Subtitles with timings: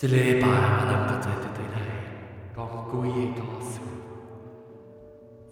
[0.00, 0.50] 一礼拜我
[0.86, 1.76] 谂到最对对嚟
[2.54, 2.58] 讲
[2.90, 3.80] 故嘢故事。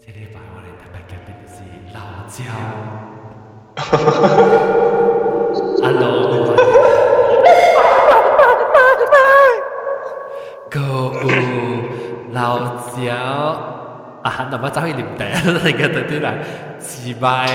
[0.00, 1.56] 一礼拜我哋特别嘅边是
[1.94, 1.98] 老
[2.28, 2.36] 椒。
[5.82, 6.06] Hello，
[10.70, 10.78] 个
[11.22, 11.28] 有
[12.32, 12.36] 老
[12.92, 13.02] 椒
[14.22, 16.28] 啊，那么走去念第一那个对对嚟，
[16.80, 17.48] 失败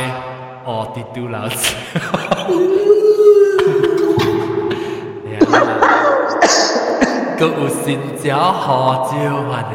[0.66, 3.02] 哦，跌到老椒。
[7.48, 9.16] 個有神者號召
[9.50, 9.74] 啊呢？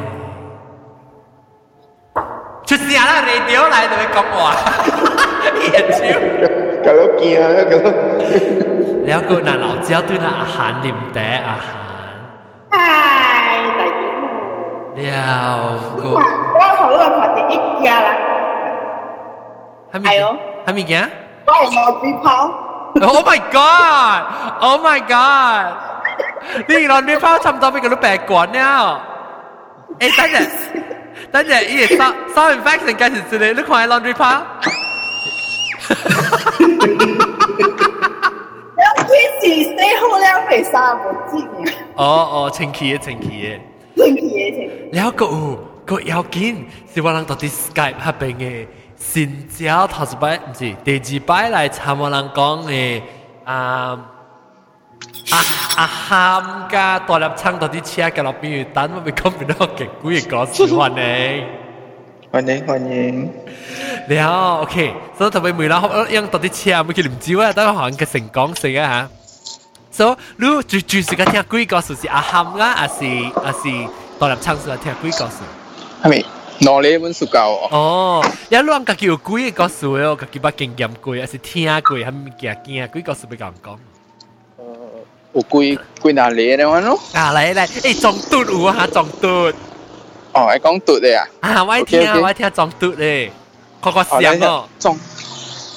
[2.65, 3.21] 出聲啦！
[3.25, 4.37] 你屌來就要講話，
[5.73, 5.99] 眼睛，
[6.85, 7.43] 搞到驚啊！
[7.65, 7.85] 搞到，
[9.03, 11.65] 你要講那老家對那阿涵啉茶阿涵，
[12.69, 12.77] 唉，
[13.77, 13.81] 大
[14.95, 15.11] 姐，了
[15.97, 16.17] 個，我
[16.77, 18.07] 好耐冇食一家啦，
[19.93, 20.93] 係哦，係咪嘅？
[21.47, 22.25] 我係冇嘴炮。
[23.01, 24.21] Oh my god!
[24.61, 25.73] Oh my god!
[26.67, 29.01] 令人没法参照，俾佢都白管了。
[29.99, 30.39] 哎，等下，
[31.31, 34.43] 等下，伊个 sound sound effect 应该是之类，你看 laundry 趴。
[38.75, 41.71] 两回事，最后两回啥无知呢？
[41.95, 43.59] 哦哦，清气嘅，清气嘅，
[44.03, 44.91] 清气嘅，清。
[44.91, 48.67] 了个有个要紧，是我人到底 Skype 合并嘅。
[48.95, 53.01] 新招头一摆，毋是第二摆来参我人讲诶，
[53.43, 53.99] 啊、呃。
[55.31, 55.37] 啊
[55.77, 61.45] 啊喊噶大粒仓到啲车嘅落边，等我咪讲俾到嘅古嘅歌词欢迎，
[62.31, 63.31] 欢迎欢迎。
[64.07, 69.09] 你好，OK，所以特别每啦，因到啲车咪叫唔知啊，等行嘅成功性啊吓。
[69.91, 72.95] 所以你最最是嘅听古嘅歌词是啊喊啊，还是
[73.43, 73.89] 还是
[74.19, 75.43] 大粒仓是听古嘅歌词？
[76.03, 76.25] 系咪？
[76.61, 77.69] 攞你本書教哦。
[77.71, 83.77] 哦，一亂自己有鬼嘅故事哦，自己把經驗過，還是聽過，係咪驚驚鬼故事俾人講？
[85.38, 86.98] 有几几哪里嘅话咯？
[87.12, 89.28] 啊，嚟嚟，诶中嘟有啊，中嘟
[90.32, 91.26] 哦，系讲嘟嘅啊？
[91.40, 93.32] 啊，我听 OK，OK 我听中嘟咧，
[93.80, 94.98] 个个哦，声哦，中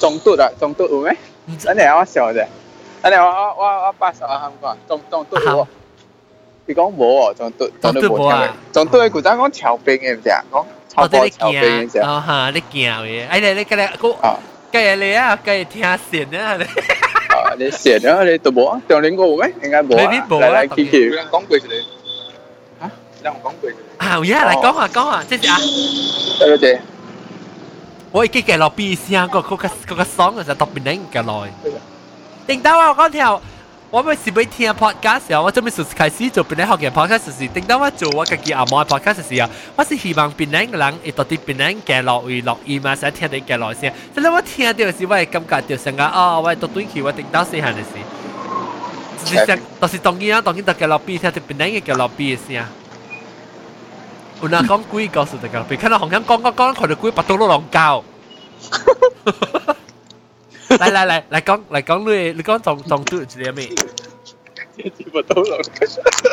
[0.00, 0.48] 中嘟啊？
[0.60, 1.16] 中嘟有咩？
[1.46, 2.46] 唔知等阵我笑啫。
[3.02, 5.66] 等阵我我我我八十啊，喊讲中中嘟有。
[6.66, 8.48] 你讲冇哦，中嘟中嘟冇听嘅。
[8.72, 10.42] 中嘟嘅古仔讲潮兵嘅唔知啊？
[10.52, 10.64] 讲
[10.96, 12.02] 我哋咧潮波潮兵嘅惊，啫。
[12.06, 14.12] 哦吓，你惊嘅，诶你你嗰啲个。
[14.26, 14.36] 啊
[14.70, 16.58] 计你啊，计听线啊，
[17.52, 17.54] 你啊！
[17.58, 18.80] 你写咗你读冇啊？
[18.88, 19.52] 上年个有咩？
[19.62, 19.96] 应该冇啊。
[19.96, 20.98] 未必冇啊嚟嚟 K K。
[21.00, 21.82] 人讲句出嚟。
[22.80, 22.90] 吓？
[23.24, 23.82] 有人讲句出嚟。
[23.98, 25.58] 啊，有啊，嚟讲下讲下，即系啊，
[26.38, 26.78] 多谢。
[28.10, 31.52] 我已经计落 B 先，个嗰个嗰个 song 就特别靓嘅来。
[32.46, 33.40] 定到啊，我讲条，
[33.92, 43.90] 我咪是俾听 podcast 时候，我准备开开始做变靓学嘅 podcast 时，定到我做我自己阿妈 podcast 时候，我是希望变靓嘅人，会到啲变靓嘅落会录音啊，成日听你嘅来声。
[44.14, 47.84] 即系我听到时，我系感觉到成个哦，我系读短期，我定到细汉嘅事。
[49.24, 52.64] 就是像，就是当然啊，当然就嘅落 B 听到变靓嘅嘅落 B 嘅声。
[54.42, 58.04] 有人讲鬼故事就嘅落 B，看到红香讲讲讲，佢哋鬼白到都浪交。
[60.72, 63.68] 嚟嚟嚟嚟讲嚟讲你你讲仲仲嘟住啲咩？
[64.76, 65.58] 接唔到啦。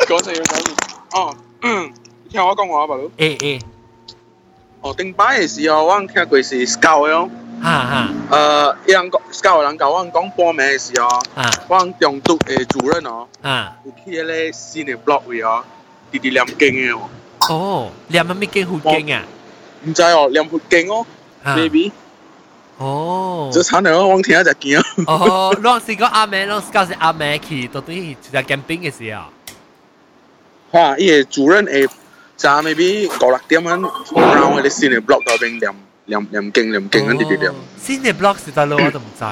[0.06, 0.72] 讲就要讲。
[1.12, 1.92] 哦，嗯，
[2.30, 3.02] 听我讲话吧，佬。
[3.04, 3.60] 诶诶，
[4.82, 7.30] 哦，顶摆嘅时候，我听过是 scout 咯。
[7.62, 13.76] 哈哈诶，有人讲 scout 人教我讲报名嘅时候，啊我中督嘅主任哦，啊！
[13.84, 15.64] 有去咧新嘅 block 位哦，
[16.12, 17.08] 直直念经嘅哦。
[17.48, 19.22] 哦，你系咪咩惊好惊啊？
[19.84, 21.06] 唔知哦，念佛经哦
[21.42, 21.90] 啊，baby，
[22.80, 24.82] 哦就惨嚟我听一只惊。
[25.06, 29.22] 哦，当时个阿妹，当时嗰时阿妹去到底就系 camping 嘅时候，
[30.72, 30.96] 哇！
[30.98, 31.86] 伊个主任会
[32.36, 35.74] 就 maybe 五六点样 around 嗰啲新嘅 block 嗰边念
[36.04, 37.52] 念念经念经嗰啲啲念
[37.82, 39.24] 新嘅 block 是在路我都唔知。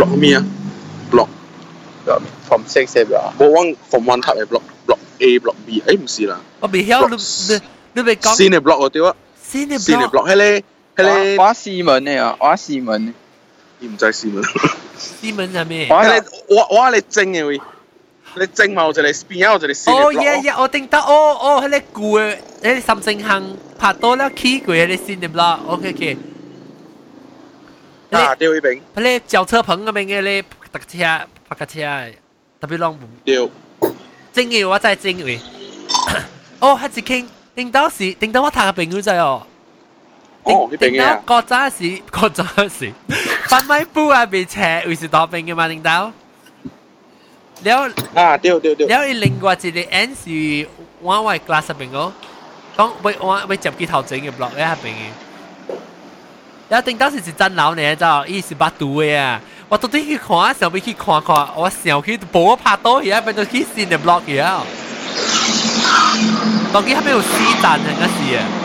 [0.00, 0.44] block 咩啊？
[1.10, 1.26] block
[2.46, 3.32] from six 嘅啦。
[3.38, 7.16] 我往 from one 塔嘅 block block A block B，诶唔是啦，我未晓你
[7.54, 7.60] 你
[7.94, 10.64] 你未讲新嘅 block 嗰啲啊，新嘅新嘅 block， block 系咧
[10.96, 13.14] 系咧，我市民嚟啊，我市民。
[13.82, 15.86] 唔知新嘅，西门系咩？
[15.88, 17.60] 我系咧我我系你正嘅喂，
[18.36, 26.16] 你正嘛，我就嚟边啊，我就嚟新嘅哦 block 耶耶，我定得哦哦，喺你旧嘅喺你深圳行拍到了 key 过喺你新嘅 block，OK OK。
[28.10, 30.98] 啊，对边喺你轿车棚嗰边嘅你特车
[31.48, 32.12] 拍架车，
[32.60, 33.48] 特别浪对，
[34.34, 35.38] 正嘅我真系正嘅。
[36.58, 39.46] 哦，系一倾，定到时定到我睇嘅朋友仔哦。
[40.45, 41.19] 哦，迄邊嘅。
[41.25, 42.93] 國早時，國早時，
[43.47, 46.11] 販賣部啊，未車，為是當兵嘅嘛，領導。
[47.63, 48.85] 了啊，對對對。
[48.87, 50.67] 了，伊另外一個 N 是
[51.01, 52.11] 往外 glass 入邊個，
[52.77, 55.09] 講要往要接機頭前嘅 block 喺入邊嘅。
[56.69, 59.41] 了，頂到是一層樓呢，就伊是八度嘅啊。
[59.67, 64.61] 我到底去看，想要去看看，我想去無拍倒去，啊，變做去新嘅 block 去啊。
[66.71, 67.27] 當佢還沒有死
[67.63, 68.64] 蛋，應該是嘅。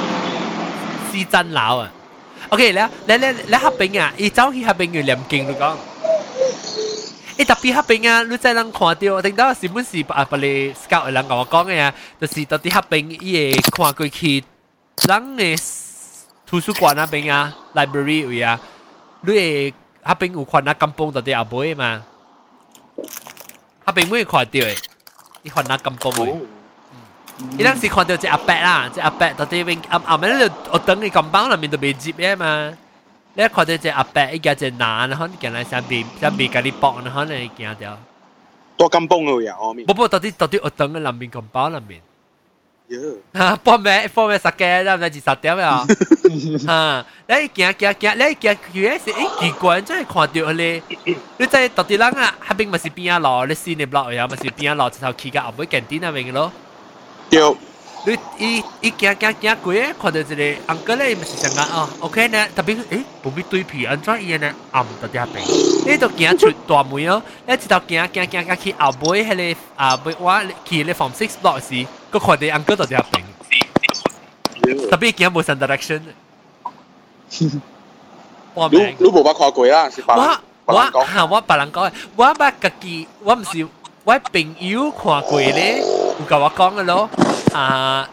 [1.13, 1.91] 師真佬啊
[2.49, 5.77] ！OK，咧咧咧咧合併啊，伊走去合併完念經，你講。
[7.37, 14.45] 伊特別合併啊，你真人看到，聽到新聞是啊，別哩 scout 嘅人甲我講嘅啊，就是到底合併伊會看過去
[15.09, 15.59] 人嘅
[16.47, 18.61] 圖書館那邊啊，library 位啊，
[19.23, 22.03] 你會合併有看那金邦到底阿妹嘛？
[23.87, 24.77] 合併妹看到嘅，
[25.43, 26.37] 你看那金邦嘅。
[27.58, 30.50] 伊当时看到只阿伯啦，只阿伯到底边暗暗咩咧？
[30.72, 32.72] 我等你金崩入面都未接嘅嘛。
[33.34, 37.98] 你看到只阿伯一家只男，然后你见嚟上边上边嗰啲搏，然后你见到。
[38.78, 39.86] 多金崩咯呀，我面。
[39.86, 41.96] 不不，到底到底我等嘅南边咁包南边。
[42.88, 43.00] 呀。
[43.34, 45.86] 啊，半暝半暝十几，咱唔知十点啊。
[46.68, 50.82] 啊，你行行行，你行佢系诶奇怪，真系看到你，
[51.38, 56.50] 你真系到底人啊，下边咪是边啊路，你先你 block 呀，咪是边啊路，直头企架后尾近点那边嘅咯。
[57.30, 57.56] 对。
[58.08, 73.04] 你伊伊行行行过咧，看到一个 uncle 咧，咪是成个哦，OK 呢，特别诶，冇咩对皮，安怎伊呢暗到啲边，你都行出大门哦，你直头行行行行去后尾迄个啊，尾我去咧 form six block 时，个看到 uncle 到啲
[74.62, 76.02] 边，特别行冇上 direction。
[78.54, 80.14] 我你你冇捌看过啦，是我
[80.66, 80.76] 我
[81.08, 83.68] 吓我别人讲，我捌家己，我唔是
[84.04, 85.84] 我朋友看过咧，
[86.20, 87.10] 有甲我讲嘅咯。
[87.54, 88.08] 啊，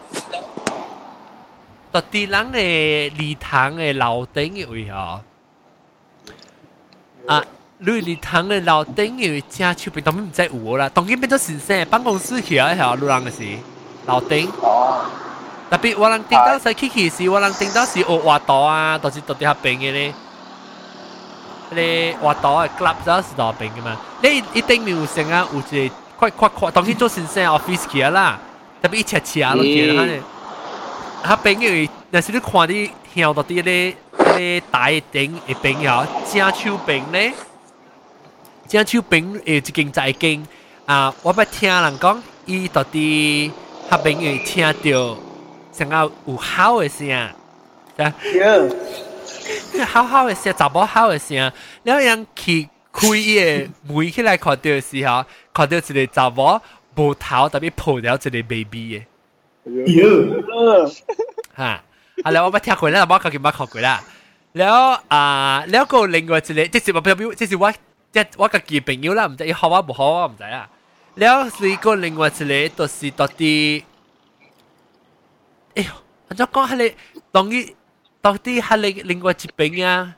[1.91, 5.19] 特啲人嘅礼堂嘅楼顶嘅位哦，
[7.27, 7.43] 啊，
[7.79, 13.43] 你礼堂嘅楼顶嘅位正出边当然唔使有啦，当然变咗先生办公室去啊，系路人嘅事，
[14.07, 14.47] 楼顶。
[15.69, 20.13] 特别我人听到使去去时，我人听到是学画图啊，都是到底下边嘅咧。
[21.71, 23.97] 你画图嘅 club 就系到边嘅嘛？
[24.21, 28.39] 你一定没有成啊，有一个 快快快，当然做先生 office 去啦。
[28.81, 30.21] 特别一斜斜咯，见啦咧，
[31.23, 33.95] 他朋友那是你看啲跳到啲咧
[34.35, 37.33] 咧大顶一边呀，正手边咧，
[38.67, 40.45] 正手边诶一间再间
[40.85, 41.13] 啊！
[41.21, 43.51] 我捌听人讲，伊到啲
[43.89, 45.17] 他朋友听到
[45.71, 47.09] 想要有好嘅声，
[47.97, 48.13] 啊，
[49.87, 51.51] 好好嘅声，查某好嘅声，
[51.83, 55.23] 然后人去开伊嘅门起来看到嘅时候，
[55.58, 56.60] 看到一个查某
[56.94, 58.64] 无头，特别抱了一个 baby
[58.94, 59.04] 嘅。
[59.66, 60.40] 哟，
[61.56, 61.62] 嚇！
[61.64, 61.82] 啊，
[62.24, 64.04] 然後我冇聽過啦，冇佢冇學過啦。
[64.52, 67.72] 然後啊，然後個另外一個，即是我朋友，即是我
[68.12, 70.70] 即我自己朋友啦，唔知伊學我唔學我唔知啦。
[71.16, 73.84] 然後是個另外一個，就是到底，
[75.74, 75.90] 哎呦，
[76.28, 76.94] 我講係你，
[77.32, 77.74] 當伊
[78.22, 80.14] 到底係你另外一邊啊？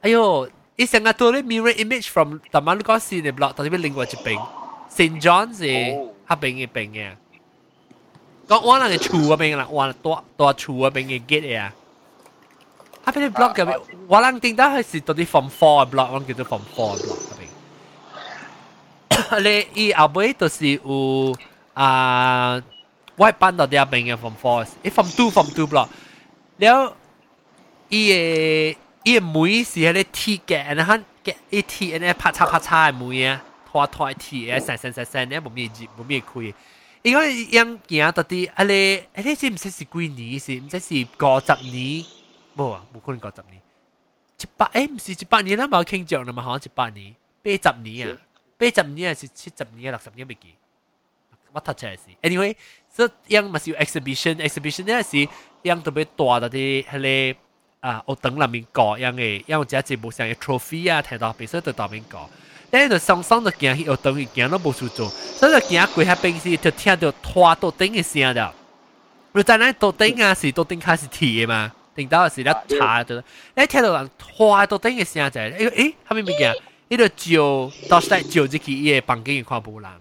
[0.00, 0.48] 哎呦！
[0.76, 4.40] i Singapore mirror image from taman ko si ne block tapi lingua Jepang
[4.92, 5.64] St John's oh.
[5.64, 5.72] si
[6.24, 7.16] ha beng e beng ya.
[8.48, 11.20] Có quan là cái chùa à bên là quan là tòa tòa chùa bên cái
[11.28, 11.72] gate à
[13.04, 13.66] ha bên block cái
[14.08, 17.18] quan là tính đó là sự tới phòng four block quan cái phòng four block
[17.38, 17.46] cái
[19.30, 21.32] bên lệ y à bên đó là u
[21.74, 22.60] à
[23.16, 25.90] ngoài ban đó địa bên cái phòng 4 cái phòng 2 phòng 2 block.
[26.60, 26.78] แล้ว
[27.92, 28.02] อี
[29.05, 33.43] 伊嘅妹是喺啲 T 嘅，然后嘅一 T，然后啪嚓啪嚓嘅妹啊。
[33.71, 36.53] 拖拖铁诶，成成成成咧冇咩接冇咩开。
[37.03, 42.05] 因为样嘢到啲啊你啊你知唔知是几年是唔知是五十年？
[42.57, 43.61] 冇啊，冇可能五十年。
[44.37, 48.17] 一百诶唔是一百年啦，冇倾着啦嘛，好像一百年，八十年啊，
[48.57, 50.53] 八十年系七十年六十年未记。
[51.53, 52.55] 我睇出嚟是，anyway，
[52.93, 55.15] 所以样咪是 exhibition，exhibition 咧是
[55.63, 57.39] 样特别大到啲系个
[57.79, 62.29] 啊，学堂里面搞样嘅，样有只节目上嘅 trophy 啊，睇到比赛到到面搞。
[62.71, 68.53] 咧就双双就行去学堂去行都冇事做，所以就行过喺边时就听到拖到顶嘅声了。
[69.33, 73.15] 你知咧到顶啊是到顶开始铁嘅嘛，顶到是咧查到，
[73.55, 76.55] 你听到人拖到顶嘅声就系，诶诶，后面物件，
[76.87, 79.91] 呢度照到时照入去伊个房间看无人，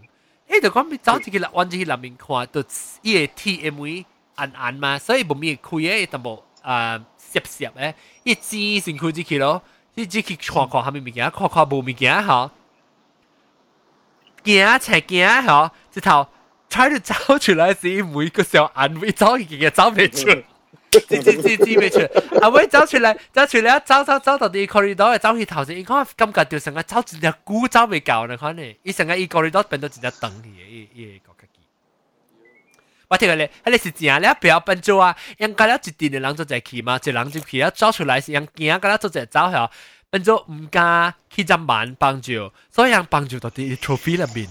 [0.48, 2.64] 诶就讲咪走入去啦，往入去内面看，就
[3.02, 4.04] 伊个 T M V
[4.36, 7.04] 暗暗嘛，所以冇咩开嘅，就冇啊
[7.34, 7.94] 摄摄诶，
[8.24, 9.62] 伊指先开入去咯。
[9.94, 12.50] 你只去看看下面物件，看看无物件吼，
[14.44, 16.28] 行才行吼，直头
[16.70, 20.26] try to 走出来时，每个时候眼会走已经走袂出，
[20.90, 31.32] 知知知知袂出，后尾走出来，走出来走走走到啲 corridor 走去头先，应该感觉到成个走一只股走未够呢，可能，伊成个伊 corridor 变到一只灯去，伊伊个。
[33.08, 35.16] 我听佢咧，迄个是正咧，不要笨做啊！
[35.36, 39.68] 人家了一定嘅人做在去嘛，一人就去了走出来是人惊，甲咱做在走吼，
[40.10, 44.48] 变咗唔加去针板帮助，所以人帮助到啲 trophy 入面。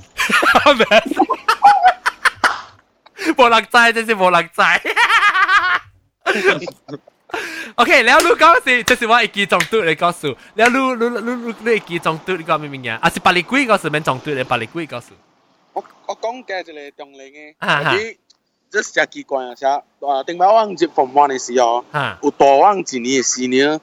[3.37, 4.61] 冇人知，真是冇人知。
[7.75, 15.13] OK，แล้วรู้ก็สิจะสิว่าอีกกี่จงตุเลยก็สูแล้วรู้รู้รู้รู้รู้อีกกี่จงตุนี่ก็ไม่มีเงี้ยอ่ะสิปาลิกุยก็สูเป็นจงตุเลยปาลิกุยก็สู
[15.75, 15.77] 我
[16.07, 16.69] 我讲嘅一个
[16.99, 17.61] 重点嘅，嗰
[17.93, 17.95] 啲
[18.74, 19.54] 这是真奇怪啊！
[19.54, 19.80] 啥？
[20.00, 21.84] 啊，顶摆我往日放饭的时候，
[22.24, 23.80] 有大王一年的时年，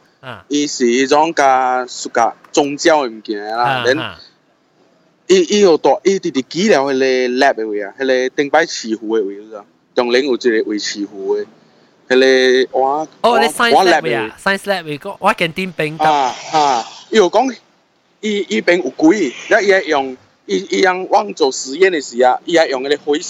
[0.50, 3.86] 伊是一种加属加宗教的物件啦。
[3.86, 3.98] 连
[5.27, 7.05] 伊伊有大伊伫伫治了迄个
[7.39, 9.63] lab 的位啊，迄个顶摆起傅的位置啊，
[9.95, 11.45] 中林有一个位起傅的，
[12.10, 16.86] 迄个我哦，你 science lab 啊，science lab 个我肯定变啊啊！
[17.10, 17.48] 伊有讲
[18.19, 20.17] 伊伊边有鬼，那伊伊用
[20.48, 23.21] 伊伊用往做实验的时啊，伊还用迄个灰。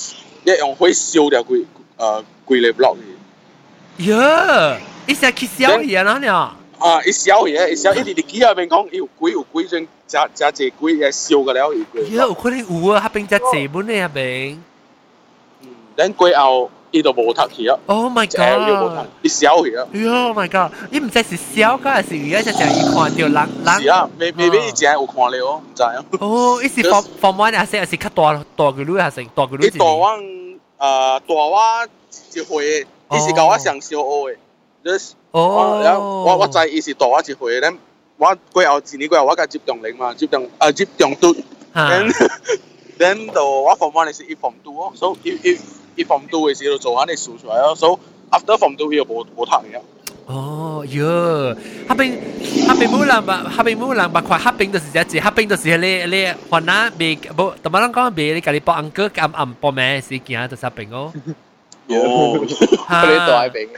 [0.45, 1.65] 伊用火烧掉规
[1.99, 4.11] 诶规个 block 嘅。
[4.11, 6.33] 呀，伊成去烧嘢啦呢？
[6.79, 12.03] 啊，伊烧嘢，伊烧一直直机入边讲，有鬼有鬼，真真真济鬼嘅烧个了伊鬼。
[12.11, 14.59] 呀，有可能有啊，迄边只济本嘅迄边。
[15.63, 16.71] 嗯，等过后。
[16.92, 19.06] 伊都無讀去啊！Oh my god！
[19.22, 20.74] 伊燒去啊！Oh my god！
[20.92, 23.82] 你唔知是燒個還是而家只只伊看到人人。
[23.82, 26.04] 是啊，未未必以前有看了哦，毋知啊。
[26.20, 29.66] 哦，伊是 form one 還是還是較大大個女還是大個女？
[29.68, 30.08] 伊大我
[30.78, 31.60] 呃大我
[32.34, 34.36] 一回，伊是甲我上小學嘅。
[34.84, 37.74] 就是哦，我我知伊是大我一回，咱
[38.18, 41.34] 我過後一年過後我甲接中零嘛，接中啊接重嘟。
[41.74, 42.12] then
[43.00, 45.58] then 到我 form one 是伊 form two 哦，所以伊伊。
[46.01, 49.81] 伊 form two 嘅时候做紧啲数出嚟咯，所以 after form two 又冇冇读嘅。
[50.27, 51.57] 哦，哟，
[51.89, 52.19] 嗰边
[52.67, 61.13] 嗰边冇人吧，嗰边冇人吧，快嗰边就是只只，嗰边就是你你换哪边冇，同埋人讲边你家己帮安哥暗暗帮咩事件就是嗰边哦。
[61.89, 63.69] 哦，佢哋大边。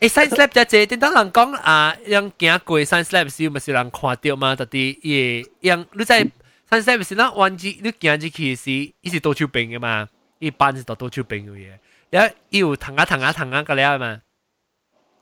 [0.00, 4.54] 诶，science lab 只只，点当人讲啊，让行过 science lab 时，咪是人看到嘛？
[4.54, 6.22] 到底嘢，让你在
[6.70, 10.06] science lab 时，那弯住你行入去时，伊是多手边嘅嘛？
[10.42, 11.70] 一般是到多出病嘅嘢，
[12.10, 14.20] 然后伊有腾下腾下腾下个了嘛，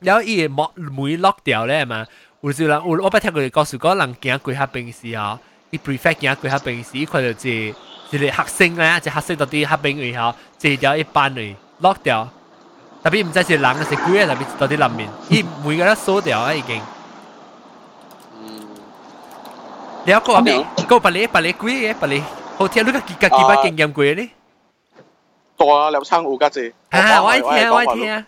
[0.01, 2.07] 然后伊个门 lock 掉咧嘛，
[2.43, 5.39] 有时人有我捌听过告诉讲人行过下病时啊，
[5.71, 7.75] 伊 prefect 行过下病时，伊看到一
[8.11, 12.29] 一个学生咧，一学生到啲下病位后，坐掉一班嚟 lock 掉，
[13.03, 16.81] 特别唔知是人系鬼啊，特别到啲里面，伊每个都锁掉啊已经。
[20.07, 22.21] แล้วก็แบบก็ไปเลยไปเลยกุ้ยไปเลย
[22.57, 24.29] โฮเทลลูกกี่กี่กี่บ้านเก่งยำกุ้ยนี่
[25.61, 26.73] 多啊，两餐有家姐。
[26.91, 28.25] 啊，我听，我听。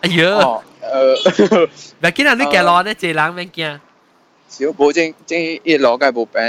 [0.00, 2.94] 哎呀，诶，咪见人你嘅攞呢？
[2.94, 3.80] 这人咩惊？
[4.48, 6.40] 小宝正正一攞嘅部病，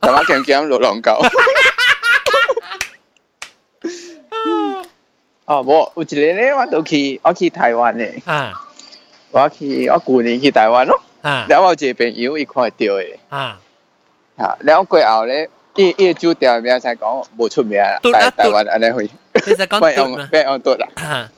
[0.00, 1.20] 大家惊惊落浪狗。
[5.46, 8.22] 哦，冇，有一年咧，我都去，我去台湾咧。
[8.24, 8.52] 啊。
[9.30, 11.00] 我去，我旧年去台湾咯。
[11.22, 11.46] 啊。
[11.48, 13.16] 然后我一个朋友伊看到嘅。
[13.28, 13.60] 啊。
[14.36, 15.50] 啊，然后过后咧。
[15.78, 19.10] 伊伊酒店名才讲无出名啦，台台湾安尼会。
[19.34, 21.28] 你实讲用咩用嘟啦？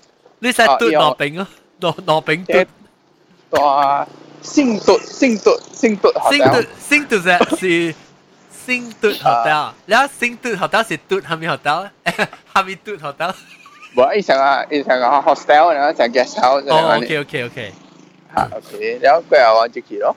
[0.40, 1.46] 你实嘟罗饼咯，
[1.80, 3.58] 罗罗饼嘟。
[3.60, 4.06] 哇！
[4.42, 7.94] 星嘟星嘟星嘟星嘟星嘟是是
[8.66, 11.88] 星嘟 hotel，然后星嘟 hotel 是嘟系咪 hotel？
[12.54, 13.32] 系咪嘟 hotel？
[13.96, 16.64] 冇，伊成个伊成个 hostel，然后成 guest house。
[16.68, 17.72] 哦，OK OK OK。
[18.34, 20.14] 吓，OK，然后过后我就去咯。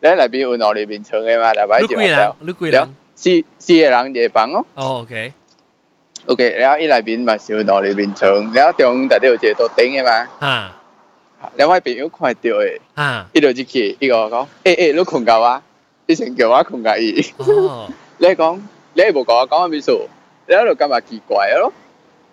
[0.00, 1.52] 你内边有哪里边床嘅嘛？
[1.52, 2.34] 内边就 hotel。
[2.40, 2.94] 你几人？
[3.14, 4.64] 四四个人一房哦。
[4.74, 10.28] 哦，OK。OK，然后伊内边嘛是有两里面床，然后中间有一个桌顶嘅嘛。
[10.46, 10.76] 啊。
[11.56, 12.78] 两位朋友看到嘅。
[12.94, 13.26] 啊。
[13.32, 15.62] 伊就入去，伊个讲：诶诶，你困觉啊？
[16.06, 17.24] 伊先叫我困觉伊。
[17.38, 17.88] 哦。
[18.18, 18.60] 你讲，
[18.94, 20.08] 你无讲我讲咩数？
[20.46, 21.72] 然后就感觉奇怪咯。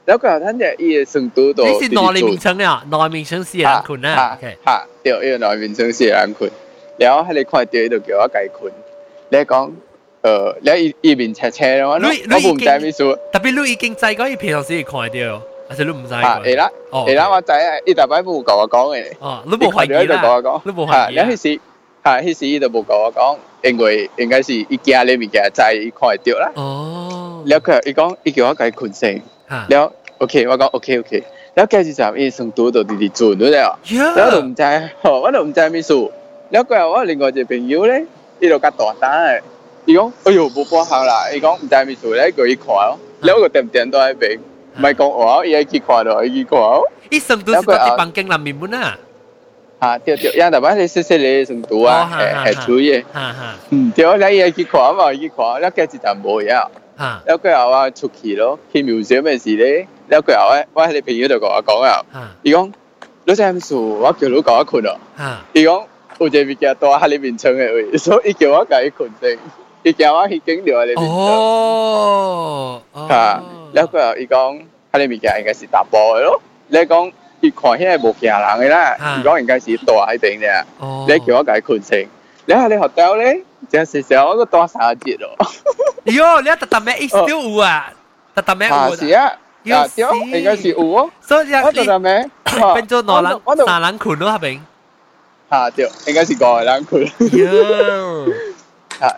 [0.05, 1.63] 然后佢又睇见伊嘅程度度。
[1.65, 2.83] 你是内里面床啊？
[2.91, 4.37] 内面床四个人困啊？
[4.37, 4.57] OK。
[4.65, 6.51] 吓，对，伊个内面床四个人困。
[6.97, 8.73] 然后喺你看到，伊就叫我继困。
[9.29, 9.71] 你讲。
[10.22, 13.02] 呃，你一面斜斜咯，我我唔知咩事。
[13.32, 16.14] 特別你已經知嗰啲片頭先看到，還是你唔知？
[16.14, 16.70] 啊，會啦，
[17.04, 19.04] 會啦，我知啊，伊大擺冇同我講嘅。
[19.18, 20.60] 哦，你冇懷疑啦？
[20.64, 21.26] 你冇懷疑啊？
[21.28, 21.60] 你迄時，
[22.04, 26.52] 嚇，迄時伊就冇同我講，因為應該是伊驚你物件知，伊看會到啦。
[26.54, 27.42] 哦。
[27.46, 29.20] 了佢，伊講，伊叫我家困醒。
[29.50, 29.66] 嚇。
[29.70, 31.24] 了，OK，我講 OK，OK。
[31.54, 33.56] 了，繼續就伊從拄到直直轉咗了。
[33.58, 33.76] 呀。
[34.14, 34.62] 了，我唔知，
[35.02, 35.92] 我都唔知咩事。
[36.50, 38.04] 了，佢話我另外一個朋友咧，
[38.38, 39.40] 伊就較大膽嘅。
[39.84, 44.38] 伊讲，哎哟，无半项啦，伊讲毋知咪厝咧叫伊看咯，两个点点都喺边，
[44.76, 46.82] 咪讲哦，伊爱去看咯，伊去看哦。
[47.10, 48.96] 伊成都是伫房间内面本啊。
[49.80, 52.08] 啊，对对，样大把你说说你成都啊，
[52.46, 53.04] 系系主嘢。
[53.70, 56.68] 嗯，对，你伊爱去看嘛，伊去看，了计一淡无呀。
[57.26, 59.88] 了过后啊，出去咯，去 museum 嘅事咧。
[60.08, 62.72] 了过后咧，我迄个朋友就甲我讲啊，伊讲，
[63.24, 63.74] 你知唔知？
[63.74, 64.96] 我叫你甲我困咯。
[65.52, 65.84] 伊讲，
[66.18, 69.36] 有一个物件在我喺你面床嘅位，所以伊叫我甲伊困先。
[69.84, 73.42] 実は弾いてるで哦，嚇！
[73.74, 74.62] 你個伊講，
[74.92, 76.40] 佢哋物件應該是大波嘅咯。
[76.68, 80.64] 你講伊看起來無驚人嘅啦，伊講應該是大一定嘅。
[81.08, 82.06] 你叫我解困醒，
[82.46, 85.36] 你喺你學校咧，真係成我個大三節咯。
[86.04, 87.92] 喲，你特特咩 X 都有啊，
[88.36, 88.90] 特特咩有啊？
[88.96, 89.32] 是啊。
[89.64, 91.08] 有對，應該是有哦。
[91.20, 92.28] 所以你我特特咩？
[92.74, 94.60] 變做兩人三人困咯，係咪？
[95.50, 97.04] 嚇對，應該是五個人困。
[97.06, 98.32] 喲。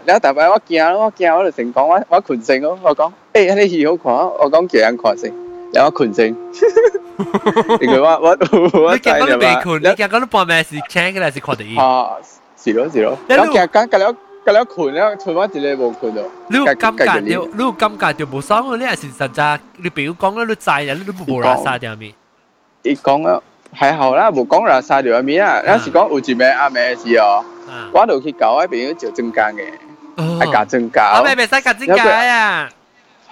[0.06, 4.12] 你大伯我惊咯，我惊我就成讲，我我群成咯，我讲，诶，你好号看，
[4.44, 5.32] 我讲叫人看先，
[5.72, 6.26] 然后群成，
[7.80, 11.76] 你讲你未群，你讲嗰度八咩事，听佢啦，是群定？
[11.78, 12.12] 啊，
[12.56, 13.18] 是咯，是咯。
[13.28, 14.04] 你讲讲隔你
[14.44, 16.22] 隔咗群，你群我就你冇群到。
[16.48, 19.58] 你又尴你掉，你又尴你掉冇爽，你系事实咋？
[19.76, 22.12] 你唔讲啦，你债人你唔冇你圾掉面。
[22.82, 23.42] 你讲啊，
[23.78, 27.44] 系好啦，冇讲垃圾掉面啊，嗱是讲乌鸡咩阿咩事哦。
[27.92, 29.64] 我度去搞嗰邊就增加嘅，
[30.16, 31.18] 係加增加。
[31.20, 32.68] 我咪咪使加增加呀。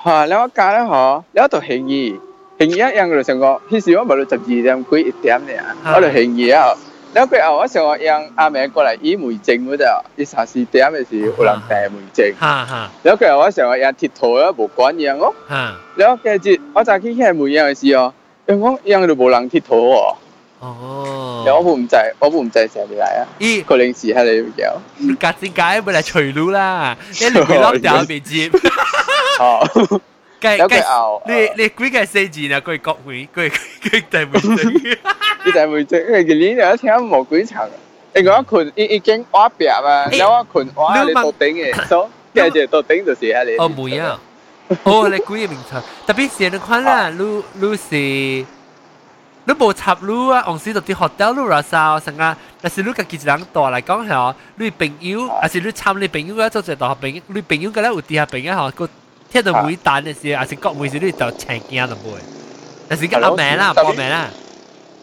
[0.04, 0.24] 嚇！
[0.26, 2.18] 你我加咧嗬，你我度便宜，
[2.58, 5.62] 便宜一樣就成個，嗰時我咪到十二點幾一點咧，
[5.94, 6.68] 我度便宜啊。
[7.14, 9.84] 你佢後我成個讓阿明過嚟醫梅症嗰陣，
[10.16, 12.32] 醫三四點嘅時有人病梅症。
[12.40, 12.90] 嚇嚇！
[13.02, 15.34] 你佢後我成個讓鐵頭咧無管樣哦。
[15.48, 15.74] 嚇！
[15.96, 18.12] 你我今日我就去睇梅樣嘅時哦，
[18.46, 20.14] 因為我樣就無人鐵頭喎。
[20.62, 23.26] 哦，有我部唔制，我部唔制成日嚟啊！
[23.40, 28.48] 咦，佢零時係你有格子解咪嚟除路啦，你連佢諗掉未接。
[29.40, 29.66] 哦，
[30.40, 32.60] 計計你你鬼計四字啊！
[32.60, 33.50] 佢國會佢
[33.82, 34.98] 佢第會證，
[35.44, 37.68] 佢第會證，因為佢呢度一聽冇鬼層，
[38.14, 39.80] 你講群已已經挖壁啊，
[40.12, 43.56] 有啊群挖你到頂嘅，所跟住到頂就是係你。
[43.56, 44.16] 哦，唔一樣，
[44.84, 48.46] 哦，你鬼嘅名稱，特別是你看啦，如如是。
[49.45, 52.35] 你无插你啊，往时就啲学掉你啦sao，成啊！
[52.61, 58.89] 但是你家己一人大嚟讲系哦，你朋友，还是你参你朋友嘅做一大学朋友，你朋友嘅咧有啲下朋友嗬，个
[59.31, 62.19] 听到每单嘅时，还是国会时你就请惊就会。
[62.89, 64.27] 但是个阿名啦，报名啦。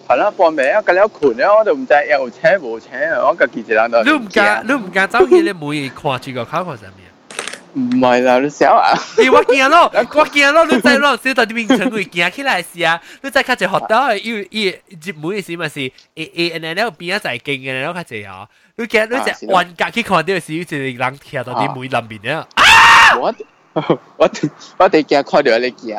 [0.07, 0.83] 系啦，报名啊！
[0.83, 3.27] 咁你群咧，我就唔知有请冇请啊！
[3.27, 4.03] 我家己一人就。
[4.03, 7.08] 你唔敢，你唔敢走去你每看住个考考上面。
[7.75, 8.95] 唔系啦，你小啊！
[9.19, 13.01] 你我惊咯，我惊咯，你再攞小到啲面场会惊起来是啊！
[13.23, 15.81] 你再卡只学到，要要接每时咪是
[16.15, 18.47] A A N N 边一就系劲嘅，然后卡只啊！
[18.77, 22.47] 你惊你只弯格去看到时，有一个人跳到啲每林面啊！
[23.19, 23.35] 我
[23.73, 24.01] 我
[24.79, 25.97] 我哋惊看到你惊，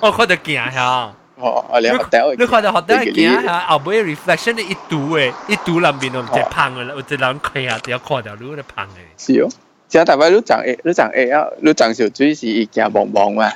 [0.00, 1.14] 我看到惊吓。
[1.40, 9.00] 哦，你学到你看到学到惊吓，后尾 reflection 一堵诶，一堵林面我唔只胖嘅啦，我只人睇下，只要看到你都胖嘅。
[9.16, 9.48] 是哦。
[9.93, 13.53] 正大擺你长 A，你长 A 啊，你长小水是伊驚茫茫嘛，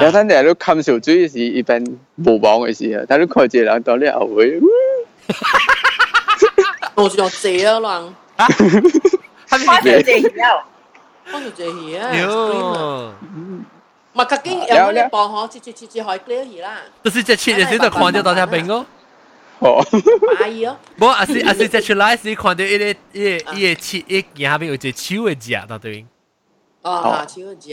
[0.00, 1.82] 有陣時你看小水時伊變
[2.18, 4.60] 無茫嘅時啊，但你看一個人到你后尾，
[6.94, 10.64] 我就借啊人，我就借了，
[11.32, 13.10] 我就借去啊，喲，
[14.12, 18.86] 嘛究竟有冇你幫我切切切切可以 clear 去啦，就是只切嘅時就看到大隻病咯。
[19.61, 19.83] 哦，
[20.39, 20.77] 买咯。
[20.99, 22.93] 冇，阿是阿是只出来时看到一个一
[23.39, 26.05] 个一个切一件下边有只手嘅只，到对。
[26.83, 27.69] 哦，手嘅只。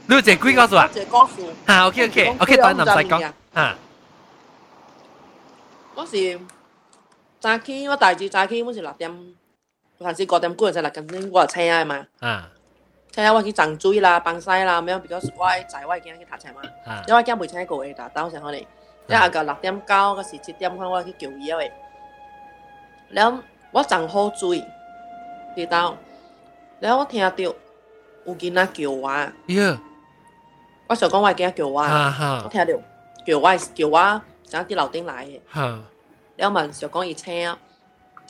[0.08, 0.88] 你有只鬼告诉我。
[0.90, 1.46] 只歌词。
[1.66, 3.32] 啊，OK OK OK，等林细讲。
[3.54, 3.76] 啊。
[5.96, 6.40] 嗰时
[7.40, 9.34] 早起我大致早起，我是六点，
[10.00, 12.06] 还是九点几才嚟紧，我车啊嘛。
[12.20, 12.50] 啊。
[13.12, 16.62] 车我去长水啦、帮晒啦，咁样比较我在我惊去读车嘛。
[16.86, 17.04] 啊。
[17.08, 18.60] 因为我惊未车过嘅，但到时可能，
[19.08, 21.72] 因为个六点九嗰时七点半我去叫伊嘅，
[23.10, 23.40] 然后
[23.72, 24.64] 我长好水。
[25.57, 25.97] 跌到，
[26.81, 27.57] 然后我聽到有
[28.37, 29.11] 囡仔叫我，
[30.87, 32.67] 我想讲我囡仔叫我，我聽到
[33.27, 35.41] 叫我叫我，想啲樓頂來嘅，
[36.37, 37.57] 然後問想講伊請，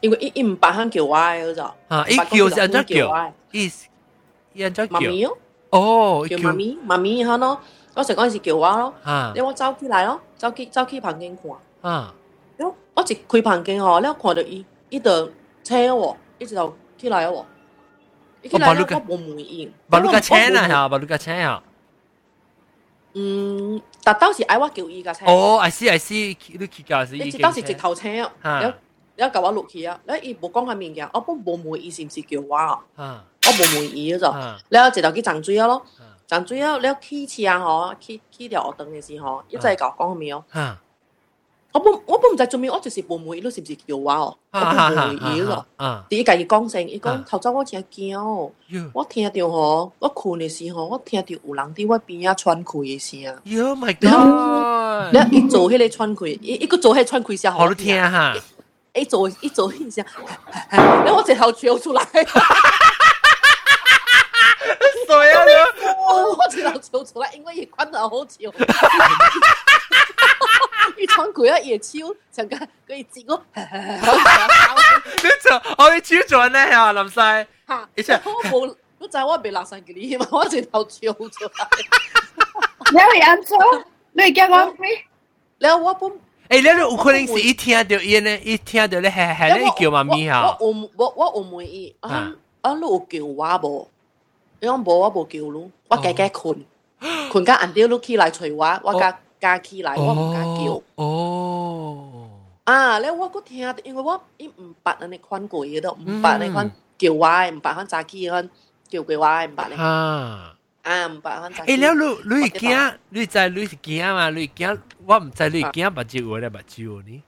[0.01, 1.71] 因为伊伊唔白肯叫我嘅嗰種，
[2.09, 3.33] 伊叫是安怎叫？
[3.51, 3.71] 伊
[4.53, 4.97] 伊安怎叫？
[4.97, 5.25] 媽咪
[5.71, 7.59] 哦，叫妈咪，妈咪，然後呢，
[7.95, 8.95] 我成嗰陣時叫我咯，
[9.35, 12.15] 你我走起來咯，走去走去旁边看，啊，
[12.59, 15.27] 我我一開旁邊吼，你看到伊伊就
[15.65, 17.46] 車喎，一直就起来喎，
[18.50, 21.64] 起来我冇满意，把你个车啊吓，把你个车啊。
[23.14, 25.26] 嗯，但当时嗌我叫伊架车。
[25.26, 27.42] 哦，I see I see，你骑架是已经。
[27.42, 28.08] 当时直头车
[28.42, 28.74] 啊，有
[29.26, 32.80] 有嚿我落去啊，你伊冇讲下面嘅，我本冇满意是唔是叫我啊？
[32.96, 34.34] 我冇满意嗰就，
[34.70, 35.86] 你有直头去涨水啊咯，
[36.28, 36.88] 涨水啊，你
[37.28, 40.44] 起车吼，起起条学灯嘅时候，一再讲讲咩哦？
[41.77, 44.35] 我本我本唔知做咩，我就是冇滿意，你是唔是叫我哦？
[44.51, 45.67] 我冇滿意咯。
[46.09, 48.51] 第一家伊講聲，伊講頭早我真驚，
[48.95, 53.31] 我聽到吼，我困嘅時候，我聽到有人伫我邊啊喘氣嘅聲。
[53.69, 55.13] Oh my god！
[55.31, 58.35] 你一做迄個喘氣，一一個做迄喘氣聲，好聽哈！
[58.95, 60.03] 一做一做迄聲，
[60.71, 62.03] 然後我直頭笑出來。
[65.07, 65.51] 誰啊你？
[66.39, 68.51] 我直頭笑出來，因為伊款得好笑。
[70.98, 71.92] 伊喘气啊，夜超，
[72.34, 72.56] 成个
[72.88, 73.42] 佢接我。
[73.56, 77.16] 你做我哋超做呢呀，林西。
[77.16, 77.90] 吓！
[77.96, 81.68] 一下我冇，我就我被垃圾嘅你嘛，我直头笑出来。
[82.92, 83.58] 你会安做？
[84.14, 84.90] 你叫我咩？
[85.60, 86.12] 你我本。
[86.50, 90.58] 诶，你有可能是一听到伊呢，一听到咧系系咧叫妈咪吓。
[90.60, 90.68] 我
[90.98, 93.88] 我我我唔满意，啊啊你有叫我无？
[94.60, 96.66] 你讲无我无叫你，我家家困，
[97.32, 99.18] 困甲暗掉你起来捶我，我家。
[99.40, 100.82] 加起来，我唔敢叫。
[100.96, 102.30] 哦。
[102.64, 108.50] 啊，你我个听，因为我伊唔捌安尼款过嘅都，唔捌你款叫我，唔捌款早起款
[108.88, 109.78] 叫过我，唔捌咧。
[109.78, 110.56] 啊。
[110.84, 111.78] 啊，唔捌款早起。
[111.78, 111.94] 诶，了
[112.26, 114.30] 你你惊，你知你是惊嘛？
[114.30, 117.24] 你惊，我唔知你惊目睭有咧目睭呢？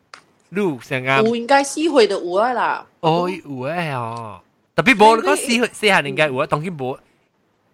[0.50, 1.28] 你成个。
[1.28, 2.86] 有应该四岁就有啊啦。
[3.00, 4.39] 哦，有诶哦。
[4.76, 6.98] 特别无，你讲四岁四下应该有啊，当然无。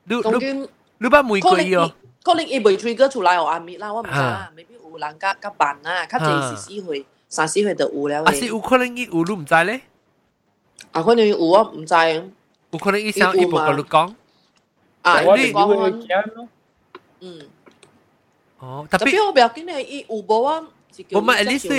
[0.06, 1.92] 你你你捌玫瑰哦。
[2.24, 8.24] 可能伊未 trigger 出来哦，阿咪啦，我唔知啦，maybe 有人甲甲办啊，较济是四岁、三四岁就有了。
[8.24, 9.82] 啊，是有可能伊有你唔知咧？
[10.92, 11.96] 啊，可能有我唔知。
[12.72, 14.14] 有可能伊想伊无甲你讲。
[15.02, 15.90] 啊，你讲我。
[17.22, 17.42] 嗯。
[18.60, 20.64] 哦，特别我不要紧咧，伊有无啊？
[21.12, 21.70] 我们 at least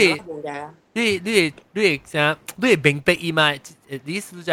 [0.93, 3.53] 你你你你想你明白伊嘛？
[3.53, 4.53] at least 就。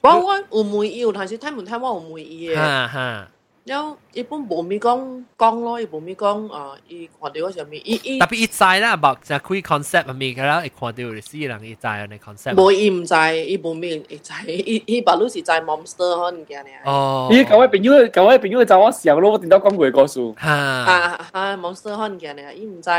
[0.00, 2.54] 我我有问伊有，但是睇唔睇我有问伊嘅。
[2.56, 3.28] 哈哈。
[3.65, 12.61] 了，一般无咪讲讲咯，伊無咪讲啊，伊看到我上面，伊伊特別伊知啦，目就開 concept 啊咪，佢啦，伊看到有死人，伊知啊，你 concept。
[12.61, 13.13] 無伊唔知，
[13.47, 16.69] 伊無咪伊知， 伊伊白佬是知 monster 可能嘅呢。
[16.85, 17.29] 哦。
[17.31, 20.19] 咦，各位朋友，各位朋友就我想咯，我聽到講過故事。
[20.37, 20.51] 哈。
[20.51, 22.89] 啊啊，monster 可能嘅呢，伊唔知，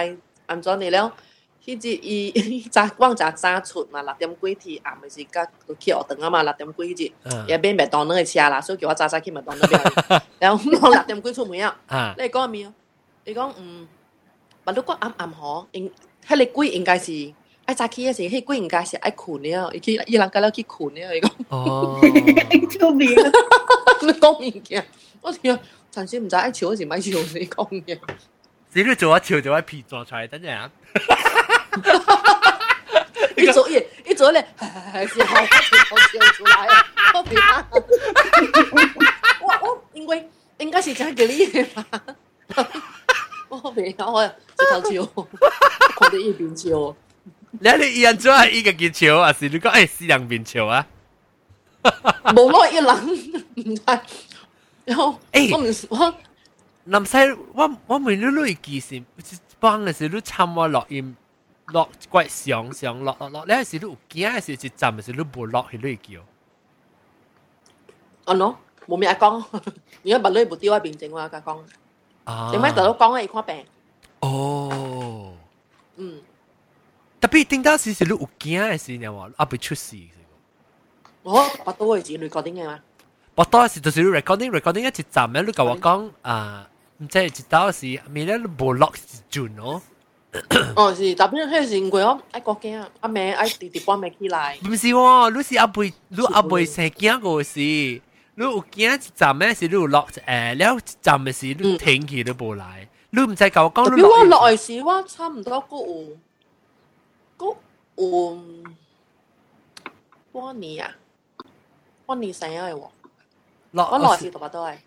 [0.46, 1.12] 按咗你了。
[1.65, 7.11] 迄只伊伊早光早早出嘛，六点几天暗咪是甲去学堂啊嘛，六点几只，
[7.47, 10.21] 也变麦当劳嘅车啦，所以叫我早早去麦当劳。
[10.39, 12.73] 然后我六点几出门啊，你讲咩啊？
[13.25, 13.87] 你讲嗯，
[14.65, 15.91] 咪如果暗暗嗬，应
[16.27, 17.33] 迄个鬼应该是
[17.65, 21.31] 爱早起嘅时，迄鬼应该是爱困了，伊去伊人家了去困了，伊讲。
[21.49, 21.99] 哦。
[22.79, 23.09] 救命！
[24.01, 24.83] 你讲物件，
[25.21, 25.59] 我听
[25.93, 27.99] 暂时唔知爱笑还是咪笑，你讲嘅。
[28.71, 30.71] 你你做我笑就我皮抓出来，等阵啊！
[33.36, 36.86] 一走一一走嘞，还是好好笑出来啊！
[39.40, 41.84] 我，我应该应该是讲给你吧。
[43.48, 45.04] 我比他，我这头笑，
[45.96, 46.94] 看到一边笑。
[47.60, 50.86] 那你一人做还一个给笑，还是你讲哎是两边笑啊？
[52.34, 53.16] 无我一人唔
[53.76, 53.82] 系，
[54.84, 55.58] 然后哎，我
[55.90, 56.14] 我
[56.84, 57.16] 南西，
[57.52, 59.02] 我我问你，你几时
[59.58, 61.16] 帮的是你参我录音？
[61.67, 66.21] 落怪上上落落落，你系时都有惊，系时一站系时都冇落去你叫。
[68.25, 68.55] 哦喏，
[68.87, 71.59] 冇咩讲，而家物女冇丢喺边整我甲讲。
[72.25, 73.65] 啊，点解大佬讲系看病？
[74.21, 75.33] 哦，
[75.97, 76.21] 嗯，
[77.21, 79.97] 特别听到时时都有惊系时，你话啊被出事。
[81.23, 82.79] 我八多系指 recording 嘅嘛？
[83.35, 88.91] 八多系时就是 recording recording 一直站咧，你甲我讲啊，唔知一到时未咧冇落
[89.31, 89.73] 转咯。
[89.75, 89.81] 哦，
[90.95, 94.57] 是，特别迄时因为我爱国惊，阿妹爱直直半暝起来。
[94.63, 98.01] 唔是喎，你是阿妹，你阿妹成惊个事，你
[98.37, 103.95] 有惊一站咩事，你有落诶，了一站嘅事，你停起都冇来，你唔使教我讲。
[103.95, 106.17] 比我落嘅时，我差唔多个有，
[107.35, 107.45] 个
[107.95, 108.43] 有
[110.31, 110.95] 半年啊，
[112.05, 112.89] 半年成嘅喎。
[113.71, 114.77] 落我落时多巴多系。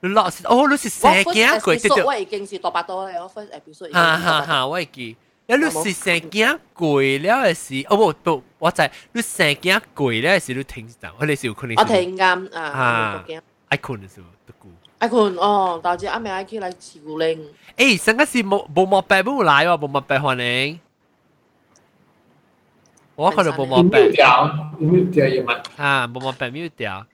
[0.00, 2.02] 落哦，你是成惊鬼，对对。
[2.04, 3.92] 我已经是多巴多啦，我 first episode。
[3.92, 5.16] 哈哈哈，我会记。
[5.46, 11.76] 你你是成惊鬼了嘅时，哦不不，我就你成惊鬼了嘅时，你停一阵，我哋是有可能。
[11.76, 13.22] 我停啱啊，
[13.68, 14.70] 爱困嘅时候都顾。
[15.00, 17.38] 爱困哦，大姐阿妹爱去来市古岭。
[17.76, 20.80] 诶，上个是冇冇莫白冇来喎，冇莫白欢迎。
[23.16, 24.10] 我可能冇莫白。
[24.10, 24.46] 掉，
[25.12, 25.62] 掉嘢乜？
[25.76, 27.00] 啊，冇莫白冇掉。
[27.00, 27.06] แ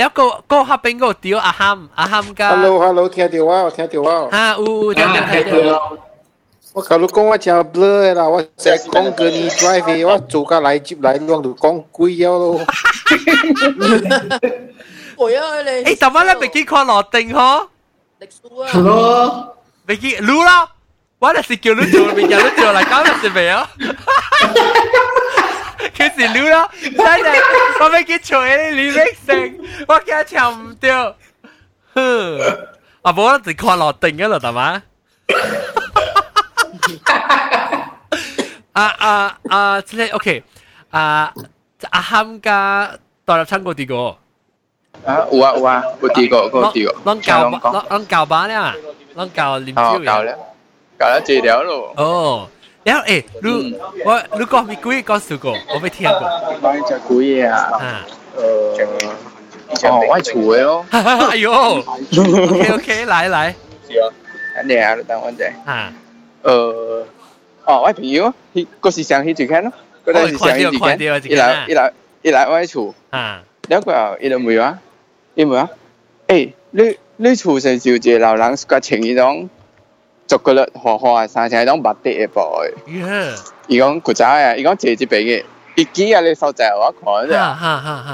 [0.00, 4.10] ล้วก็ก็ฮับเป็นก็เดียวอาฮัมอาฮัมก็ Hello Hello 听到啊，听到啊。
[4.36, 5.34] ฮะอู้听到听
[5.68, 5.72] 到。
[6.76, 12.44] 我头先讲我真 blur 啦，我成日讲叫你 drive，我做架嚟接嚟，两度讲鬼咗咯。
[15.16, 15.70] 会啊你。
[15.94, 16.34] 诶，怎么咧？
[16.40, 17.68] 未见看落定嗬？
[18.20, 18.66] 历书啊。
[18.86, 19.56] 咯。
[19.86, 20.66] 未见รู้啦，
[21.20, 23.70] 我就是叫你做，未叫你做嚟讲就是未啊。
[25.96, 27.34] 佢是รู้啦，真系
[27.80, 31.14] 我未见错你李明成，我惊唱唔掉。
[31.94, 32.38] 哼，
[33.02, 34.82] 啊，冇啦，就看落定嘅啦，系嘛？
[38.72, 39.80] 啊啊啊！
[39.82, 40.42] 即系 OK
[40.90, 41.32] 啊，
[41.90, 44.16] 阿ham噶代入亲过啲个。
[45.10, 47.12] 啊，有啊有啊，有啲个，有啲个。
[47.12, 48.58] 啷教啷啷教班咧？
[49.16, 50.36] 啷教念招教咧？
[50.98, 51.92] 教咗治疗咯。
[51.96, 52.48] 哦，
[52.89, 53.51] 然后诶，如
[54.03, 56.21] 我如果咪鬼告诉过，我未听过。
[56.59, 57.69] 讲只鬼啊，
[58.35, 58.43] 呃，
[59.83, 60.83] 哦，我厝诶哦。
[60.89, 63.53] 哎呦，OK OK，来来。
[63.87, 64.11] 是哦，
[64.67, 65.45] 等下啊，等我者。
[65.65, 65.93] 啊，
[66.41, 67.05] 呃，
[67.65, 69.71] 哦，我朋友，迄嗰时上去就看咯，
[70.03, 72.95] 嗰阵时上去就看，伊来伊来伊来我厝。
[73.11, 74.77] 啊，了过后伊就问我，
[75.35, 75.69] 伊问我，
[76.25, 79.47] 诶，你你厝是就一个老人，佮穿迄种。
[80.29, 82.61] 巧克力好好啊，生成拢白得一包。
[83.67, 85.43] 伊讲古早啊，伊讲姐姐俾嘅，
[85.75, 87.31] 伊几啊你收在我看啫。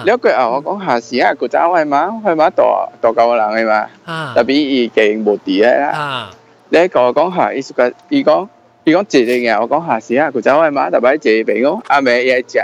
[0.06, 2.64] 了解啊，我讲下時啊，古早係嘛係嘛大
[3.02, 6.30] 大嚿人嘅嘛，特別伊勁無敵啦。
[6.70, 8.48] 你講講下，伊說個伊講
[8.86, 12.60] 伊講姐姐嘅，我講下時啊，古早係嘛，特別姐姐俾我阿妹也食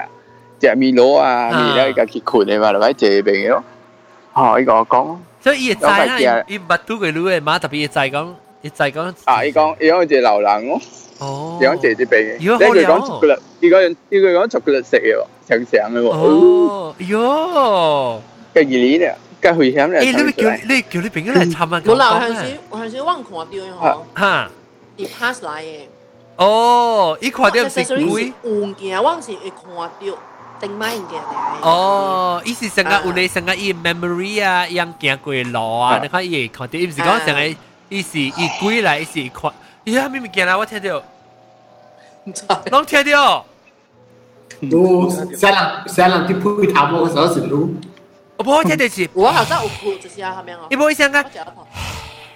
[0.62, 3.64] 食米攞啊，米攞家己困嘅嘛，特別姐姐俾我。
[4.34, 8.28] 哦，伊講講，所以伊知啦，伊唔捌拄過女嘅嘛，特別知講。
[8.63, 9.15] 伊知讲。
[9.25, 10.81] 啊，伊讲伊讲只老人咯。
[11.19, 11.59] 哦。
[11.61, 12.39] 伊讲姐姐病嘅。
[12.41, 12.99] 哟，好聊。
[12.99, 16.09] 讲巧克力，伊讲伊个讲巧克力食嘅喎，长长嘅喎。
[16.11, 18.21] 哦，哟。
[18.55, 19.17] 嘅二年咧。
[19.43, 20.01] 嘅危险咧。
[20.01, 21.81] 诶，你叫你叫你朋友嚟参啊？
[21.85, 24.21] 冇啦，有阵时有阵时我看到嘅嗬。
[24.21, 24.51] 吓。
[24.97, 25.77] 伊 pass 来嘅。
[26.37, 28.33] 哦，伊看到是鬼。
[28.43, 30.19] 物件我是会看到，
[30.59, 31.63] 定买物件嚟。
[31.63, 37.57] 哦，伊是成个有你成个伊 memory 啊，样行过路啊，你看伊看到，伊唔是讲成个
[37.91, 39.53] 伊是伊鬼来，伊是看，
[39.85, 41.03] 伊下面物件啊，我听到。
[42.67, 43.47] 拢听到。
[44.71, 47.69] 都小人小人啲配头冇手时都。
[48.37, 49.09] 我不会听得起。
[49.13, 50.67] 我好像有哭，就是啊，后面哦。
[50.71, 51.25] 你不会想啊？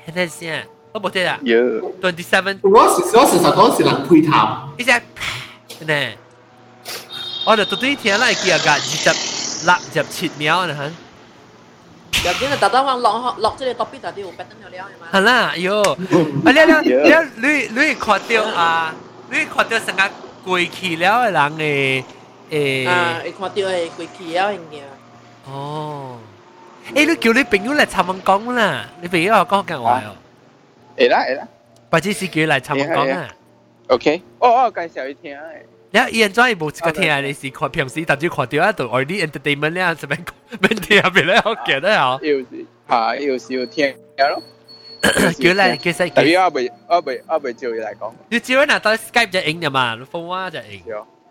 [0.07, 1.39] 现在先，我冇听啊。
[1.43, 1.57] 有。
[2.01, 2.59] Twenty seven。
[2.63, 4.33] 我是我是实讲是人配头。
[4.77, 4.93] 一只
[5.85, 6.13] 呢？
[7.47, 9.11] 我就到底听啦，记啊个二十
[9.65, 10.93] 六十七秒呢，
[12.25, 15.07] 有啲就特登话落落即系特别特啲有白灯有料系嘛？
[15.13, 15.93] 系啦，哟，
[16.45, 17.49] 啊了了了，你
[17.81, 18.95] 你看到啊，
[19.31, 20.11] 你看到成个
[20.45, 22.05] 过去了嘅人嘅
[22.51, 24.81] 诶，啊，你看到系过去了嘅嘢。
[25.51, 26.19] 哦，
[26.95, 30.17] 诶，你叫你朋友嚟寻问讲啦，你朋友又讲紧话哦。
[30.99, 31.49] 会啦会啦，
[31.91, 33.29] 或者是叫嚟寻问讲啊。
[33.89, 35.41] OK，我我介绍你听诶。
[35.93, 37.23] 然后伊人怎会无一个听？
[37.25, 40.07] 你是看平时特别看到啊，就 already entertainment 咧，就
[40.55, 42.19] 免免听别咧，我记得啊。
[42.23, 44.43] 有时系有时要听咯。
[45.03, 48.13] 叫嚟其实特别我未我未我未照伊嚟讲。
[48.29, 50.83] 你照嗱到 Skype 就影嘅嘛，phone 啊就影。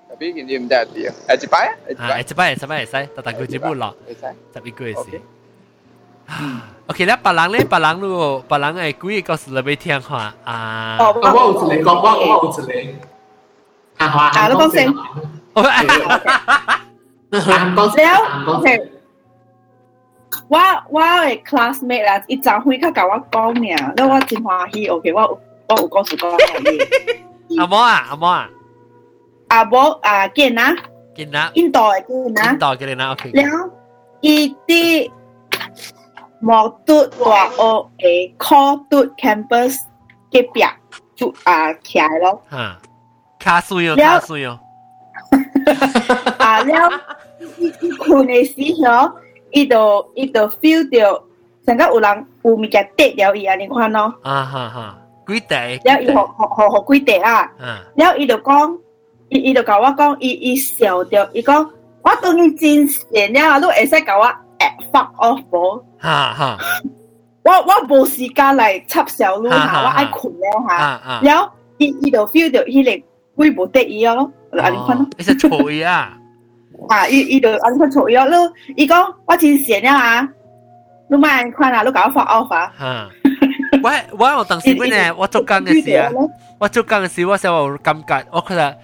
[0.09, 4.21] 特别件啲唔得啲啊，诶一摆啊，一摆一摆会使，但但佢只不落，会使
[4.53, 5.21] 十一个事。
[6.88, 10.97] OK 咧，别人咧，别人如果别人诶几个故事你要听下啊？
[10.99, 11.19] 我有
[11.79, 12.91] 一个讲，我我有一个。
[13.97, 14.88] 啊，好啊，啊，你讲先。
[18.12, 18.91] 了，OK。
[20.48, 20.58] 我
[20.90, 24.86] 我的 classmate 啦，伊昨昏佢甲我讲呢，那我真欢喜。
[24.88, 27.58] OK，我我有告诉讲嘢。
[27.58, 28.48] 阿毛啊，阿毛啊，
[29.48, 30.74] 阿毛啊，健啊，
[31.14, 33.30] 健啊，印度嘅健啊，印度嘅健啊，OK。
[33.34, 33.70] 然後
[34.20, 35.10] 伊啲
[36.40, 39.78] 莫讀話我誒 call 讀 campus
[40.30, 40.62] 嘅壁
[41.14, 42.42] 就啊起來咯。
[42.50, 42.76] 嚇，
[43.38, 44.58] 卡水哦，卡水哦。
[46.38, 46.90] 啊了，
[47.58, 49.12] 伊伊困嘅時候。
[49.54, 51.22] 伊就伊就 feel 到，
[51.64, 54.12] 成个有人有物件跌掉伊安尼款咯。
[54.22, 55.80] 啊哈哈，几块？
[55.84, 57.50] 然后伊互互互互几块啊？
[57.94, 58.78] 然后伊就讲，
[59.30, 61.64] 伊伊就甲我讲，伊伊笑着，伊讲
[62.02, 64.26] 我当然真善了，你会使甲我
[64.92, 65.84] fuck off 无？
[65.98, 66.58] 哈哈，
[67.44, 71.20] 我我无时间来插小路哈，我爱困了哈。
[71.22, 73.04] 然后伊伊就 feel 到迄个
[73.36, 75.06] 微博得意咯，安尼款咯。
[75.16, 75.48] 你是错
[75.86, 76.18] 啊！
[76.88, 78.51] 啊，伊伊就安尼款错伊咯。
[78.75, 80.27] 伊讲我真善了啊，
[81.09, 82.69] 你咪看下，你搞发 offer。
[82.79, 83.09] 吓！
[83.81, 86.09] 我我我当时嗰呢，我做工嘅时啊，
[86.59, 88.77] 我做工嘅时我成日感觉，我觉得。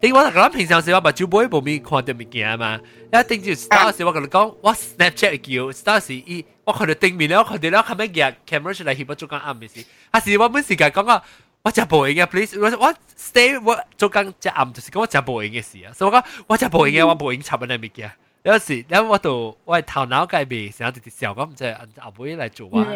[0.00, 2.78] 因为我讲平常时我目睭冇冇咪看到物件嘛，
[3.12, 11.20] 一定就 start 时我同你讲，我 Snapchat 叫 start 时伊，我看到对面咧，我看到咧，后尾嘅 camera 出嚟翕我做工暗嘅事，啊是我本时间讲个。
[11.62, 18.10] 我食无影嘅，please，我我 stay 我做工只暗就是讲我食无影嘅事啊，所以我讲我食无影嘅，我无影插喺物件。
[18.44, 22.86] 有时，然后我度我头脑计别成日直直笑，我唔知阿妹嚟做啊。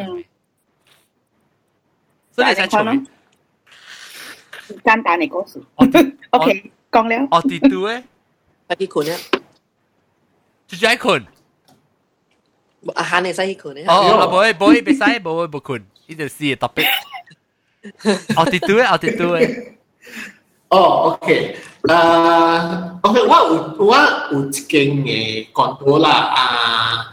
[2.30, 2.80] 所以你使做
[4.84, 5.62] 简单嘅故事。
[6.30, 7.28] OK，讲了。
[7.30, 8.02] 我啲都诶，
[8.68, 9.18] 快啲困啊！
[10.68, 11.26] 就系困。
[12.94, 13.84] 阿汉你使去困咧？
[13.86, 16.86] 哦，唔会唔会，别使，唔会唔困，呢条事特别。
[18.36, 19.78] 我哋对，我哋对。
[20.68, 23.96] 哦，OK，诶，OK，我有我
[24.32, 27.12] 有一间嘅广告啦，啊，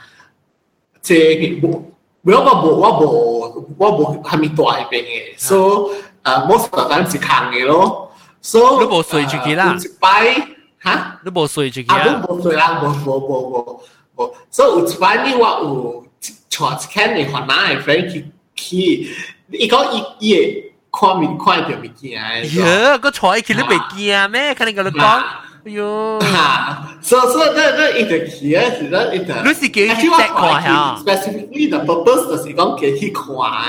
[1.02, 1.82] 即系冇，
[2.24, 8.12] 我冇我冇我冇系咪大嗰边嘅，所以诶，most of the time 是空嘅咯，
[8.42, 10.36] 所以你冇睡住佢啦，一摆
[10.84, 13.82] 吓，你冇睡住佢啊，你冇睡啦，冇冇冇冇
[14.16, 16.06] 冇，所以有一摆呢，我有
[16.50, 19.10] 坐一间嘅华南嘅 friend 去去，
[19.52, 20.64] 伊讲伊伊。
[20.92, 22.60] 看面看到物件诶。
[22.66, 24.56] 呀，个坐起你未惊咩？
[24.56, 25.24] 看你个你讲，哎
[25.72, 29.32] 呦，吓，所所以那那一直去啊，是那一直。
[29.46, 30.96] 你是叫佢睇看下？
[31.06, 33.24] Specifically the purpose 就是讲叫去看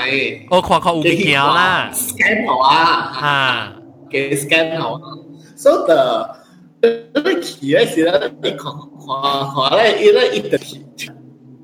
[0.09, 0.39] 诶。
[0.49, 4.99] 我看看有物件啦，scan 好啊，吓，嘅 scan 好啊。
[5.55, 6.27] So the
[6.81, 11.11] 你去诶时咧，你看看看咧，伊咧一直去。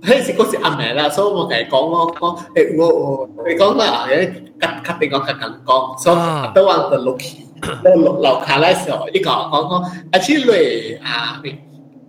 [0.04, 7.38] 迄时嗰时暗暝啦，所以我甲伊讲我讲，诶我你讲啦，诶较较定我较咁讲，所以都往就落去，
[7.84, 11.42] 落楼下咧时候，伊讲讲讲，啊去嚟啊，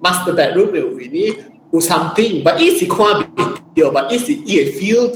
[0.03, 1.37] master bedroom 嘅位呢
[1.72, 3.24] 有 something，but 伊是看唔
[3.74, 5.09] 到，but 伊是伊会 feel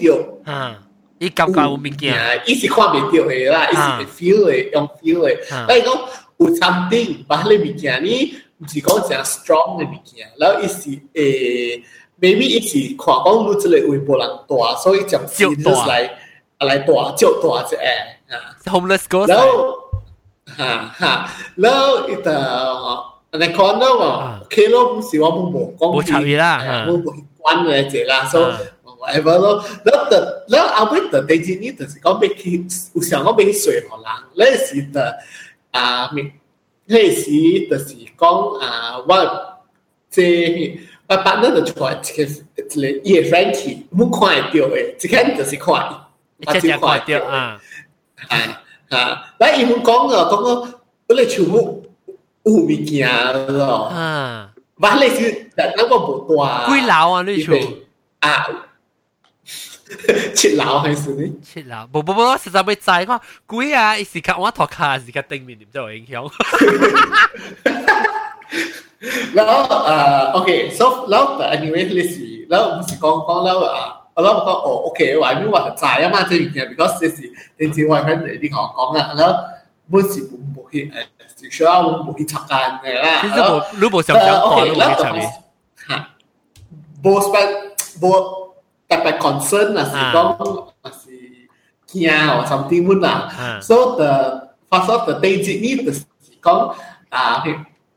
[0.44, 0.78] 到，啊，
[1.18, 2.14] 伊感觉有物件，
[2.46, 6.00] 伊是看唔到嘅啦，伊是会 feel 嘅，用 feel 嘅，但系讲
[6.38, 11.82] 有 something，把你物件呢，唔是讲正 strong 嘅物件，然后伊是诶。
[12.20, 16.18] maybe 一起看讲你这个微博人大，所以讲 serious 来
[16.60, 17.80] 来大就大只诶
[18.34, 19.78] 啊，homeless ghost，然后
[20.56, 23.04] 哈哈，然后伊个
[23.38, 28.52] 你看到喎，OK 咯，唔是我冇冇讲，冇参与啦，冇冇关嘅只啦，所以
[28.84, 34.06] whatever 咯，然后的然后后尾的第二年就是讲要去，有想讲要去水河人，
[34.36, 35.16] 那时的
[35.72, 36.10] 啊，
[36.86, 39.56] 那时就是讲啊，我
[40.08, 40.80] 即。
[41.08, 42.30] 我 partner 就出来，一个一
[42.62, 45.74] 个伊个 friend 冇看会到诶，一间就是看，
[46.46, 47.60] 我只看会到啊，
[48.28, 49.34] 啊啊！
[49.38, 51.84] 嗱，伊冇讲个讲个，我哋全部
[52.44, 53.08] 有物件
[53.48, 57.22] 咯，啊，话你是但那个冇大，几楼啊？
[57.22, 57.62] 你全
[58.20, 58.46] 啊，
[60.34, 61.38] 七楼还是你？
[61.42, 63.96] 七楼，冇冇冇，实在未知讲几啊？
[63.98, 66.30] 是靠我头卡，是靠顶面，点就有影响。
[69.34, 69.46] แล้ว
[69.84, 73.88] เอ่อโอเค so แล้วแต่ anyway ลิสิแล้วมันสิกองกองแล้วอ่ะ
[74.22, 77.26] แล้วก็โอโอเคว่าไม่ว่าจ่ายมาจะอย่างเงี้ย because ลิสิ
[77.58, 79.30] จริงๆว่าเพื่อนที่เขากองอ่ะแล้ว
[79.90, 81.04] มันสิบุบุที่เอ่อ
[81.38, 85.18] สิ需要บุบุที่ทักการไงล่ะ其实冇，你冇想想看，你冇去参与。
[85.90, 85.98] ฮะ
[87.04, 87.36] บุสไป
[88.02, 88.12] บุ
[88.86, 90.26] แต่ไป concern อ่ะสิกอง
[91.02, 91.16] สิ
[91.88, 93.16] เกียร์ or something มุ่นอ่ะ
[93.68, 94.10] so the
[94.70, 95.92] first of the day จีนี่แต่
[96.26, 96.58] สิกอง
[97.14, 97.22] อ่า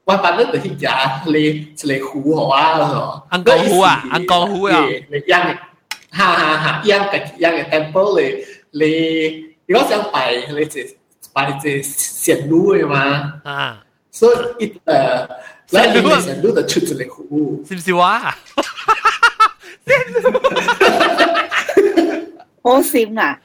[0.09, 5.57] 我反正就是食嚟嚟糊好啊，安公糊啊，安公糊啊，嚟养，
[6.11, 10.95] 哈哈哈，养嘅养嘅 temple 嚟嚟，如果想拜嚟即
[11.33, 15.27] 拜即线路嘅嘛，啊，所以一诶，
[15.71, 18.37] 嚟嚟线路就出一个糊，是唔是话？
[22.63, 23.39] 好闪啊！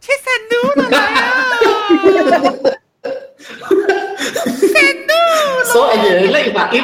[0.00, 0.54] 出线路
[0.90, 0.96] 啦！
[5.74, 6.78] 所以咧话啲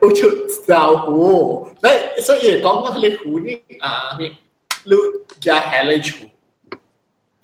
[0.00, 0.30] 好出
[0.66, 4.36] 就糊，咧所以讲嗰啲糊呢啊，你
[4.84, 4.94] 你
[5.40, 6.26] 加下嚟处。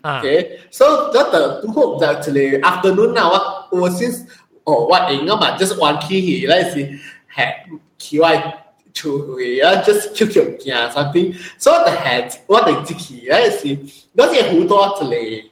[0.06, 4.26] Okay, so that the tu hope that today afternoon now what was this
[4.66, 7.54] oh what in mà just one key here like see had
[7.98, 8.52] key white
[8.92, 13.78] to yeah just 跳跳件 something so the head what the key like see
[14.14, 15.44] 嗰啲好多today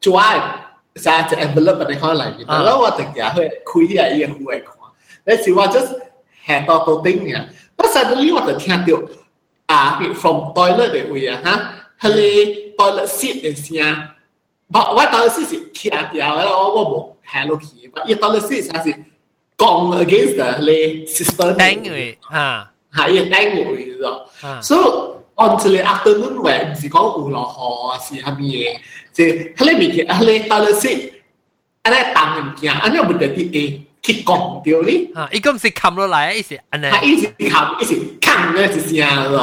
[0.00, 0.63] drive
[0.94, 5.96] 成只 envelope 你可能嚟，然后我直日去开啊依个户嚟看，你是话 just
[6.44, 7.44] 行到到顶嘅，
[7.76, 9.02] 但 suddenly 我就听到
[9.66, 11.40] 啊，from toilet 嘅位啊
[12.00, 14.08] 吓，佢哋 toilet seat 嘅声，
[14.72, 17.66] 我我 toilet seat 是听掉啦，我我冇行落去，
[18.06, 18.94] 依 toilet seat 系是
[19.56, 25.10] 讲 against the 你 system 顶嘅吓 系一顶会咗，所以。
[25.40, 28.78] on 这个 afternoon 位唔是讲有落雨啊，是系咩嘢？
[29.14, 31.12] 即系迄个物件，迄个到底是
[31.82, 35.10] 安尼当物件，安尼唔得啲诶去讲掉哩。
[35.14, 36.86] 啊，伊个唔是冚落来，伊是安尼。
[36.86, 39.40] 系伊是冚，伊是冚咧一声咯。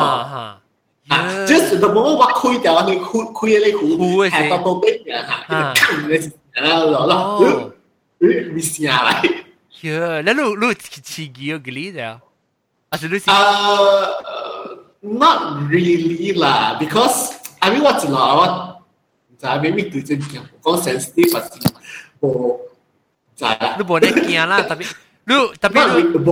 [1.10, 5.44] 啊，就是都冇我开掉，你开开嗰啲壶，系到到边啊？
[5.48, 6.32] 吓，冚咧一声
[6.92, 7.74] 咯，咯，
[8.20, 9.22] 诶，咪声来。
[9.82, 12.20] 哟，那路路刺激有个例子啊？
[12.90, 13.30] 啊，是路是？
[13.30, 14.28] 呃。
[15.00, 18.71] Not really lah, because I mean what's lah what
[19.42, 21.50] 就系 maybe 对正讲讲 sensitive 还是
[22.22, 22.60] 冇
[23.36, 23.76] 就系啦。
[23.78, 24.92] 你冇得惊啦，特别
[25.26, 26.32] 你特别你冇，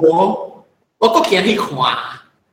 [0.98, 1.70] 我个惊去看。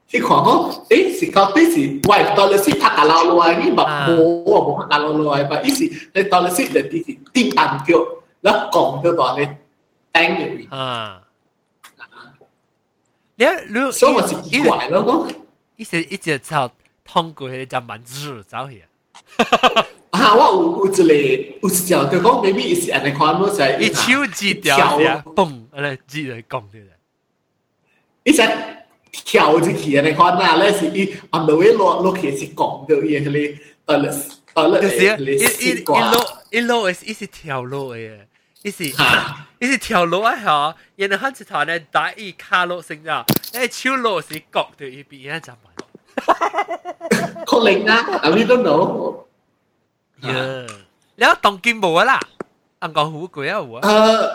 [0.09, 7.97] 去看讲，诶是到底是喂到底是拍架老落嚟，你冇冇冇拍架老落嚟，但意思你到底是你啲是叮当叫，
[8.43, 9.49] 然后讲到话你
[10.13, 10.69] 顶入去。
[10.71, 11.23] 啊，
[13.37, 15.35] 你你所以我是奇怪咯讲。
[15.77, 16.71] 一直一直走
[17.05, 18.85] 通过迄只文字走去。
[20.17, 26.83] 啊，我有有一个有一条就讲，maybe 伊是安尼看，我系一手指条呀，嘣，安尼指嚟讲嘅。
[28.25, 28.43] 伊只
[29.25, 34.13] 跳入去安尼看啦，咧是伊 on the way 落落去是讲到伊嗰啲，诶咧
[34.55, 38.19] 诶咧，就是一一一落一落系一是跳落嘅。
[38.63, 38.85] 伊是
[39.59, 45.57] 伊是跳落啊吓，然后开始头咧打伊卡落成咗，诶手落是角到伊边啊，就系。
[47.45, 49.25] 可能啊，I don't know。
[50.23, 50.67] 呀，
[51.17, 52.21] 你有当剑冇啊啦？
[52.81, 53.81] 按讲好贵啊有啊？
[53.83, 54.31] 诶，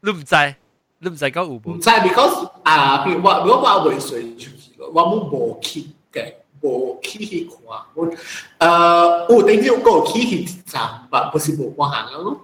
[0.00, 0.54] 你唔知，
[0.98, 1.72] 你唔知讲有冇？
[1.72, 7.80] 唔知，because 啊，譬如我如果我未水出去咯，我冇冇去嘅，冇去去看。
[7.94, 12.40] 我诶，我等于我去去站吧，不是冇关行咯。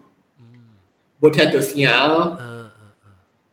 [1.21, 2.39] 冇听到声咯。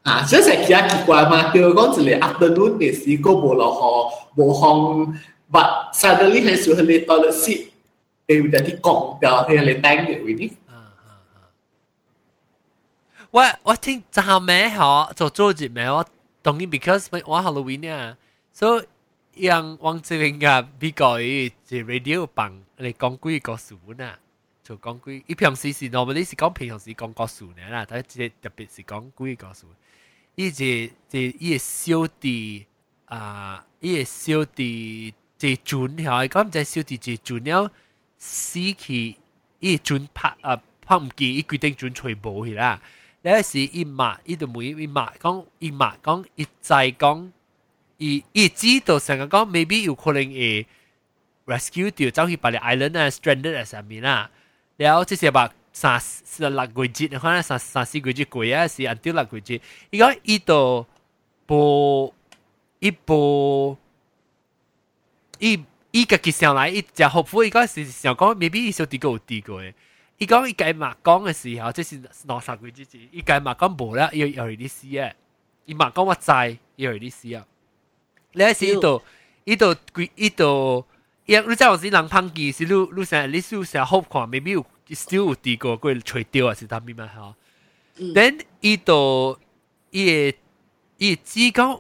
[0.04, 5.16] 啊，所以成日奇怪嘛，叫讲一个 afternoon 嘅时个无落雨，无风，
[5.52, 7.32] but suddenly 系时候你到了
[8.28, 10.52] 时，你会有啲降掉，系你等嘅位啲。
[13.32, 16.06] 我我听昨下尾嗬做做节目，我
[16.44, 18.16] 当然 because 我 Halloween 啊，
[18.54, 18.80] 所
[19.34, 24.20] 以让王志荣嘅比较系 radio 帮嚟讲几个数啊。
[24.64, 29.66] 就讲几，伊平时是 normally 是讲平时讲故事呢啦，但系特别是讲几个故事。
[30.36, 30.66] 伊就
[31.10, 32.66] 就伊个小弟
[33.06, 37.70] 啊，伊个小弟就转下，讲唔知小弟就转了
[38.19, 39.17] 死去，
[39.61, 42.83] 伊准拍啊拍唔見，伊決定准吹無去啦。
[43.23, 47.31] 那時伊罵，伊就問伊罵講，伊罵講，伊再講，
[47.99, 50.67] 伊伊知道成日講，maybe 有可能會
[51.47, 54.31] rescue 掉走去別個 island 啊，stranded 啊上面啦。
[54.77, 59.61] 然後即時話三四六個月，可能三三四個月過啊，是 until 六個月。
[59.91, 60.87] 伊講伊就
[61.49, 62.13] 無，
[62.81, 63.77] 伊無，
[65.39, 65.65] 伊。
[65.98, 69.74] 伊个结上来，伊就学府，伊个是想讲，maybe 伊小弟个有啲个嘅。
[70.18, 75.14] 伊讲伊计嘛讲嘅时候，即是两三个节节，伊计嘛讲无啦，要要啲事嘅。
[75.66, 76.32] 伊嘛讲我知，
[76.78, 77.46] 要啲事啊。
[78.34, 79.02] 你喺是依度
[79.44, 79.76] 依度
[80.16, 80.86] 依度。
[81.26, 87.36] 因你在我是人胖机是你你成你是成好看，maybe 有 still 有啲个佢吹掉啊，是他咪咪吓。
[87.98, 89.40] then 伊度
[89.92, 90.34] 伊
[90.98, 91.80] 伊只讲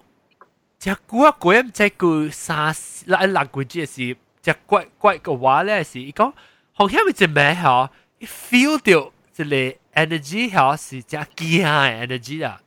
[0.79, 2.75] 只古啊古唔知句三
[3.05, 6.33] 六六句即系只怪怪个话咧是，伊讲
[6.73, 7.89] 好像咪只咩吓，
[8.21, 12.61] feel 到即系 energy 吓是只惊嘅 energy 啦。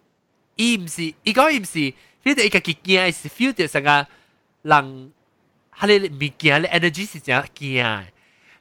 [0.55, 1.79] 伊唔是，伊讲伊唔是
[2.25, 4.07] feel 到一个惊系是 feel 到成个
[4.63, 5.13] 人。
[5.71, 8.07] 哈你物件咧 energy 是真惊。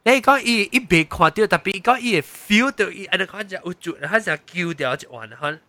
[0.04, 5.60] 你讲伊伊未看到，特别讲伊会 feel 到伊安尼看只有จุด，佢就揪掉一环佢。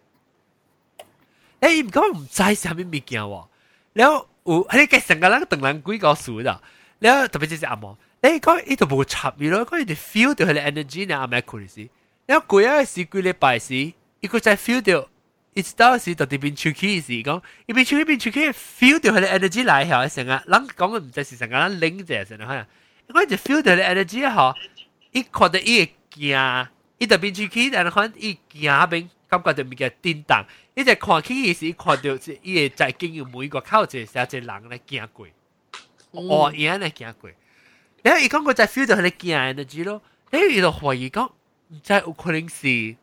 [1.61, 3.47] 诶，伊唔讲唔知系咩物件喎。
[3.94, 6.62] 你好喺你成个人同人鬼搞数咋
[7.00, 11.90] 你好特别谢谢阿毛你讲亦都冇差别咯 be 你 feel 到佢嘅 energy 呢，阿麦 i'm equally sick
[12.48, 17.12] 果再 feel 到 i see great advice it feel the，it starts 做啲邊出 key 士。
[17.24, 19.86] 講，it be 出去邊出 key，feel 住佢哋 energy 嚟。
[19.86, 21.78] 喺成日，諗講嘅 this it's not going
[23.38, 24.22] feel 到佢嘅 energy
[25.12, 25.50] it's going
[27.10, 35.28] 到边出气，然后 the energy it's，it 可 it 原 it 原伊在看起是看到伊会在经营每一个靠近一只人来行过，
[36.12, 37.30] 哦，伊安尼行过。
[38.02, 40.02] 然后伊讲过在 feel 到佢哋惊嘅，你知咯？
[40.30, 41.30] 诶，伊就怀疑讲，
[41.84, 42.96] 在有可能是，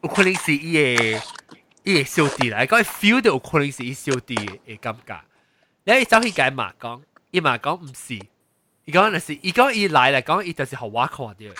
[0.00, 1.22] 有可能是伊诶，
[1.84, 5.24] 伊嘅小弟嚟，讲 feel 到有可能是伊小弟嘅感觉。
[5.84, 8.14] 然后伊走去解马讲，伊马讲唔是，
[8.84, 11.52] 伊讲那是，伊讲伊来嚟讲，伊就是好挖矿啲。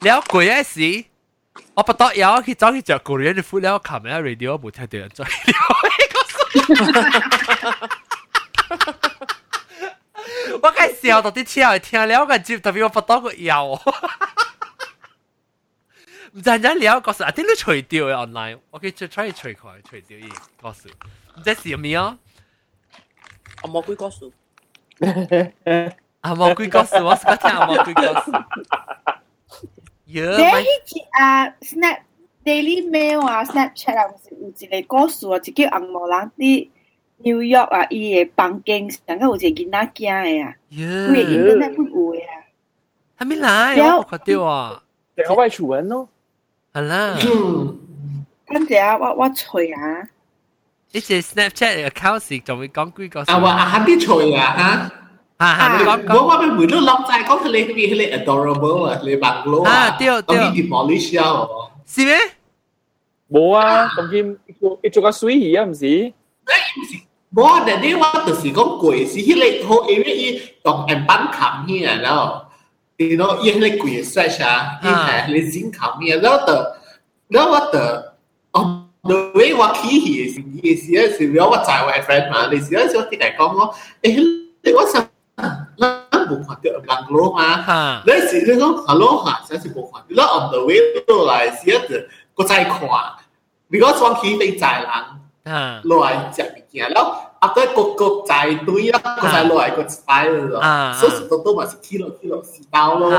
[0.00, 1.06] 你后鬼一时。
[1.73, 5.31] 我不得要去走去食 Korean 嘅 food 了，卡咩 radio 冇听到人做了，
[10.61, 13.79] 我该笑到啲听听了个接，特别我发到个腰。
[16.33, 20.29] 唔知人聊告诉啊，点都除掉嘅 online，我可以 try 除佢除掉伊
[20.61, 20.89] 告诉，
[21.35, 22.17] 唔知是咩啊？
[23.63, 24.31] 阿魔鬼告诉，
[26.21, 28.01] 阿魔鬼告诉，我是个听阿魔鬼告
[30.11, 30.13] 诉。
[30.13, 30.57] 耶！
[30.57, 31.99] 你一啊 Snap
[32.45, 36.69] Daily Mail 啊 Snapchat 啊，有一个告诉啊，一叫红毛人啲。
[37.19, 42.45] New York 啊，伊嘅房间上个有一个囡仔惊嘅啊，佢嘅 internet 不有嘅啊，
[43.17, 44.83] 还没来，我看到啊，
[45.17, 46.09] 有外传闻咯，
[46.73, 47.17] 系啦，
[48.45, 49.81] 跟住啊，我我吹啊，
[50.93, 53.21] 呢只 Snapchat account 是仲会讲几个？
[53.25, 54.63] 啊，我啊啲吹啊吓。
[54.63, 54.93] 啊
[55.41, 61.47] 哈，你讲讲，我咪每都谂晒讲佢哋佢哋 adorable 啊，你白佬啊，对对，咁啲 demolish 啊，
[61.85, 62.15] 是咩？
[63.29, 64.37] 冇啊，咁见
[64.81, 65.85] 一做个水鱼啊，唔是？
[65.85, 67.01] 诶，唔是。
[67.35, 69.35] 我但系我就是讲贵是迄
[69.67, 72.41] 个好，因为伊用円板冚起来，然后
[72.97, 76.53] 你know 伊迄个贵 stretch 啊，伊系你剪冚起来，然后就
[77.27, 77.79] 然后我就
[78.53, 84.15] 哦，the way 我起去嘅时，嘅时咧是了我在我 friend 嘛，你时咧我听嚟讲我，诶，
[84.63, 85.07] 你我想。
[85.77, 90.05] 咱冇看到人路嘛，你时你讲 hello 吓，真是冇看到。
[90.09, 91.95] 你 on the way 落来时一就
[92.35, 92.79] 个再看，
[93.69, 94.89] because 我起飞在人。
[95.83, 100.59] 落来食物件，然后啊个个个在堆啦，个在落来个 style 咯，
[100.93, 103.09] 所以都都嘛是 kilo kilo 四包咯，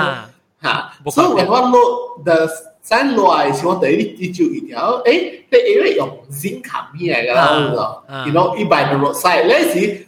[0.63, 2.47] 吓，所以我话落的
[2.83, 5.11] 山落来时，我第一啲就一条，诶，
[5.51, 10.07] 你因为用线冚起嚟㗎啦，然后一百个 roadside，那时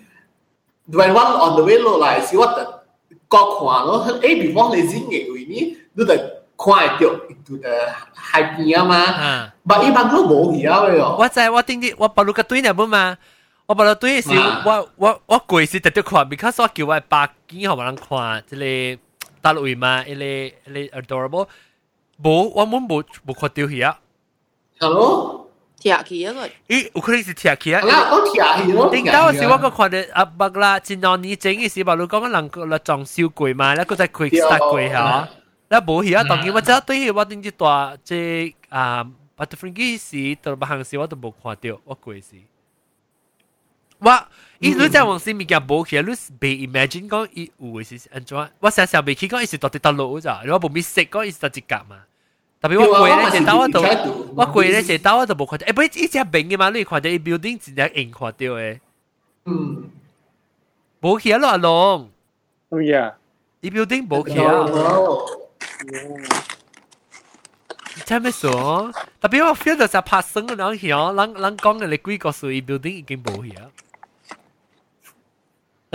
[0.87, 2.71] Dwayne Wall on the way lo lại si what
[3.29, 5.73] có khoa nó hết ấy bị vong lấy gì nghệ vì ní.
[5.95, 6.17] Đưa tới
[6.57, 7.09] khoa tiêu
[7.49, 9.51] đưa tới hai bia mà.
[9.65, 12.35] Mà ít bạn không bố hiểu rồi tôi tại tôi tính đi tôi bảo lúc
[12.35, 13.15] cái tuổi này bữa mà?
[13.67, 16.87] Tôi bảo lúc tuổi thì tôi tôi tôi quỳ thì tự khoa because tôi kêu
[16.87, 18.97] tôi bà kia họ bạn khoa cái này
[19.41, 20.03] ta lùi mà.
[20.05, 21.43] Cái này cái này adorable.
[22.17, 23.91] Bố tôi muốn bố bố khoa tiêu hiểu
[24.81, 25.33] hello?
[25.89, 26.49] 拆去啊个。
[26.67, 27.81] 伊有可能是拆去啊。
[27.81, 28.89] 啦，我拆去咯。
[28.89, 35.27] 顶到是我个看着阿伯啦，前两年前伊是嘛，如讲个人个装修贵嘛，那个再贵杀贵吓。
[35.67, 39.05] 那无去啊，当然我只对去我顶只大即啊，
[39.35, 42.35] 巴特芬基是到别项事我都无看着，我贵是。
[43.99, 44.27] 我
[44.59, 48.49] 伊你在往新物件无去，你袂 imagine 讲伊有诶是安怎？
[48.59, 52.01] 我想想袂去讲伊是到底到落咋，然后无咪识讲伊是到一格嘛。
[52.64, 55.66] 特别我贵咧，只刀我都我贵咧，只刀我都冇看到。
[55.66, 58.80] 诶，不，伊只平嘅嘛，你看到伊 building 真系硬看到嘅。
[59.46, 59.90] 嗯，
[61.00, 62.10] 冇起啊，阿龙。
[62.68, 63.14] 哦呀，
[63.60, 64.66] 伊 building 冇起啊。
[68.04, 68.48] 真咩数？
[69.20, 73.54] 特别我 feel 到就拍生嘅两样，人人讲嘅你几个数 building 已经冇嘢。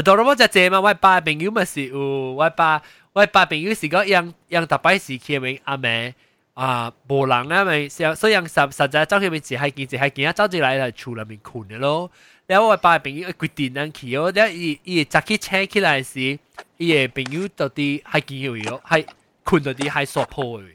[0.04, 2.82] 到咗我就借嘛，我爸朋友咪是有，我爸
[3.14, 6.16] 我爸朋友是个样样特别时期咪阿妹
[6.63, 12.11] 啊無人啊咪，所以樣實實在走去咪自係見自係見啊，走住嚟嚟厝裏面困嘅咯。
[12.47, 16.39] 然後我爸朋友決定人去哦，然後伊伊扎起車起來時，
[16.77, 19.07] 伊嘅朋友到底係見有嘢，係。
[19.43, 20.67] 困到啲係索破嘅，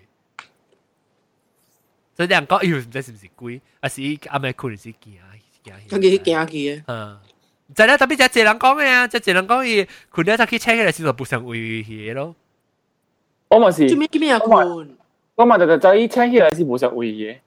[2.18, 4.96] 所以人講，哎呦，唔知是唔是鬼，還是阿咪困是驚
[5.64, 5.72] 驚。
[5.88, 7.22] 佢佢驚佢啊！
[7.74, 12.36] 就咧特別就謝人讲嘅啊，就謝人講伊困咗就去 check 起來先就不想危險咯。
[13.50, 14.98] 我咪是，做咩啊困？
[15.36, 17.38] 我咪就就走去 check 起来是不上危險。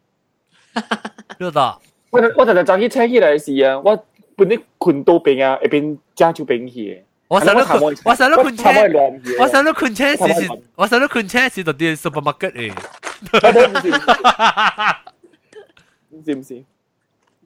[1.39, 1.81] 知道？
[2.11, 4.05] 我我就就走去 check 起来是啊，我
[4.37, 7.05] 本啲困到病啊，一邊加就病去。
[7.29, 7.61] 我想到
[8.05, 8.65] 我上到困车，
[9.39, 12.73] 我上到困車時是，我上到困車時就啲 supermarket 誒。
[16.11, 16.65] 唔知唔知？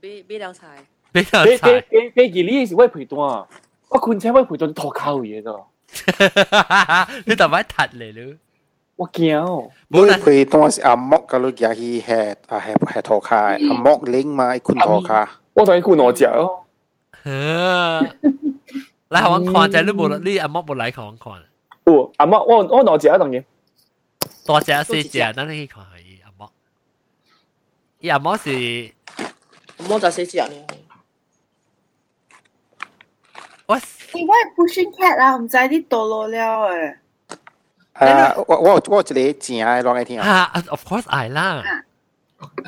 [0.00, 1.80] 俾俾兩菜，俾兩菜。
[1.90, 3.46] 俾俾幾呢時我陪檔，
[3.88, 5.64] 我困車我陪檔托靠嘢啫。
[7.26, 8.34] 你特擺突嚟咯。
[8.95, 9.69] 我惊。
[9.89, 15.39] 冇陪档是阿莫个路嘢去系啊系系托卡，阿莫拎嘛困托卡。
[15.53, 16.65] 我同你困我只咯。
[17.23, 18.07] 嚟
[19.11, 21.33] 学揾看就你冇你阿妈冇嚟学揾看。
[21.85, 23.43] 哦，阿妈我我攞只啊，当然。
[24.45, 25.89] 多只四只，等你去看下
[26.25, 26.49] 阿妈。
[27.99, 28.93] 伊阿妈是
[29.77, 30.65] 阿妈就四只咧。
[33.65, 36.95] 我我系 pushing cat 啊，唔知啲堕落了诶。
[37.93, 39.33] 啊，我我我一个正嘅
[39.81, 40.51] 讲你听啊。
[40.53, 41.63] 啊，of course I 啦。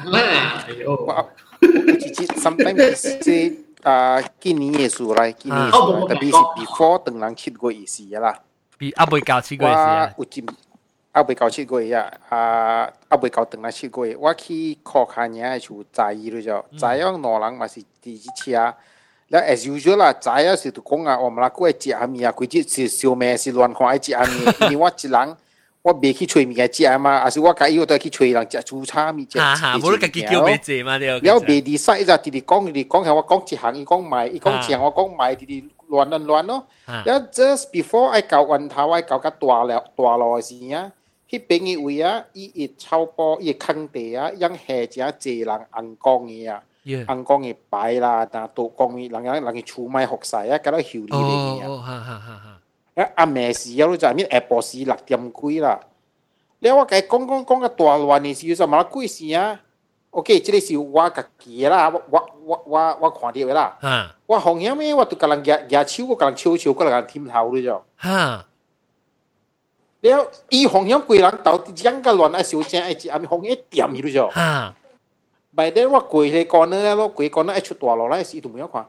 [0.05, 1.30] 啦，哎呦，我
[1.62, 3.70] 自己 sometimes 是。
[3.84, 6.32] 啊，今年嘅数嚟，今年数嚟，特别是
[6.66, 8.38] before 等人去过意思啦。
[8.78, 10.14] 比阿妹教去过意思啊。
[10.18, 10.45] 有一
[11.14, 12.38] 啊未够七个月啊，啊
[13.07, 18.76] 啊未够等来七个月，我去考下嘢就在意了就，在样两人嘛是第一次啊。
[19.41, 25.37] as usual 啦，仔要是著讲啊，我们那个食阿面啊，规只是小妹是乱看爱食阿面，因为我一人
[25.82, 29.39] 我未去吹面食啊嘛，啊是我家要都去吹人食粗茶面食。
[29.39, 30.51] 啊哈，你叫嘛？
[31.20, 36.66] 你要别的晒一只，直直讲，直直讲，我讲一行，伊讲卖，伊讲讲，我讲卖，直直乱乱乱咯。
[37.05, 40.91] 要 just before I 搞完头，我搞个大了大了事啊。
[41.26, 46.62] 去边一位啊，伊一超波，伊坑地啊，让下只济人硬讲伊啊。
[46.87, 47.07] yeah.
[47.07, 50.49] ăn con nghiệp bài là ta tụ con mi lăng lăng chú mai học sai
[50.49, 51.66] á cái đó hiểu lý này nha
[52.95, 55.80] á à mẹ sĩ á lúc giờ mi apple sĩ lạc tiệm quý là
[56.61, 59.57] nếu cái con con con cái tòa loạn này sĩ sao mà quý gì á
[60.11, 62.01] ok chỉ là sĩ wa cái kia là wa
[62.47, 63.76] wa wa wa khoản đi vậy là
[64.26, 66.74] wa hồng hiếm ấy wa tụ cái lăng giá giá chiếu cái lăng chiếu chiếu
[66.74, 67.72] cái lăng thêm thầu rồi chứ
[70.03, 72.95] nếu y hồng hiếm quý lăng tàu chỉ ăn cái loạn ai xíu chén ai
[72.95, 74.41] chỉ ăn hồng hiếm tiệm gì rồi chứ
[75.57, 78.09] by then what quỷ thì còn nữa what quỷ còn nữa ai chụp tòa lò
[78.09, 78.84] lại sĩ tụi mình khoa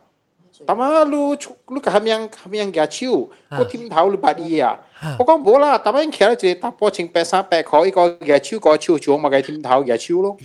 [0.68, 1.36] tama lu
[1.68, 4.78] lu cái hàm yang hàm yang gà chiu có thêm thảo lu bát gì à
[5.18, 7.84] có con bố là tama anh khéo chỉ tập bỏ chừng bé sáng bé khó
[7.95, 10.38] có gà chiu có chiu chuông mà cái thêm thảo gà chiu luôn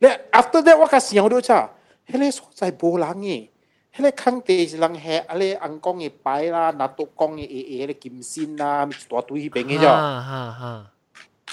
[0.00, 1.68] yeah after that what cái gì đó cha
[2.04, 3.48] hay là số tài bố lăng gì
[3.90, 7.04] hay là khăng tê lăng hè hay là ăn con gì bài là nát tổ
[7.16, 10.22] con gì ế ế là kim xin là tòa tuổi bên cái cho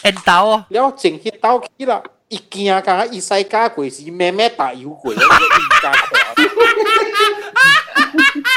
[0.02, 5.40] anh tao léo chỉnh khi tao khi là 一惊甲一塞加鬼是慢慢打油鬼，那个硬。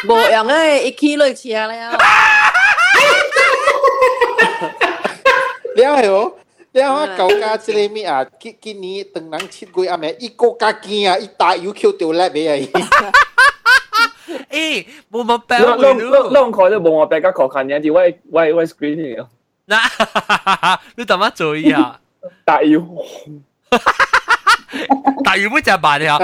[0.07, 1.69] 无用诶，一气落车了。
[5.75, 6.35] 了哦，
[6.73, 7.17] 了啊！
[7.17, 8.23] 搞家即个咩啊？
[8.39, 11.17] 今今年当人七月阿妹，一个家惊啊！
[11.17, 12.55] 一打油球掉来未啊？
[14.51, 19.27] 诶，无毛白弄弄弄开都无毛白甲可看，你外外外 screen。
[19.65, 19.81] 那，
[20.97, 22.01] 你怎么做呀？
[22.45, 22.87] 打油。
[25.25, 26.19] 但原本就係扮你下，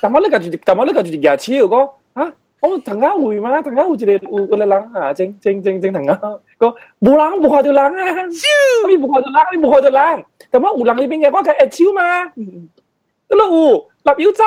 [0.00, 6.14] 咁我呢個住，咁我呢個住牙齒又講嚇，我藤家會嘛，藤家會就嚟會會嚟冷啊，正正正正藤家
[6.58, 6.68] 個
[7.00, 8.22] 冇冷冇開到冷啊，
[8.88, 12.24] 你冇開到冷，你冇開到冷，咁我胡冷呢邊嘅，我梗係超嘛，
[13.28, 14.42] 得啦胡立妖周，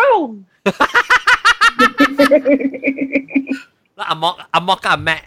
[3.95, 5.23] 嗱阿莫阿莫加阿咩，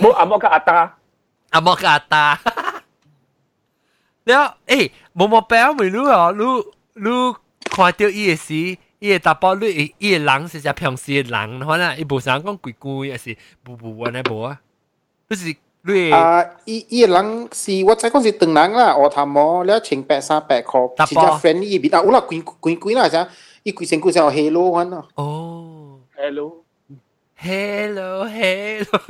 [0.00, 0.90] 冇阿莫加阿達，
[1.50, 2.38] 阿莫加阿達。
[4.24, 6.44] 了，诶、欸，毛毛白咪你哦，你
[7.02, 8.54] 你看到伊个时，
[8.98, 14.58] 伊个大包你伊个人是只平时个人，可能伊无啥讲鬼故，也是不不安尼无啊，
[15.28, 23.28] 就是你啊，伊伊个人是我再讲是长人啦，学他毛了千八三百块，是只 friend 伊边啊，我啦鬼鬼鬼啦啥，
[23.62, 26.64] 伊鬼成鬼成 hello 款咯，哦，hello。
[27.36, 29.00] Hello, hello.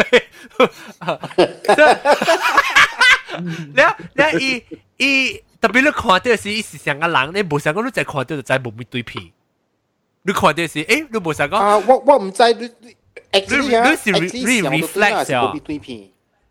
[3.74, 4.62] 了了伊
[4.97, 9.24] 伊特别你看到是伊是上个人，你无想讲你再看到就再无咪对片。
[10.22, 12.97] 你看到是诶，你无想讲啊，我我唔知你你
[13.32, 15.53] 你是 reflect 啊，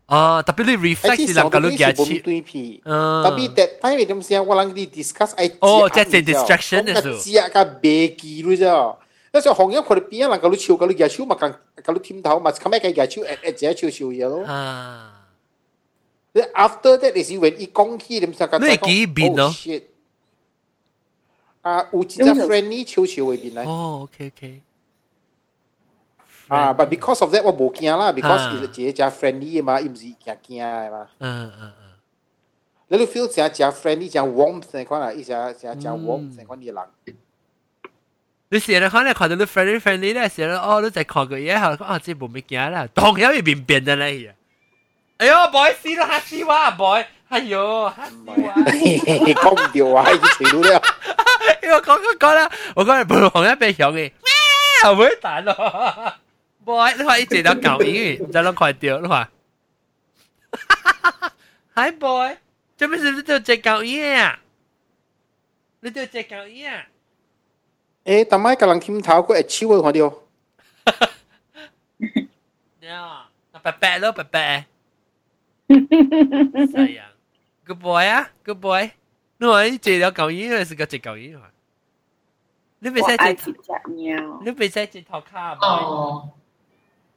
[0.06, 8.96] 啊，特别你 reflect 是人家你嘅切，嗯，特別 that time 咁先，我諗你 discuss 係哦，即係 distraction 嘅時候，只啊個白記咯啫。
[9.32, 11.52] 那時候行業佢哋邊啊，人家你笑，人家你嘅笑嘛，人
[11.84, 14.44] 家你點頭嘛，咁咪嘅嘅笑，誒誒，只笑笑嘢咯。
[14.44, 15.23] 啊。
[16.34, 18.58] After that is when 一講起點先講。
[18.58, 19.54] 你幾邊咯？
[21.62, 23.66] 啊，有一隻 friendly 笑笑嘅邊嚟。
[23.68, 24.60] 哦，OK OK。
[26.48, 31.08] 啊，but because of that 我冇驚啦，because 伊係只 friendly 嘛，伊唔是驚驚嘅嘛。
[31.18, 31.72] 嗯嗯嗯。
[32.88, 37.16] 你都 feel 成只 friendly 只 warmth 嘅款啊，伊只只只 warmth 嘅款啲人。
[38.50, 44.36] 你成日可能看到你 friendly friendly 咧，成日哦，你就看個嘢後，啊，這冇咩驚啦，當然要變變的咧。
[45.17, 48.33] 哎呦，boy，死啦，吓死我，boy，哎呦，吓死我，
[49.35, 50.81] 讲唔掉啊，已经除到了。
[51.61, 54.11] 因为讲讲讲啦，我讲系背行一边响嘅，
[54.83, 55.53] 后尾弹咯。
[56.65, 59.29] boy，你话一直都搞音，唔知攞快掉，你话，
[61.75, 62.35] Hi boy，
[62.77, 64.39] 做咩事你都只搞音啊？
[65.81, 66.85] 你都只搞音啊？
[68.05, 70.13] 诶，但系个人听头佢系超嘅，看到。
[72.87, 73.25] 呀，
[73.61, 74.65] 白白咯，白白。
[75.67, 77.11] 系啊，
[77.65, 78.91] Good boy 啊，Good boy。
[79.37, 81.51] 你话你借咗旧音，还是个借旧音啊？
[82.79, 83.51] 你别使借，
[84.43, 86.31] 你别使借头卡哦。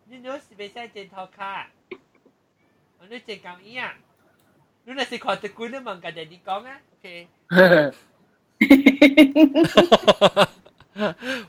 [0.07, 1.68] 你有时别使借头卡，
[3.09, 3.95] 你借旧音啊？
[4.85, 6.80] 你那是看得贵，你问个爹哋讲啊？
[6.99, 7.28] OK。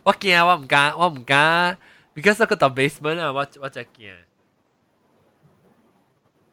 [0.04, 1.78] 我惊，我唔敢，我唔敢，
[2.16, 3.86] because 嗰个 basement 啊，我我真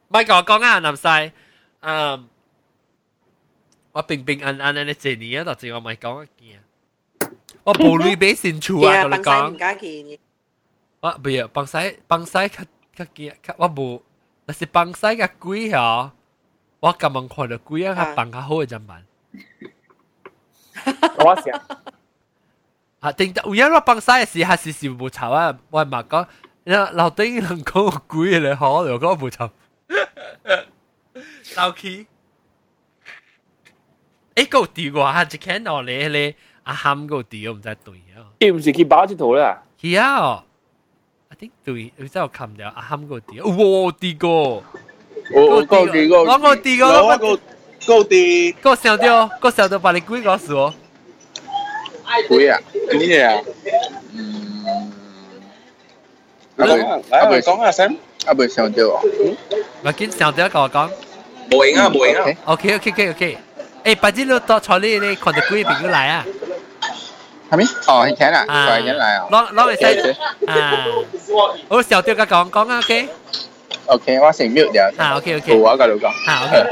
[0.05, 0.09] 惊。
[0.09, 1.33] 咪讲讲啊，南西，
[1.81, 2.29] 嗯，
[3.93, 6.63] 我平平安安安尼一年啊，就系我咪讲一件。
[7.63, 10.19] 我无类俾先处啊，同你讲。
[11.01, 12.65] 我唔系，帮西帮西较
[12.95, 14.03] 较见，我无，
[14.47, 16.11] 但是帮西嘅鬼嗬，
[16.81, 19.05] 我咁样看到鬼啊，佢帮较好嘅怎办？
[21.19, 21.61] 我想。
[23.01, 26.27] 啊，定得有人帮西嘅时，系时时无吵啊，我系咪讲？
[26.93, 29.51] 老丁人讲个鬼嚟好，又讲无吵。
[31.57, 32.07] 老 key，
[34.35, 36.35] 诶个调我系只看到你咧。
[36.65, 38.21] 阿喊个调唔知对啊！
[38.39, 40.45] 伊唔是去包只图啦，系啊！
[41.31, 44.29] 我啲对，佢真系冚掉阿喊个调，哇啲个，
[45.35, 47.37] 我个啲个，我个啲个，我个
[47.87, 50.75] 个啲，个小调，个小调把你鬼告诉我。
[52.29, 52.61] 鬼啊！
[52.93, 53.41] 咩啊？
[54.13, 54.93] 嗯，
[56.59, 57.73] 阿妹，阿妹讲下
[58.28, 59.02] 아뭐 상대요.
[59.84, 60.90] 맞긴 상대요 거 거.
[61.50, 62.26] 뭐잉아 뭐잉아.
[62.48, 63.38] 오케이 오케이 오케이 오케이.
[63.86, 66.26] 에 바지로 또 저리 내 컨택구이 비교 라야.
[67.50, 67.64] 하미?
[67.88, 68.46] 어, 괜찮아.
[68.48, 69.28] 아, 괜찮아요.
[69.30, 69.78] 너, 너 왜,
[70.48, 70.88] 아,
[71.70, 73.08] 어,小 tiêu các con, con ok.
[73.86, 74.98] Ok, hoa sẽ mute được.
[74.98, 75.48] À, ok, ok.
[75.48, 76.12] Đủ quá cả đủ cả.
[76.28, 76.66] À, ok.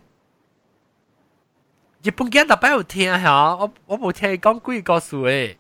[2.03, 5.57] 日本惊特别有听吓，我我冇听讲鬼故事诶。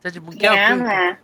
[0.00, 1.16] 即系日本惊。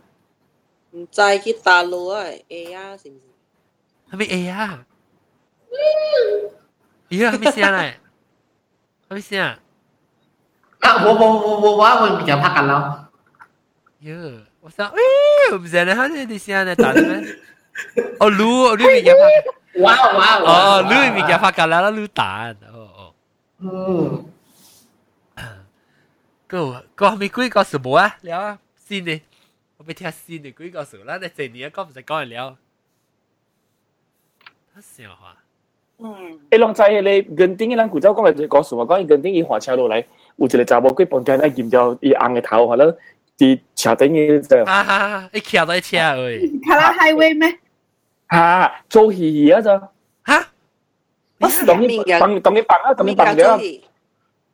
[0.91, 4.15] 唔知去大陆啊，A 啊，是唔是？
[4.15, 4.85] 系咪 A 啊？
[7.09, 7.93] 咦，系咪先嚟？
[9.09, 9.59] 系咪先啊？
[10.79, 13.07] 啊，我我我我我我比较拍紧咯。
[14.01, 14.89] 哟，我想，
[15.51, 17.03] 诶，唔知咧，佢哋先嚟打咩？
[18.19, 19.81] 哦，卢，卢咪嘅拍。
[19.81, 20.77] 哇哇哇！
[20.77, 22.53] 哦，卢咪嘅拍紧啦，卢打。
[23.59, 24.25] 哦哦。
[25.35, 25.45] 嗯。
[26.47, 28.17] 个个系咪鬼个什么啊？
[28.21, 29.21] 聊啊，先呢？
[29.77, 32.57] 我被听先你鬼个数啦，你这年讲唔使讲了。
[34.73, 35.37] 他笑话。
[35.97, 36.39] 嗯。
[36.49, 40.05] 诶，拢知你gần顶咱古早讲嘅故事嘛，讲伊gần顶伊滑车落来，
[40.37, 42.95] 有一个查某鬼绑架咧，验咗伊红嘅头，可能
[43.37, 44.65] 伫车顶嘅就。
[44.65, 45.29] 哈哈哈！
[45.33, 46.67] 伊骑在车诶。
[46.67, 47.59] 卡拉 highway 咩？
[48.29, 49.69] 吓，做戏戏啊就。
[51.39, 51.45] 吓？
[51.45, 53.81] 我是当你当当你绑啊，当你绑咗。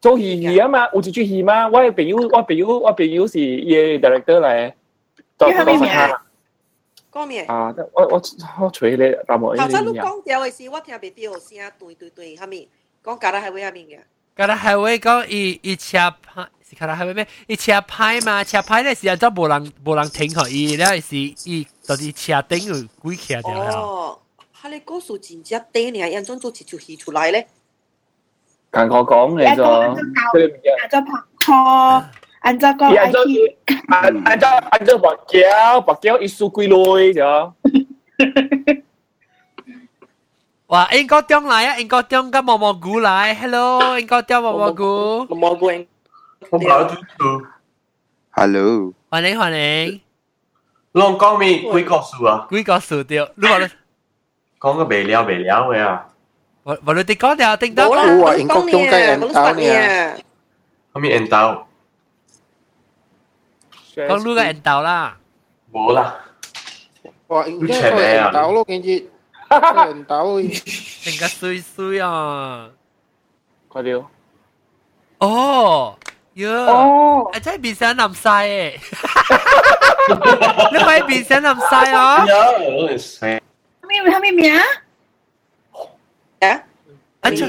[0.01, 4.73] 做戏戏啊嘛，有一出戏嘛，我朋友我朋友我朋友是伊嘅 director 嚟。
[5.37, 6.23] 叫咩名啊？
[7.11, 7.41] 讲咩？
[7.45, 9.55] 啊，我我我随你答我。
[9.55, 12.67] 头先你讲掉嘅时，我听袂到声，对对对，系咪？
[13.03, 13.99] 讲加拉系会下面嘅。
[14.35, 17.27] 加拉系会讲伊伊车牌是加拉系会咩？
[17.47, 24.15] 伊车牌嘛，车牌咧时候都无人无人停可伊咧是伊就是车顶有鬼骑掉啦。
[24.65, 27.47] 哦，哈你故事真正顶你系安怎做一出戏出来咧？
[28.71, 29.63] 跟我讲你就，
[30.89, 32.03] 就拍拖。
[32.39, 33.19] 按照讲，按照
[33.89, 37.53] 按按照按照白胶白胶一数几类就。
[40.67, 40.87] 哇！
[40.93, 41.77] 英国中来啊！
[41.77, 43.99] 英国中跟毛毛菇来，Hello！
[43.99, 45.67] 英国中毛毛菇，毛毛菇，
[46.49, 47.45] 我跑住住。
[48.31, 50.01] Hello，欢迎欢迎。
[50.93, 52.45] 拢讲咩鬼故事啊？
[52.49, 53.65] 鬼故事对，你话你
[54.59, 56.07] 讲个未了未了嘅啊？
[56.63, 57.89] 我我你哋讲掉，叮当。
[57.89, 60.15] 我话英国中嘅人刀呢？
[60.93, 61.67] 系咪人刀？
[63.95, 65.17] 讲撸个人头啦，
[65.73, 66.15] 冇啦。
[67.27, 72.69] 哇，应该系人头咯，跟住人头，成个衰衰啊！
[73.67, 74.05] 快啲！
[75.19, 75.97] 哦，
[76.35, 78.73] 哟，哦，真系变成南西诶！
[80.71, 82.25] 你可以变成南西哦。
[82.27, 82.35] 有，
[82.85, 83.41] 我识。
[83.87, 84.53] 咩咩咩名？
[84.57, 84.63] 啊？
[86.41, 86.63] 啊，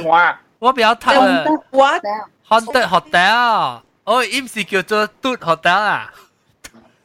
[0.05, 1.45] 我我比较睇啊。
[1.70, 2.03] What?
[2.49, 6.12] Haunted Hotel，哦，唔是叫做 Dude Hotel 啊。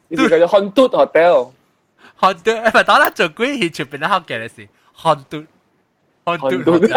[0.08, 6.88] 呢个叫 Haunted Hotel，Haunted 唔系打啦，做鬼戏出边咧学嘅事，Haunted，Haunted，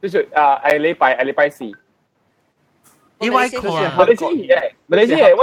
[0.00, 1.64] 即系啊，系礼拜系礼拜四。
[3.20, 5.42] 因为佢系马来西亚，马来西亚，我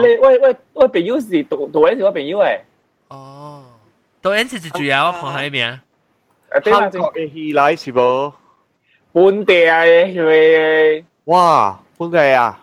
[0.00, 2.60] 我我我我朋友是读读紧是我朋友诶。
[3.08, 3.64] 哦，
[4.22, 5.80] 读紧是主要学喺边啊？
[6.50, 8.32] 韩国嘅戏来是冇？
[9.12, 12.60] 本地嘅系哇，本地啊，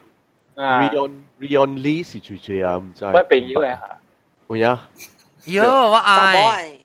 [0.55, 3.05] Rion Rion Lee 是最最啊，唔知。
[3.05, 3.97] 我朋友嚟吓。
[4.47, 4.89] 会啊。
[5.45, 6.77] 哟，我爱。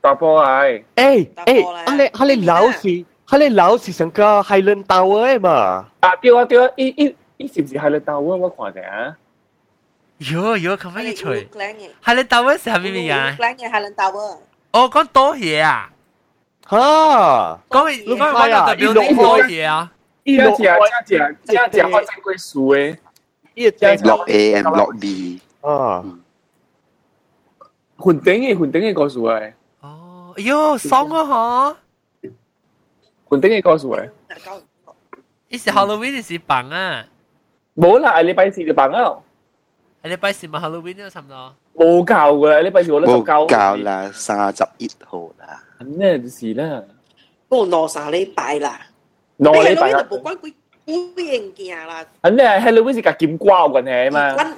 [0.00, 0.82] 大波系。
[0.96, 5.88] 诶诶，阿你阿你老是阿你老是成个海伦岛嘅嘛？
[6.00, 8.36] 啊对啊对啊，伊伊伊是唔是海伦岛啊？
[8.36, 9.16] 我看下。
[10.20, 11.48] 哟哟，咁样吹。
[12.00, 13.36] 海伦岛系系咩名啊？
[13.38, 14.38] 海伦岛。
[14.72, 15.90] 哦，讲多嘢啊！
[16.70, 16.76] 吓，
[17.68, 19.92] 讲你讲讲代表啲多嘢啊！
[20.24, 20.66] 一落正
[21.04, 22.96] 正正正发生过事诶，
[23.54, 25.40] 一正落 A M 落 B。
[25.60, 26.04] 啊，
[27.96, 29.52] 混顶嘅混顶嘅个数诶。
[29.80, 31.76] 哦，哟，爽啊
[32.22, 32.30] 嗬！
[33.28, 34.10] 混顶嘅个数诶。
[35.48, 37.04] 伊是 Halloween 是棒啊！
[37.76, 39.16] 冇啦，礼拜四就棒啊！
[40.02, 41.54] 礼拜四咪 Halloween 咯，差唔多。
[41.76, 43.46] 冇教嘅，礼拜四我都教。
[43.46, 45.62] 冇教啦，三十一号啦。
[45.84, 46.82] 咩事啦？
[47.48, 48.80] 我攞三礼拜啦。
[49.38, 50.04] 攞礼拜啦。
[50.10, 50.54] 冇关几
[50.86, 52.04] 几样件啦。
[52.22, 54.56] 肯定系 Halloween 是夹剑瓜嘅呢嘛。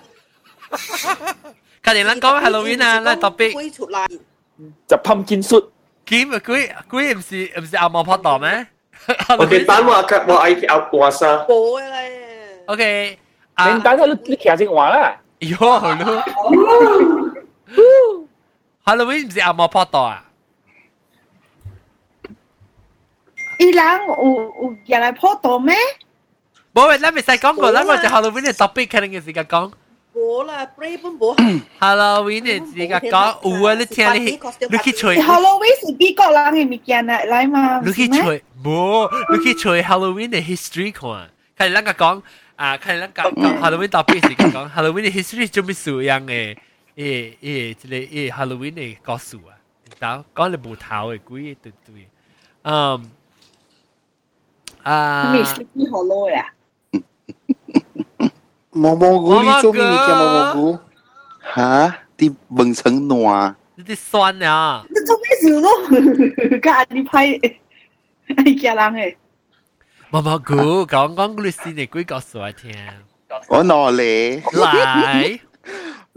[1.82, 3.53] 近年咱讲 Halloween 啊，咱 topic。
[3.53, 4.07] 鬼出来。
[4.87, 5.66] 就 pumpkin suit。
[6.07, 8.66] 剑啊鬼鬼唔是唔是阿毛拍档咩？
[9.39, 11.45] 我哋单话我爱阿华沙。
[11.47, 12.62] 冇咧。
[12.66, 13.18] OK。
[13.59, 15.20] 你单佢你骑正话啦。
[15.41, 15.57] 哟
[16.05, 16.24] 咯。
[18.85, 20.24] Halloween 唔是阿毛拍档啊？
[23.59, 25.74] 伊人有有入来破档咩？
[26.74, 29.70] 冇，咱未使讲过，咱我就 Halloween 嘅 topic 肯定嘅时间讲。
[30.14, 31.35] 冇啦，play 本冇。
[31.80, 34.39] Halloween 嘅时间讲，有啊，你听你
[34.70, 35.18] 你去吹。
[35.20, 37.80] Halloween 是美国人嘅物件嚟嚟嘛？
[37.85, 41.30] 你去吹，冇，你去吹 Halloween 嘅 history 看。
[41.57, 42.22] 看咱个讲
[42.59, 46.57] 啊，看咱讲讲 Halloween topic 时间讲 Halloween 嘅 history 做咩事样嘅？
[46.97, 49.59] 诶诶，即系诶 Halloween 嘅故事啊，
[49.99, 52.09] 到讲你无头嘅鬼对对，
[52.62, 53.11] 嗯。
[54.85, 56.53] 啊，咩是几好攞呀？
[58.70, 60.78] 蘑蘑菇，你做咩物件蘑蘑菇？
[61.55, 63.57] 吓，啲问成暖。
[63.76, 64.85] 你啲酸啊！
[64.89, 66.59] 你做咩事咯？
[66.61, 67.26] 家你派
[68.28, 69.16] 系家人诶。
[70.11, 72.72] 蘑蘑菇，讲讲故事你鬼告诉我听。
[73.49, 75.41] 我攞你嚟，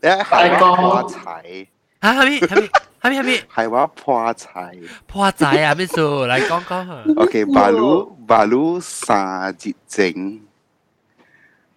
[0.03, 1.67] 你系破柴。
[1.99, 2.69] 啊，系咪系咪？
[3.01, 3.31] 系咪系咪？
[3.55, 4.75] 系话破柴。
[5.07, 5.73] 破柴啊！
[5.73, 5.93] 咩事？
[5.99, 6.89] 嚟讲讲下。
[7.21, 10.41] OK，baru baru 三节整，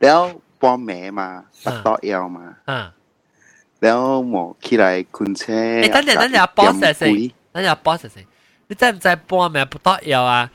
[0.01, 0.21] แล้ว
[0.61, 1.29] ป้อมแม่มา
[1.65, 2.47] ตัดต่อเอวมา
[3.83, 4.85] แล้วหมอขี้ไร
[5.17, 7.03] คุณเช่诶，等阵等阵，波实先，
[7.53, 8.17] 等阵波实先。
[8.69, 10.51] 你知唔知半暝不到腰啊？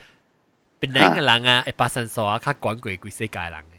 [0.80, 3.74] 边两个人啊，会发生数啊，较管过几世界人嘅。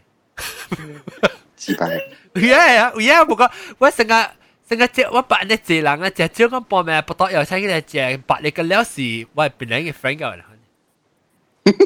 [1.58, 1.88] 是吧？
[2.34, 3.50] 有啊有啊，不过
[3.80, 4.30] 我成个。
[4.70, 10.44] 成个只我白你一人啊，只只讲半暝不到腰，请佢哋只白你个了是我系边两个 friend 嘅啦。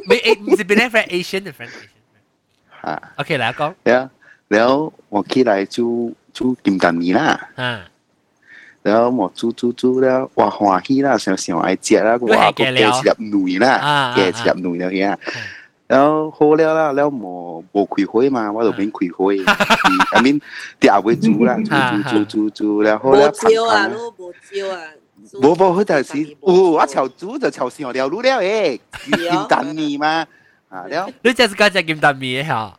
[0.07, 2.05] ไม่ไม่ใช่เป็นแฟนเอเชียนเป็นแฟนเอเชียน
[2.81, 4.01] ฮะโอเคแล้วก็ แล้ว
[4.51, 4.71] แล้ว
[5.13, 5.77] 我起来煮
[6.35, 7.19] 煮金蛋米啦
[7.61, 7.94] อ่าแล้ว
[8.86, 15.18] 然后我煮煮煮了，哇欢喜啦，想想爱食啦，哇个加一粒奶啦，加一粒奶了遐。
[15.88, 19.34] 然後好了啦，了無無開火嘛，我就免開火。
[19.34, 20.40] 下面
[20.80, 24.78] 啲阿妹煮啦，煮煮煮煮煮，然後咧無椒啊，都無椒啊。
[25.42, 30.24] 無無，佢就係哦，我潮煮就潮上了，滷了誒，金蛋麵嘛，
[30.70, 31.08] 啊了。
[31.22, 32.72] 你真係講隻金蛋麵嚇？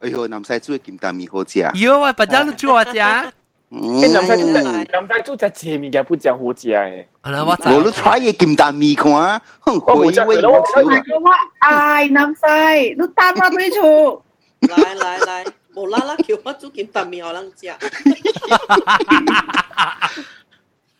[0.00, 1.64] 哎呦，南西煮嘅金蛋麵好食。
[1.78, 2.98] 有啊，不爭都煮我食。
[3.74, 7.06] 你谂晒做只，谂晒做只切面嘅，不只好食嘅。
[7.24, 11.02] 我都 try 嘢咸蛋面看，哼，我以为我少啊。
[11.60, 14.22] 唉，谂晒，你打翻俾错。
[14.60, 15.44] 来来来，
[15.74, 17.70] 无啦啦叫我做咸蛋面，我能食。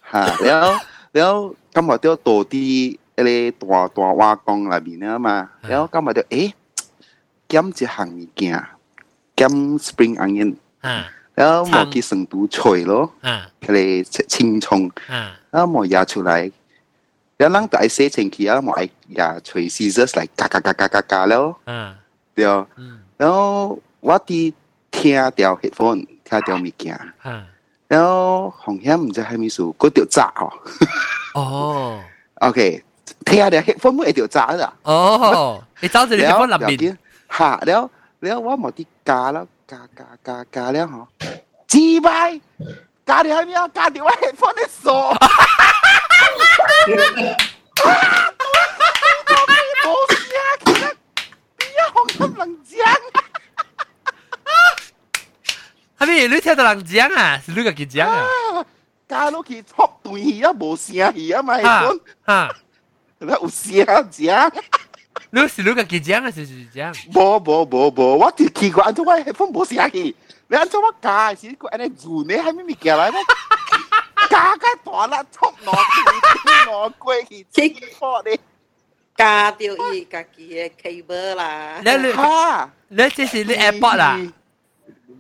[0.01, 0.81] 哈，了
[1.13, 6.55] 了，今日都到啲嗰啲大大瓦缸入面啊嘛，了今日就诶，
[7.47, 8.65] 减一行物件，
[9.37, 9.47] 减
[9.79, 10.55] spring onion。
[10.81, 11.05] 啊。
[11.35, 13.11] 啊，莫去成都吹咯，
[13.61, 14.91] 佢哋青葱，
[15.51, 16.51] 啊，莫壓出來，
[17.39, 18.75] 有人大寫成去啊，莫
[19.09, 21.57] 壓吹 scissors 嚟嘎嘎嘎嘎嘎嘎咯，
[22.35, 22.45] 對，
[23.17, 24.53] 然後我啲
[24.91, 27.01] 聽掉 headphone，聽掉物件，
[27.89, 30.53] 然後紅響唔知係咩事，嗰條炸哦，
[31.35, 32.01] 哦
[32.41, 32.83] ，OK，
[33.25, 36.97] 聽掉 headphone 冇一條炸啦，哦，你走咗你 headphone 入邊，
[37.31, 39.47] 嚇，然後然後我莫啲加啦。
[39.73, 41.09] 加加加加了吼，
[41.67, 42.39] 鸡掰！
[43.07, 43.57] 加掉咩？
[43.73, 45.17] 加掉我 headphone 的锁。
[55.97, 57.41] 阿咪，你听到人讲啊？
[57.43, 58.27] 是你个去讲啊？
[59.09, 62.55] 加落去戳断去啊，无声去啊，咪讲，哈，
[63.21, 64.53] 有声讲。
[65.32, 66.32] 你是你个佢讲啊？
[66.32, 66.94] 是是讲？
[67.14, 70.16] 无无无无，我就奇怪，安怎我系风无声去？
[70.50, 72.34] 你安怎我加是个安尼做呢？
[72.36, 73.20] 系咪物件来咩？
[74.30, 78.40] 加个大啦，戳落去，落过去，清破你。
[79.16, 81.82] 加掉伊家己嘅 cable 啦。
[81.84, 84.20] 你你吓，你这是你 AirPod 啦？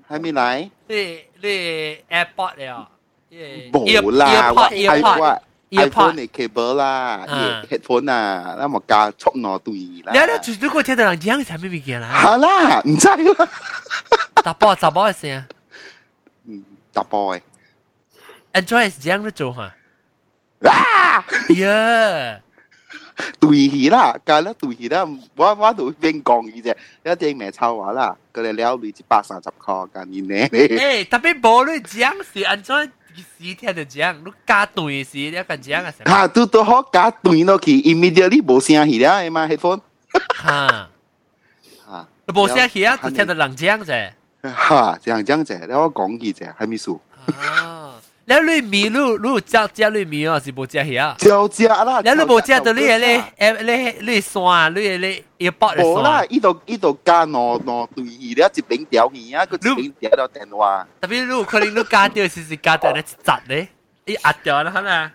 [0.08, 0.70] 还没来？
[0.88, 2.90] 你你 AirPod 了？
[3.72, 5.40] 冇啦，我 iPod
[5.72, 7.26] iPhone 嘅 cable 啦，
[7.70, 9.74] headphone 啊，那么加速攞对
[10.06, 10.14] 啦。
[10.46, 12.10] 你你如果听到人讲系咩物件啦？
[12.24, 13.50] 系啦，唔知啦。
[14.44, 15.46] 打波打波嘅声，
[16.48, 16.64] 嗯，
[16.94, 17.42] 打波嘅。
[18.54, 20.70] Android 系这样做吓。
[20.70, 21.26] 啊
[21.56, 22.40] 呀！
[23.40, 25.06] 对起啦，隔咧对起啦，
[25.36, 30.36] 我我都边讲嘅啫，一啲咩臭话啦，佢哋了你一百三十块㗎，你呢？
[30.50, 32.64] 诶，特别冇你讲是安
[33.12, 33.24] 怎？
[33.40, 35.94] 时听就讲，你加对时你咁讲啊？
[36.06, 39.82] 吓，都都好加对落去，immediately 冇声气啦，嘛 headphone。
[40.44, 40.90] 吓
[41.90, 44.12] 吓，冇声气啊，就听到人讲啫。
[44.44, 47.02] 吓，这样讲啫，你我讲嘅啫，系咪数？
[47.40, 47.96] 啊。
[48.30, 51.16] 你里面你你只只里面啊，是无只遐？
[51.16, 52.02] 就只啦。
[52.04, 55.86] 你你无只到你咧，诶你你山你你要北嚟山。
[55.86, 60.88] 无啦，依度依度加攞攞对鱼，你一边钓鱼啊，个一边钓到电话。
[61.00, 63.68] 特别你可能你加钓是是加到咧一扎咧，
[64.06, 65.12] 一压掉啦，可能。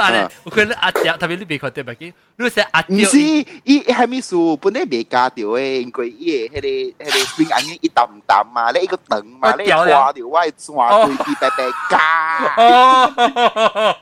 [0.00, 2.94] あれ、これ阿姐特別你別看對白機，你是阿姐。
[2.94, 3.18] 唔是，
[3.64, 5.80] 伊係咪數本來未加掉誒？
[5.82, 6.60] 因為伊誒迄個
[7.04, 13.96] 迄個 spring onion 一啖啖嘛，你一個長嘛，你掛掉我係轉對比白白加。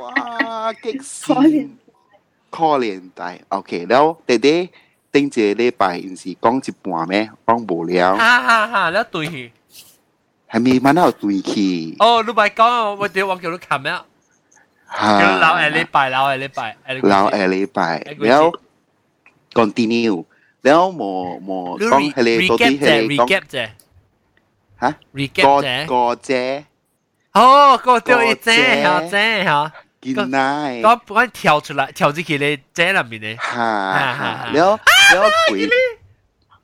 [0.00, 1.34] 哇，激死！
[2.50, 4.70] 可憐仔，OK，然後弟弟
[5.12, 7.30] 頂一個禮拜，唔是講一半咩？
[7.46, 8.16] 講無聊。
[8.16, 9.52] 哈哈哈，你對去。
[10.50, 10.80] 係咪？
[10.80, 11.94] 咪那對去。
[11.98, 13.92] 哦，你咪講，我哋我叫你看咩？
[14.90, 15.20] 係。
[15.40, 16.28] 然後 AirPlay，然後
[17.30, 18.26] AirPlay，AirPlay。
[18.26, 18.52] 然后
[19.52, 20.24] continue，
[20.62, 21.78] 然後冇冇。
[21.78, 23.68] 都 re，reget 啫，reget 啫。
[24.80, 26.64] 嚇？reget 啫？
[27.32, 29.72] 哦，過多一陣，一陣嚇。
[30.00, 30.70] 見啦！
[30.84, 33.36] 我幫你跳出來，跳入去咧，這裏面咧。
[33.36, 33.56] 嚇！
[34.54, 34.78] 然后，
[35.12, 35.68] 然后鬼，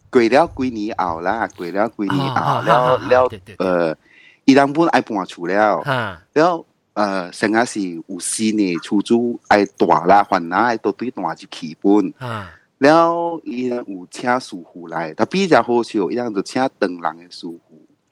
[0.09, 2.63] 鬼了鬼你敖啦，鬼了鬼你敖。
[2.65, 3.97] 然后，然后，呃，
[4.45, 5.81] 一兩步挨半下出了。
[5.81, 6.23] 啊！
[6.33, 6.65] 然后。
[6.95, 12.15] 呃，剩下是有四年出租爱大啦，还哪爱都对大就起本。
[12.21, 12.47] 嗯，
[12.79, 17.61] 然后伊有请师傅来，他比较好笑，伊样就请东人的师傅。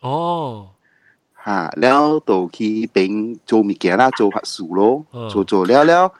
[0.01, 0.69] 哦，
[1.33, 6.13] 哈、啊，然后都去边做物件啦，做法事咯，做做了了，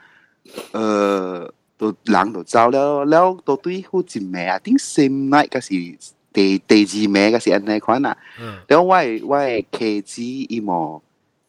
[0.71, 5.75] 呃，都人都走了，然后都对好几枚啊，顶新买个是。
[6.33, 9.37] 第第几名个是安尼款啊，嗯、然后我我
[9.71, 11.03] K G 一模。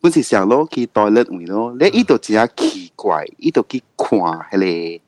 [0.03, 4.19] 本是想攞去待日围咯，你呢度真系奇怪，呢度去看
[4.51, 5.01] 系咧，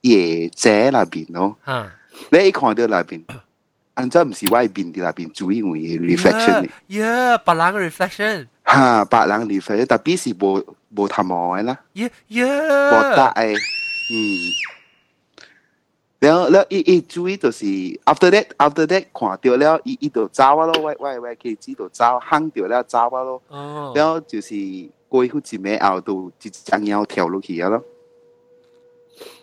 [0.00, 1.54] 野姐那边咯，
[2.30, 3.22] 你看到那边，
[3.92, 7.04] 按照唔是外边啲那边，主要为 reflection 嘅，耶，
[7.44, 10.64] 白人嘅 reflection，吓，白人 reflection，特别是无
[10.96, 13.52] 无头毛嘅啦，耶耶，冇大，嗯。
[16.22, 17.64] 然后，然后伊伊注意就是
[18.04, 23.42] after that after that 看到了，伊伊就走啊咯，我我我可以知道走，行到了走啊咯。
[23.48, 23.92] 哦。
[23.96, 24.54] 然后就是
[25.08, 27.82] 过去一暝后，就一张腰跳落去啊咯。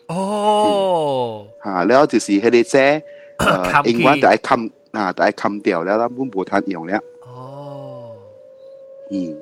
[0.08, 1.48] 哦。
[1.60, 3.04] 啊，然后就是迄个在，
[3.40, 4.58] 呃，英文就爱砍
[4.94, 6.98] 啊，就爱砍掉了，咱本无通用了。
[7.26, 8.16] 哦。
[9.12, 9.38] 嗯，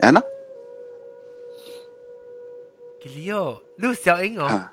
[0.00, 0.22] 安那。
[3.02, 4.46] 吉利哦，你小英哦。
[4.46, 4.72] 啊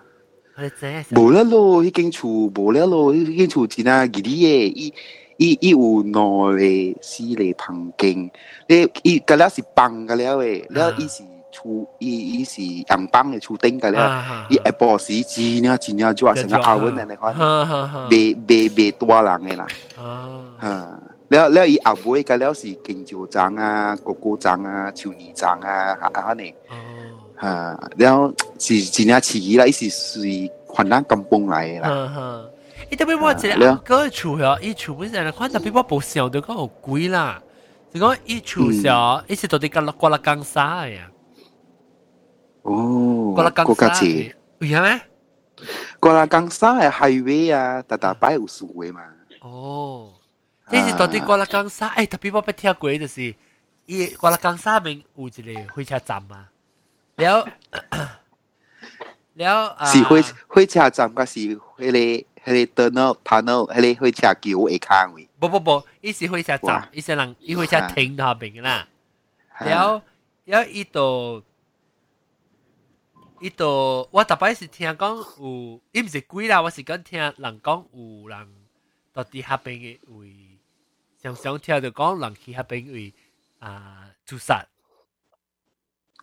[1.18, 4.94] 无啦咯，迄间厝无啦咯，迄间厝真啊，伊啲诶，伊
[5.38, 8.32] 伊伊有两个四个房间，
[8.68, 11.24] 你伊个了是放个了诶，了伊是。
[11.56, 14.00] 出伊伊是硬邦嘅出顶嘅咧，
[14.50, 17.30] 伊一波市字呢，字呢就話成個澳門人嚟講，
[18.10, 19.68] 未未未多人嘅啦。
[20.60, 21.00] 啊，
[21.30, 23.72] แล้วแล้วอีอาบุยก็แล้วสิกินจิวจังอ่ะ
[24.04, 26.52] โกโก้จังอ่ะชิวนีจังอ่ะฮะฮะนี่
[27.43, 32.45] 啊，然后是真正似伊啦，伊是属云南金崩来嘅啦。
[32.91, 37.43] 伊特别我一个个厝嗬，伊厝本身看特别我冇想到讲好贵啦，
[37.93, 41.11] 就讲伊厝上，伊是到底个过啦江沙呀。
[42.63, 44.03] 哦，过啦江沙，
[44.61, 45.01] 有咩？
[46.01, 49.01] 过啦江沙系 highway 啊，大大摆有数位嘛。
[49.43, 50.13] 哦，
[50.71, 53.35] 即是到底过啦江沙，诶特别我不听过就是
[53.87, 55.31] 伊过啦江沙边有一
[55.65, 56.47] 个火车站嘛。
[57.23, 57.37] แล้ว
[59.39, 59.57] แล้ว
[59.91, 61.83] 是火火车站个是迄个
[62.45, 65.29] 迄个 tunnel tunnel 迄个火车桥会卡位。
[65.39, 68.89] 不不不，伊是火车站，伊是人伊火车停喺边啦。
[69.61, 70.03] แล้ว
[70.47, 71.43] แล้ว伊度
[73.41, 78.49] 伊度我特别是听讲有，伊唔是贵啦，我是讲听人讲有人
[79.13, 80.59] 到底迄边嘅位，
[81.23, 83.15] 常常听到讲人去迄边位
[83.61, 84.67] 啊自杀。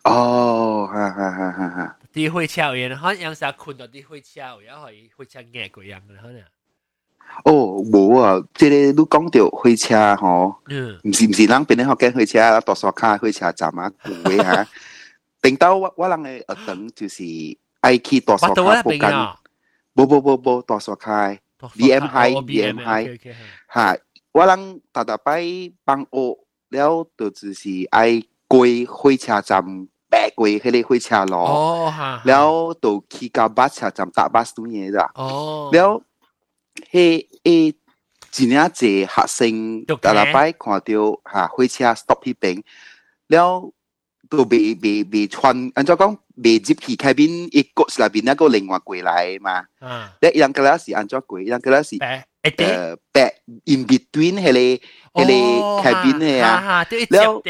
[0.03, 1.97] 哦，哈哈哈哈哈！
[2.13, 6.41] 啲火車位，可能有時困到啲火車位，可以火車壓過樣嘅可能。
[7.45, 8.43] 哦，冇啊！
[8.53, 13.91] 即系你講到火車吼，嗯，唔是唔是，人邊咧學緊火車，多數卡火車站啊，
[14.25, 14.67] 位啊，
[15.41, 17.23] 頂到我我人嘅學堂就是
[17.81, 19.13] 愛去大沙卡布間，
[19.93, 21.29] 不不不不大沙卡
[21.59, 23.17] ，BM high BM high，
[23.73, 23.97] 嚇，
[24.33, 25.41] 我人大大擺
[25.85, 26.37] 幫學
[26.71, 28.21] 了，就就是愛
[28.51, 29.63] 鬼火车站，
[30.09, 31.93] 八鬼迄个火车路，哦、
[32.25, 35.09] 然后就去到巴车站搭巴士嘢咋。
[35.15, 36.03] 哦，了，
[36.91, 37.73] 迄一
[38.29, 42.61] 几年级学生，大礼拜看到哈、啊、火车 stop 迄边，
[43.29, 43.71] 了，
[44.29, 46.17] 都未未未穿，按照讲？
[46.43, 49.63] 未接去开边，一个是那边那个另外过来嘛。
[49.79, 51.81] 嗯，一两个人是按照过，一两个人。
[52.43, 53.33] 诶，诶
[53.65, 54.75] ，in between 系你
[55.13, 57.41] 系你 cabin 系啊，然后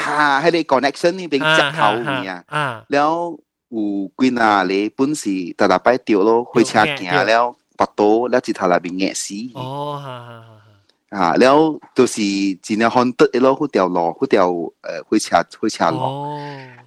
[0.00, 9.34] 吓系你 connection 呢边接头嘅啊，然后有关啊，你本时大大摆掉咯，开车行了，八多，然后他那边硬死。
[9.54, 12.22] 哦，吓吓吓，啊，然后就是
[12.62, 14.50] 尽量看得一路嗰条路，嗰条
[14.82, 15.98] 诶开车开车路，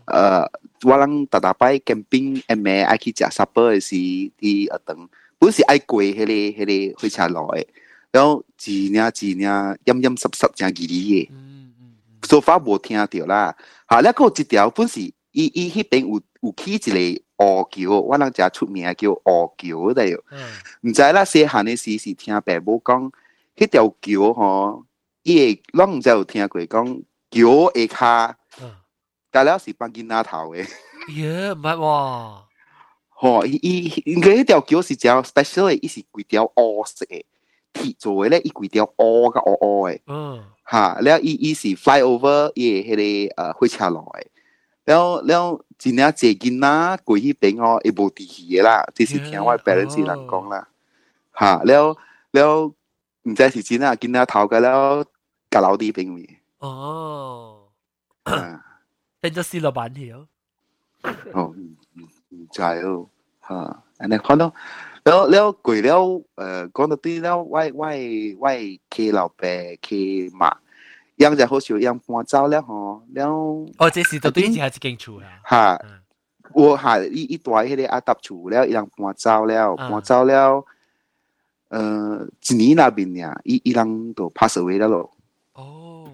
[0.08, 0.50] 诶，
[0.84, 5.08] 我谂大大摆 camping，诶咩，爱去食 supper 是啲啊等。
[5.46, 7.68] 本是爱贵迄个迄个常老的，
[8.12, 11.30] 然后几年几年阴阴湿湿正几里嘢，
[12.28, 13.56] 说法无听着啦。
[13.86, 15.14] 好，那个一条本是伊
[15.54, 20.24] 伊迄边有有起一个鹅桥，我人家出名叫鹅桥的哟。
[20.82, 23.12] 毋、知啦，细汉的时是听爸母讲，
[23.56, 24.86] 迄条桥吼，
[25.22, 26.84] 伊会就毋知有听过讲
[27.30, 28.72] 桥下骹，
[29.30, 30.60] 但了是放金仔头的。
[31.14, 32.42] 耶，唔系喎。
[33.18, 37.26] 吼，伊伊搿一条桥是叫 special，伊是规条乌色诶，
[37.72, 40.02] 铁做诶咧，伊规条乌甲乌乌诶。
[40.06, 40.44] 嗯。
[40.64, 44.28] 哈，然后伊伊是 fly over 伊诶迄个呃火车路诶，
[44.84, 50.68] 然后然后一领坐近啦，过去边吼一部伫去诶啦，即是听我别人是人讲啦。
[51.32, 51.98] 哈，然后
[52.32, 52.74] 然后
[53.24, 55.06] 毋知是真啊，今仔头个了
[55.50, 56.28] 甲老弟边面。
[56.60, 57.70] 哦。
[59.22, 60.28] 变做死老板去哦。
[61.34, 61.56] 哦。
[62.52, 63.08] child
[63.40, 64.54] 哈，安尼看到，
[65.04, 67.88] 了了过了，呃，讲到对了，我我
[68.40, 68.50] 我
[68.92, 69.48] 去老爸
[69.82, 70.56] 去骂，
[71.18, 73.28] 养只好少养搬走了吼，了。
[73.78, 75.28] 哦，这是到对是还是间厝啊？
[75.44, 75.80] 哈，
[76.54, 80.66] 我哈一一大迄个阿搭厝了，养搬走了，搬走了，
[81.70, 85.12] 呃，一年那边呀，伊伊人都 pass away 了咯。
[85.54, 86.10] 哦。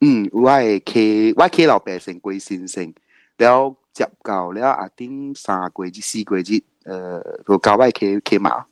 [0.00, 2.92] 嗯，我系去我去老爸先归先生，
[3.38, 3.74] 了。
[3.96, 8.66] 接到了啊，顶三个月、四个月，呃，就郊外去去嘛，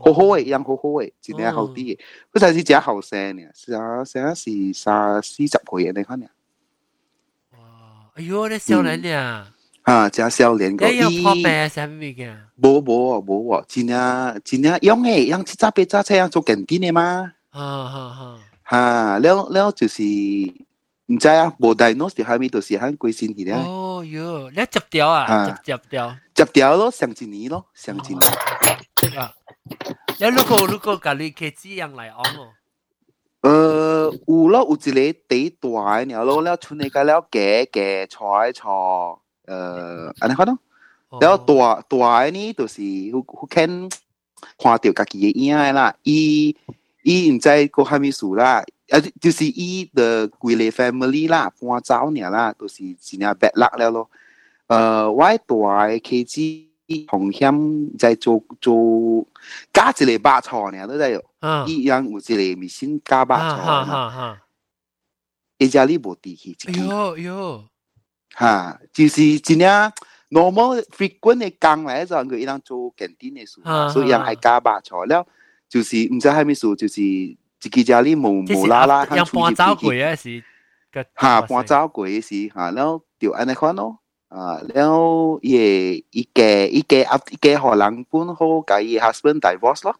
[0.00, 1.98] 好好诶，养好好诶，真诶好滴诶，
[2.30, 6.26] 不才是只后生呢，是啊，现在是三四十岁诶，你看呢？
[7.50, 7.58] 哇，
[8.14, 9.46] 哎哟，你少年俩、
[9.84, 12.34] 嗯、啊，真少年个，哎呀，破病啊，啥物嘅？
[12.56, 17.34] 无无哦，无，真啊真啊，养诶，养只扎别扎菜，养做耕地诶嘛。
[17.50, 23.54] 啊哈哈，哈，了了就是，唔知啊，无 diagnose 还没到，身体咧。
[24.01, 25.45] 哦哟，你接掉啊？
[25.63, 26.15] 接接掉。
[26.33, 28.19] 接掉咯，上一年咯，上一年。
[29.19, 29.33] 啊，
[30.19, 32.53] 你如果如果家己开支样嚟讲哦。
[33.41, 38.67] 呃，有咯，有一个地大嘅鸟咯，了村里个了夹夹菜菜，
[39.45, 40.57] 呃，安尼看咯。
[41.21, 41.53] 了大
[41.87, 42.81] 大嘅呢，就是
[43.13, 43.67] 好好看
[44.57, 46.55] 看到家己嘅影啦，伊
[47.03, 48.63] 伊唔知个虾米事啦。
[48.91, 54.09] 啊，就是伊的规个 family 啦，搬走呢啦，都是真系 bad luck 了咯。
[54.67, 55.35] 呃，我大
[55.87, 59.27] 嘅 K G 红险在做做
[59.73, 61.21] 加一个巴错呢，都在有，
[61.67, 64.37] 伊样有一个咪先加巴错，
[65.57, 66.55] 一家里无地气。
[66.55, 67.63] 哟哟，
[68.39, 69.69] 吓，就是真正
[70.29, 75.25] normal frequent 嘅工嚟就佢一样做紧啲嘅事，所以样系加巴错了，
[75.67, 77.01] 就是唔知系咩事，就是。
[77.61, 80.43] 自己家里无无啦啦，向搬走过嘅时，
[81.19, 83.97] 吓搬走过嘅时吓，然后就安尼看咯，
[84.29, 89.95] 啊，然后伊伊家伊家啊伊家互人本好甲伊 husband divorce 咯，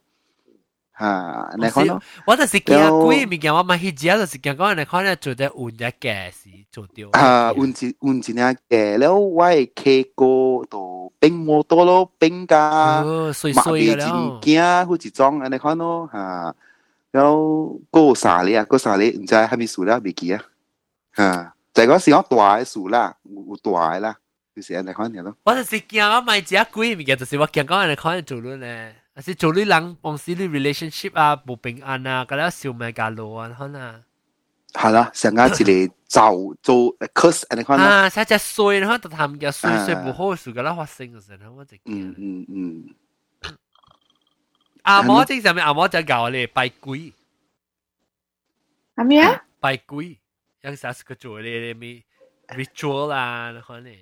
[0.99, 2.01] 吓，安尼看咯。
[2.25, 7.09] 我就是惊鬼物件，我咪去食就是惊讲安尼看咧做得换一嘅事做掉。
[7.13, 8.33] 啊，换一换一只
[8.69, 16.55] 嘅，然后我系企过度冰摩多咯，冰加碎碎嘅咯，惊好似装安尼看咯，吓。
[17.12, 20.42] 然後過三日啊，過三日唔知係咪數啦，未記啊。
[21.14, 24.16] 嚇，就係講是講大嘅數啦，有大嘅啦，
[24.56, 25.36] 就是安尼款嘢咯。
[25.44, 34.02] 我就是驚我買一隻鬼物件，就是我驚講安尼款嘢做論咧，還是做你人公司啲 relationship 啊，無平安啊，嗰啲小咪加路啊，可能。
[34.72, 37.84] 係啦，成家一嚟就做 curse 安尼款啦。
[37.84, 41.80] 啊，成隻衰，然後就談嘅衰衰唔好嘅事，嗰啲發生嘅時候，我就驚。
[41.84, 42.84] 嗯嗯嗯。
[44.83, 47.13] 阿嬷正上面阿嬷就教我哋拜鬼。
[48.95, 49.43] 系咩啊？
[49.59, 50.17] 拜鬼，
[50.61, 52.03] 有时候个做啲咩
[52.47, 53.93] ritual 啊，可能。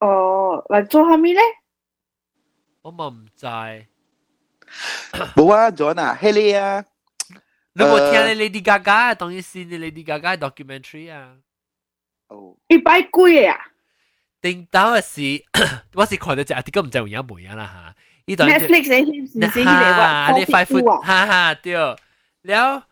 [0.00, 1.40] 哦，嚟做下咩咧？
[2.82, 3.46] 我咪唔知。
[5.36, 6.84] 冇啊，John 啊，系你啊。
[7.72, 11.36] 你冇听你 Lady Gaga 当然是你 Lady Gaga documentary 啊。
[12.28, 13.68] 哦，一百几啊？
[14.40, 15.44] 定到嘅是，
[15.94, 17.94] 我是看到只，啲个唔知有影冇影啦吓。
[18.30, 20.38] 呢度 Netflix 你唔知呢个？
[20.38, 21.74] 你快阔，哈哈对。
[21.74, 22.82] 了，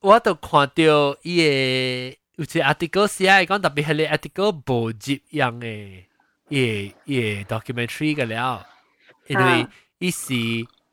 [0.00, 6.04] 我就看到伊个有只 article 写讲特别系你 article 无接样嘅，
[6.48, 8.66] 伊伊 documentary 嘅了，
[9.28, 9.66] 因为
[9.98, 10.32] 伊是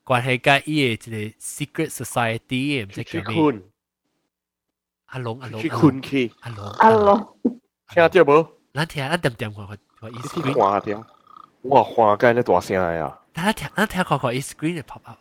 [0.06, 3.62] 关系甲伊个一个 secret society 嘅，唔知叫咩。
[5.08, 7.36] 阿龙阿龙去困去，阿龙阿龙，
[7.90, 8.48] 听到无？
[8.74, 11.04] 咱听咱点点看看看伊 screen，看点，
[11.64, 12.78] 哇，看紧你大声
[13.34, 13.34] 啊！
[13.34, 15.18] 咱听咱听看看伊 screen 嘅 pop up。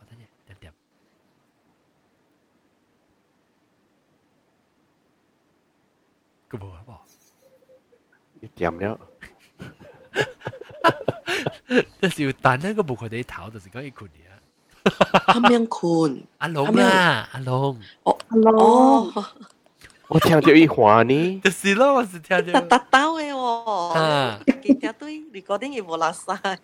[6.48, 6.82] 个冇啊，
[8.40, 8.98] 一点了。
[12.00, 14.24] 但是要等呢个冇佢哋头，就是讲一群嘢。
[15.26, 19.12] 咁样困，阿龙啊，阿龙，哦，阿龙，
[20.08, 22.60] 我听到一话呢，就是咯，我是听到。
[22.62, 26.56] 特兜嘅喎，啊，见到堆，你嗰啲嘢冇甩晒。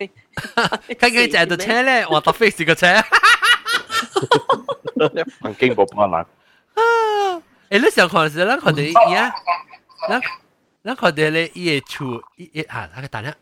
[0.95, 2.87] 跟住就到车咧，我搭飞士个车。
[5.41, 6.25] 环境冇可能。
[7.69, 9.35] 诶，你上课时咧，佢哋而家。
[10.09, 10.21] 咱
[10.83, 13.35] 咱看到咧，伊个厝，伊伊啊，那个等下。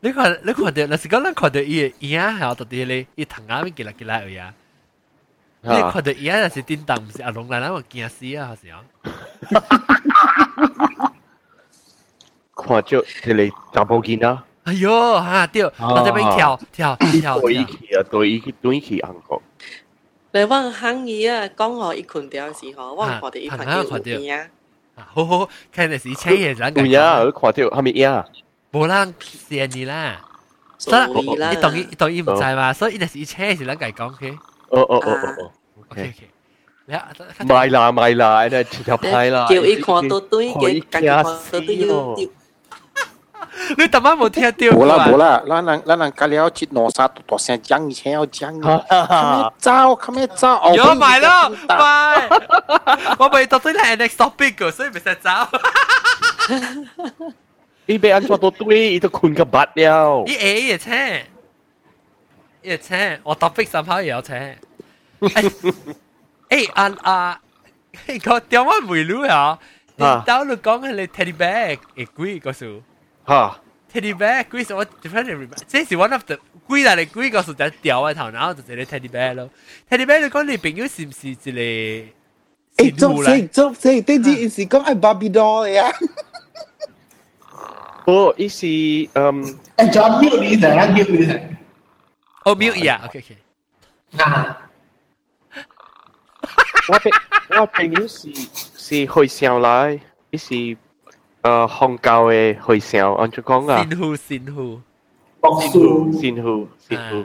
[0.00, 4.54] 你看，你看到，那是讲咱看到伊个影，还有到底咧，伊藤下面寄来寄来而呀。
[5.62, 8.84] 你看到影，那是叮当，不是阿龙来，咱我惊死啊，好像。
[12.54, 12.82] 看到
[13.22, 14.38] 这里查甫囡仔。
[14.64, 17.40] 哎呦，哈对，我这边跳跳跳。
[17.40, 19.40] 对起啊，对起对起安个。
[20.32, 24.50] 你我行伊啊，讲我一群条时候，我看到一群条片
[24.96, 25.06] 啊。
[25.12, 26.74] 好好，看的是车嘢人。
[26.76, 28.24] 有呀，我看到系咪呀？
[28.72, 30.20] 冇人骗你啦。
[30.78, 31.00] 所以
[31.30, 34.38] 你当然当然唔知嘛，所以那是车是人计讲嘅。
[34.70, 35.50] 哦哦哦哦哦。
[35.90, 36.30] OK OK。
[37.46, 39.46] 买啦买啦，诶，条牌啦。
[39.48, 42.16] 叫伊看到对嘅，跟住看到对要。
[43.78, 44.52] 你特晚冇听到？
[44.76, 50.74] 冇啦冇啦，咱人咱人隔了接罗沙大声讲以前要讲，咩招咩招？
[50.74, 52.28] 有买咯，买，
[53.18, 55.48] 我咪到最系 next topic 嘅，所以咪使招。
[57.86, 60.24] 你被安怎到对，伊都困个八了。
[60.26, 60.92] 伊 A 也请，
[62.62, 64.34] 也请，我 topic 三号也要请。
[66.48, 67.40] 诶啊啊！
[68.24, 69.58] 个电话回路啊，
[69.96, 72.82] 你到你讲系你 teddy bear 会贵个数。
[73.24, 73.60] 哈，
[73.92, 79.50] teddy bear 龟是我 different，这是 one of the 龟嚟，龟个数就掉喺头，然后就系你 teddy bear 咯。
[79.90, 82.84] teddy bear 你讲你朋友是唔是一个？
[82.84, 85.90] 诶，做死做死，啲啲是讲系 Barbie doll 呀。
[88.04, 88.66] 哦，伊是
[89.14, 89.42] 嗯，
[89.78, 91.56] 诶，John mute 你成日 mute 你成。
[92.44, 94.22] 哦，mute 呀，OK OK。
[94.22, 94.58] 啊，
[96.88, 97.12] 我朋
[97.60, 98.32] 我朋友是
[98.76, 100.00] 是会上来，
[100.30, 100.76] 伊是。
[101.42, 103.76] 诶宗教嘅会上，按住讲啊。
[103.78, 104.80] 善护善护。
[105.40, 105.68] 博士。
[105.70, 107.24] 善护善护。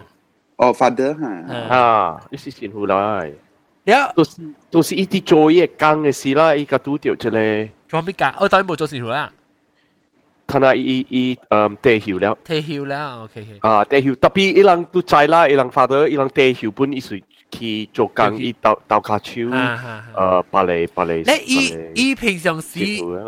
[0.57, 1.75] 哦，father 吓。
[1.75, 3.31] 啊，呢是善护来。
[3.85, 7.29] 呀，都是都是一啲做嘢工嘅事啦，依家拄着一个。
[7.89, 8.31] 做咩工？
[8.39, 9.33] 我当然冇做善护啊。
[10.47, 12.37] 睇下伊伊诶退休了。
[12.43, 13.45] 退休了，OK。
[13.61, 17.19] 啊，退休，特别伊人都知啦，伊人 father，伊人退休本意思。
[17.53, 19.51] 去做工，伊斗斗骹手，
[20.15, 21.21] 呃，芭蕾芭蕾。
[21.23, 22.79] 咧，伊伊平常时，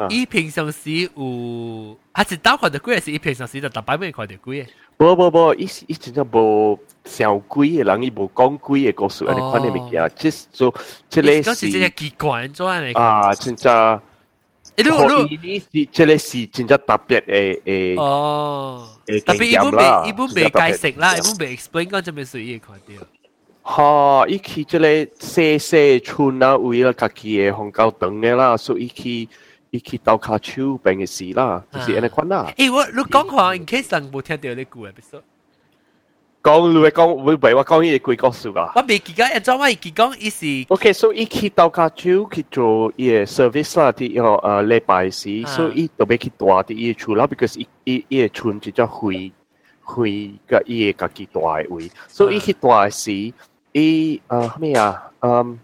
[0.07, 4.65] 伊平常时有，还是斗看到几，还是伊平常时就逐摆每看到几？
[4.97, 10.73] 无无无，伊伊真正无上几个人，伊无讲几个故事，安尼款的物件，即做
[11.09, 12.93] 即个是真正奇怪做安尼。
[12.93, 14.01] 啊，真正。
[14.77, 18.01] 诶，你你是即个是真正特别诶诶。
[18.01, 18.87] 哦。
[19.05, 23.05] 特别伊本未伊本未解释啦，伊本未 explain 讲做咩事伊看到。
[23.61, 29.29] 哈，伊去即个细细村啊，为了家己嘅红高长嘅啦，所以伊去
[29.69, 32.51] 伊去斗卡手病嘅事啦，就是安尼款啦。
[32.57, 35.21] 诶，我你讲话，in case 人冇听到你句 episode。
[36.41, 38.71] 讲你讲会唔会我讲伊个故事噶？
[38.75, 40.65] 我未记得，一早我记讲伊是。
[40.69, 49.31] OK，所以伊去斗卡手去做伊嘅 service 啦，啲要诶礼拜时，所以伊特别去大啲伊厝啦，because 伊伊伊嘅村就叫灰
[49.83, 53.33] 灰个伊嘅家己大嘅位，所以伊去大时。
[53.75, 55.09] 伊呃咩啊？
[55.21, 55.57] 嗯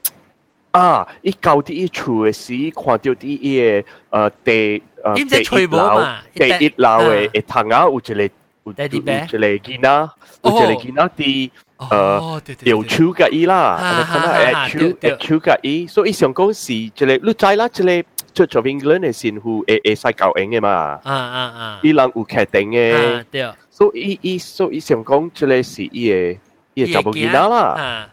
[0.71, 1.07] 啊！
[1.21, 6.01] 伊到啲伊厝嘅时，看到啲伊嘅呃地呃第一楼
[6.33, 8.23] 第一楼嘅嘅窗啊，有一个
[8.72, 9.26] Teddy bear.
[9.26, 10.08] Uccelleghina.
[10.42, 11.50] Uccelleghina di
[11.82, 14.68] uh, điều chú cái ý là.
[14.72, 15.86] Chú chú cái ý.
[15.88, 16.90] So ý xong câu gì?
[16.94, 17.92] Chỉ là lúc trái là chỉ là
[18.34, 20.68] Church of England 嘅神父會會使教英嘅嘛？
[21.04, 21.80] 啊啊啊！
[21.82, 22.94] 伊人有決定嘅。
[23.16, 23.52] 啊，對。
[23.70, 26.38] 所以伊所以想講，即個是伊嘅
[26.74, 27.58] 伊嘅查某囡仔啦。
[27.60, 28.08] 啊。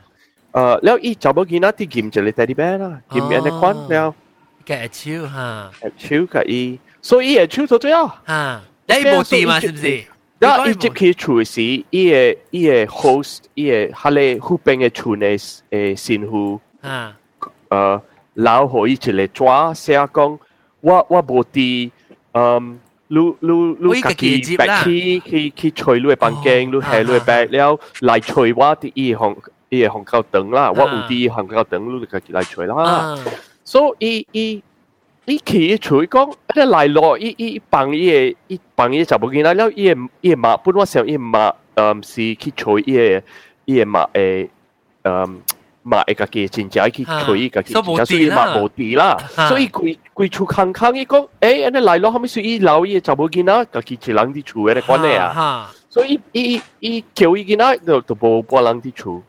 [0.51, 4.13] 誒，了伊查某囡仔啲劍就係 teddy bear 啦，劍面嘅款了。
[4.65, 5.71] 嘅手嚇。
[5.97, 8.19] 手嘅伊，所以伊嘅手做最好。
[8.27, 9.59] 嚇，你冇掂嘛？
[9.59, 10.03] 是唔是？
[10.41, 15.49] Da iġib ki ċuisi, ie host, ie ħale hupenge ċunes
[16.01, 16.45] sinħu
[16.81, 17.81] ờ,
[18.35, 20.39] lao ho iċile ċwa sea kong
[20.87, 21.91] wa wa boti
[22.33, 22.79] um
[23.11, 27.19] lu lu lu kaki back ki ki ki choi lu ban gang lu he lu
[27.27, 29.35] back liao lai choi wa ti i e hong
[29.69, 32.33] i e hong kao teng la wa u ti hong kao teng lu ka ki
[32.33, 33.17] lai choi la.
[33.63, 34.63] So i i
[35.26, 43.22] 伊伊去吹讲，一来落伊伊帮伊嘅伊帮伊就冇见啦，了伊嘅伊嘅马本我想伊马，嗯是去吹伊嘅
[43.64, 44.48] 伊嘅马诶，
[45.02, 45.42] 嗯。
[45.88, 47.80] 嘛会家己真正去推家己，所
[48.18, 49.16] 以嘛无地啦，
[49.48, 59.22] 所以规规厝空空伊讲，诶，安尼来咯，后尾是伊老伊查某囡仔，家己一人伫厝诶咧关系啊，所以伊伊叫伊囡仔就就无半人伫厝，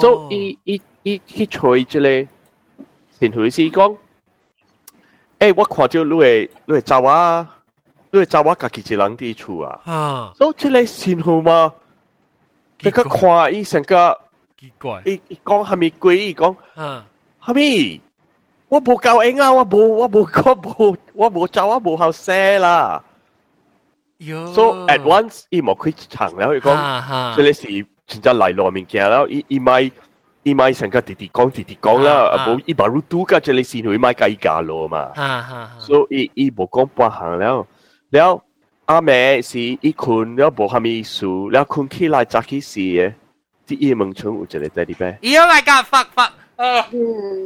[0.00, 2.26] 所以伊伊伊去吹即个，
[3.20, 3.96] 前回是讲，
[5.41, 7.47] 诶、我看到你诶，你诶走啊，
[8.11, 9.81] 你诶走啊，家己一人伫厝啊。
[9.85, 11.73] 啊，所以出来辛苦吗？
[12.77, 14.15] 这个看医生个
[14.59, 16.17] 奇怪，伊伊讲虾米鬼？
[16.27, 17.03] 伊讲哈，
[17.43, 17.99] 虾米？
[18.69, 23.03] 我无教婴啊，我无我无我无我无走啊，无好生啦。
[24.19, 27.67] 哟，so at once 伊无开场，然后伊讲，这里是
[28.05, 29.89] 真正来咯物件，然后伊伊咪。
[29.89, 30.10] 他
[30.43, 35.11] 呢咪成個直直講直直講啦，冇伊馬路都架只你線會買計價咯嘛，
[35.79, 37.65] 所以伊冇講半行了，
[38.11, 38.43] 了
[38.85, 43.13] 阿妹是伊困了冇蝦米事，了困起來早起時嘅，
[43.67, 45.19] 啲伊夢春有一個在裏邊。
[45.19, 46.87] 咦，Oh my God，fuck fuck，啊，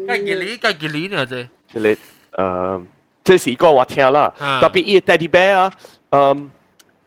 [0.08, 1.26] 計幾釐計幾釐呢？
[1.28, 1.44] 這，
[1.74, 1.98] 這裡，
[2.34, 2.84] 誒，
[3.26, 5.74] 這是講我聽啦，特別伊個 teddy bear 啊，
[6.12, 6.50] 嗯。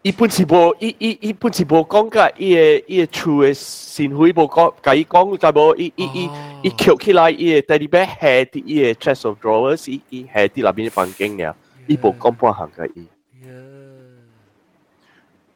[0.07, 6.29] 伊本是无，伊伊伊本是无讲个伊个伊个厝嘅神会无讲，甲伊讲就无，伊伊伊
[6.63, 11.53] 伊翘起来伊个在里边下啲伊个 chest of drawers，伊伊下啲内边房间嘅，
[11.87, 13.07] 伊无讲半行嘅伊。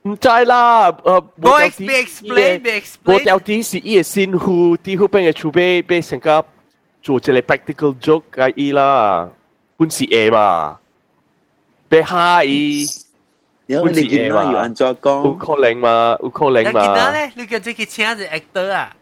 [0.04, 6.46] 唔知啦，诶，我 explain explain，我有啲是伊嘅新妇，啲后边嘅储备俾成个
[7.04, 9.30] 做一个 practical joke 嘅伊啦，
[9.76, 10.80] 本是诶嘛，
[11.90, 12.86] 俾虾伊，
[13.67, 15.25] 因為你見到要按怎講？
[15.25, 16.17] 有可能嘛？
[16.23, 16.81] 有可能嘛？
[16.81, 17.33] 你見到咧？
[17.37, 18.97] 你叫自己請一個 actor 啊？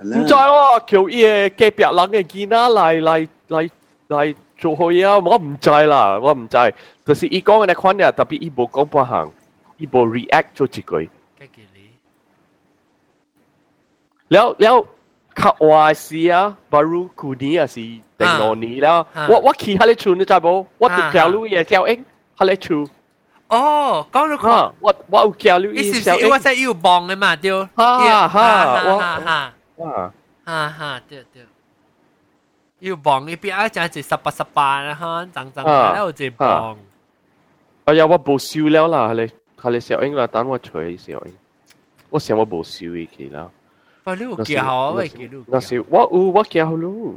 [0.00, 3.70] 唔知喎，叫伊個隔壁人嘅見啊嚟嚟嚟
[4.08, 5.18] 嚟做好嘢啊！
[5.18, 6.74] 我唔知啦，我唔知。
[7.04, 9.32] 就是伊講嘅款嘢，特別伊冇講半行，
[9.78, 11.10] 伊冇 react 做一句。
[14.28, 14.86] 了了，
[15.34, 18.02] 卡話是啊，巴魯古尼啊是定
[18.38, 19.04] 羅尼啦。
[19.28, 20.66] 我我去下你處你知冇？
[20.78, 22.04] 我條路嘢叫應
[22.38, 22.88] 下你處。
[23.47, 29.53] 哦，讲到讲，我我有交流意思是我在有帮嘅嘛，对，哈哈，我哈哈
[30.45, 31.45] 哈哈，对对，
[32.79, 36.77] 有帮呢边啊，就系十八十八啦，哈，争争，然后就帮。
[37.85, 39.29] 哎呀，我冇收了啦，你。
[39.61, 41.33] 佢哋小英啦，等我吹小英。
[42.09, 43.49] 我想我冇笑伊去啦。
[44.03, 44.91] 我你有教啊？
[44.91, 45.41] 我记录。
[45.47, 47.13] 那是我有我教咯。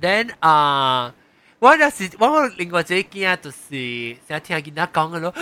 [0.00, 1.14] Then 啊，
[1.59, 5.33] 我就是我我另外一件就是想听见他讲的咯。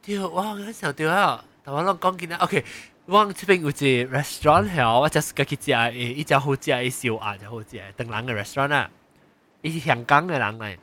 [0.00, 2.36] 对，我好想对啊，但我讲见他。
[2.36, 2.64] OK，
[3.04, 8.90] 我这边有只 restaurant 哦，我就是个去食，一家好食，一小啊，就好食，等郎的 restaurant 啊，
[9.60, 10.78] 伊是香港的人来。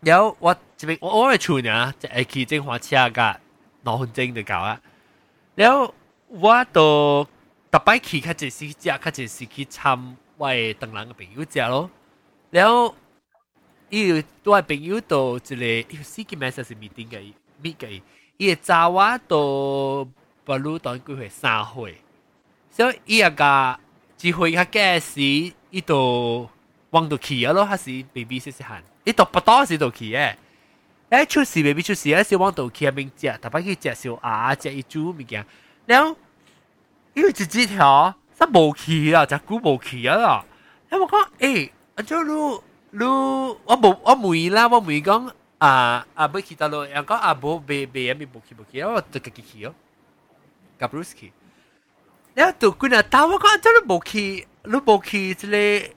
[0.00, 3.40] 然后我这边我偶尔出呢，就爱去金华吃个
[3.84, 4.78] 脑粉蒸就搞啊。
[5.54, 5.94] 然后
[6.28, 7.26] 我都
[7.70, 11.90] 特别去，开始是食，开始是去参外等郎的朋友家咯。
[12.50, 12.94] 然后。
[13.88, 17.32] 伊都系朋友到一个，伊司机咩事是未定嘅，
[17.62, 18.02] 未嘅。
[18.36, 19.36] 伊个查娃到
[20.44, 21.96] 不如当佢回三回，
[22.70, 23.80] 所以伊个
[24.16, 26.48] 机会佢嘅时，伊都
[26.90, 30.36] 望度起啊咯，还是 baby 试试下，伊度不多时到起诶。
[31.10, 35.46] 诶，出事 baby 出事，啊，小往度起啊明姐，特别去只小阿只一猪物件，
[35.86, 36.16] 然后
[37.14, 40.44] 因为直接条，煞无起啊，只股无起啊，
[40.88, 42.62] 然后我讲诶，阿 j o
[42.95, 49.73] 你我无我问啦，我问讲啊啊要去到咯，人讲啊无未未咪无去无去，我就自己去哦，
[50.79, 51.31] 甲 Bruce 去，
[52.33, 55.47] 然后到几日到我讲做你无去，你无去即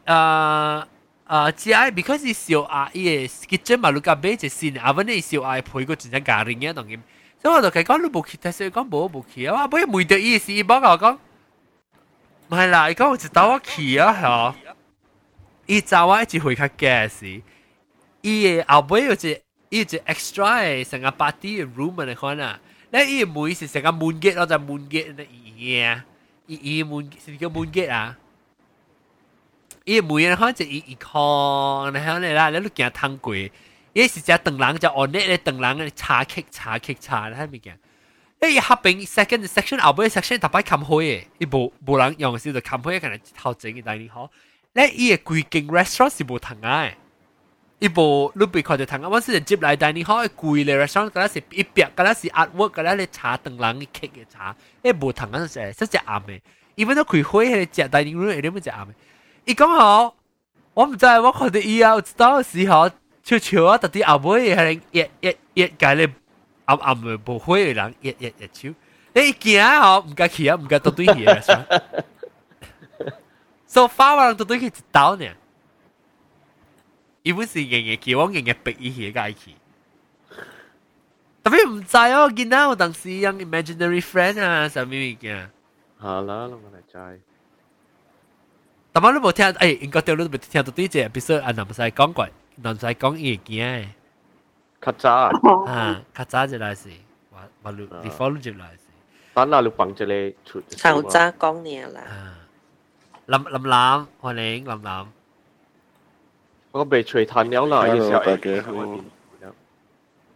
[0.04, 0.88] 个啊。
[1.26, 7.00] 啊，只系 because 是小阿伊嘅 kitchen 嘛，你甲买只新，阿文你小阿配个真正家人嘅当然，
[7.40, 11.16] 所以我就佢讲你冇去，但系讲冇冇去啊，我每到意思，帮我讲，
[12.48, 14.67] 唔系啦，伊讲我一到我去啊，吓，
[15.69, 17.43] 伊找我一直回較假時，
[18.21, 19.39] 伊嘅後尾有隻
[19.69, 22.59] 伊隻 extra 嘅成個 party room 嚟看啊，
[22.89, 26.01] 咧伊嘅門是成個 moon gate 咯，就 moon gate 嘅嘢，
[26.47, 28.17] 伊伊 moon 是叫 moon gate 啊。
[29.85, 31.21] 伊門嘅看就伊伊看，
[31.93, 37.77] 然後咧啦，你都見通過，伊是只長人就按呢咧長人嘅茶劇茶劇茶，睇咪見？
[38.39, 44.31] 誒合併 second section 後尾 section 特別冚開嘅，伊無無人用嘅時就冚開，可能頭整嘅，但係好，
[44.73, 46.93] 咧伊嘅規間 restaurant 是无同嘅。
[47.79, 56.41] 一部你被看到睇，我是接嚟，但你可以貴咧，restaurant 嗰啲是一邊，嗰啲是 artwork，嗰啲你茶等人嘅 cake 嘅茶，诶，无同嗰陣時，即係啱嘅。
[56.75, 58.87] even 都佢開係只 dining room 一定唔只啱嘅。
[59.45, 60.13] 伊讲好，
[60.73, 62.89] 我唔知，我看到伊啊，知道时候，
[63.23, 66.09] 悄悄啊，特啲後尾係一一一介咧
[66.65, 68.75] 暗暗嘅無會嘅人，一一一超，
[69.13, 71.65] 你驚吼唔敢去啊，唔敢到對去嘅。
[73.68, 75.26] so far 我人到对去一刀呢。
[77.22, 79.54] 伊本是日日叫我日日逼伊去介去。
[81.42, 85.50] 特别唔知哦，见到有当时样 imaginary friend 啊，什么物件？
[85.98, 87.20] 好啦，我嚟知。
[88.92, 93.88] 但系你冇听，诶，应该掉你冇听到呢只 episode 啊，南西讲过，南西讲嘢嘅。
[94.80, 95.10] 较早
[95.66, 96.88] 啊，较早就来是，
[97.32, 98.78] 话话你你 follow 就来是。
[99.34, 100.60] 等下你放这里出。
[100.68, 102.02] 较早讲嘢啦。
[103.29, 105.05] 林林楠，歡迎林楠。
[106.71, 107.83] 我被錘彈了啦！
[107.85, 108.71] 嘅時候，大家好。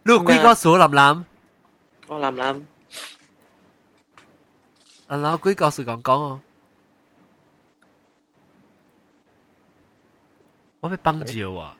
[0.04, 1.24] 六龜哥數林楠。
[2.06, 2.66] 我林楠。
[5.08, 6.40] 林楠龜哥是講講哦。
[10.78, 11.76] 我被幫照啊！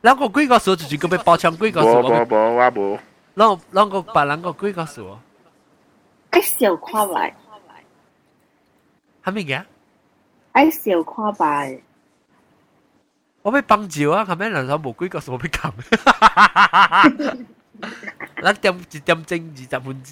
[0.00, 2.00] 兩個龜哥數就只夠被包槍龜哥數。
[2.00, 2.98] 無無無，我無。
[3.34, 5.18] 兩兩個把兩個龜哥數。
[6.30, 7.34] 嘅小跨位。
[9.22, 9.64] 係咪嘅？
[10.53, 11.79] 爱小看白。
[13.41, 14.25] 我被帮住啊！
[14.25, 15.71] 后尾人手无几个数俾揿，
[18.43, 20.03] 咱点一点钟二十分，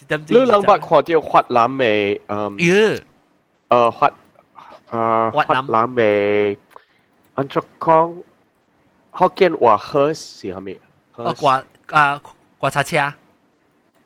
[0.00, 0.44] 一点钟。
[0.44, 1.16] 你谂捌看到越
[1.54, 2.58] 南嘅嗯？
[2.58, 3.02] 耶！
[3.68, 4.12] 呃，越
[4.90, 5.40] 呃越
[5.72, 6.56] 南嘅
[7.34, 8.22] 安怎讲？
[9.12, 10.78] 福建话喝是系咪？
[11.16, 12.20] 哦，刮啊
[12.58, 13.12] 刮叉车。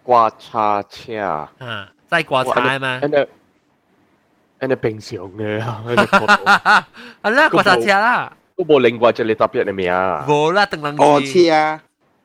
[0.04, 1.48] 刮叉车。
[1.58, 3.00] 嗯，在刮叉嘛？
[4.60, 6.86] 诶，诶，平常嘅啊，
[7.22, 8.32] 啊啦刮叉车啦。
[8.56, 10.24] 都冇另外一个特别嘅名啊！
[10.28, 11.80] 冇啦，等人哦车，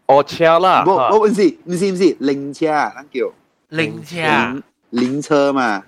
[0.08, 3.32] 哦车啦，冇冇唔是唔是唔是灵车，咱叫
[3.72, 5.82] 灵车，灵车嘛。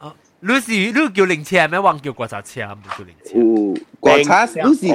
[0.00, 1.78] 哦，你是你叫灵车咩？
[1.78, 3.38] 我叫刮擦车，唔叫灵车。
[3.38, 4.86] 有刮擦，你是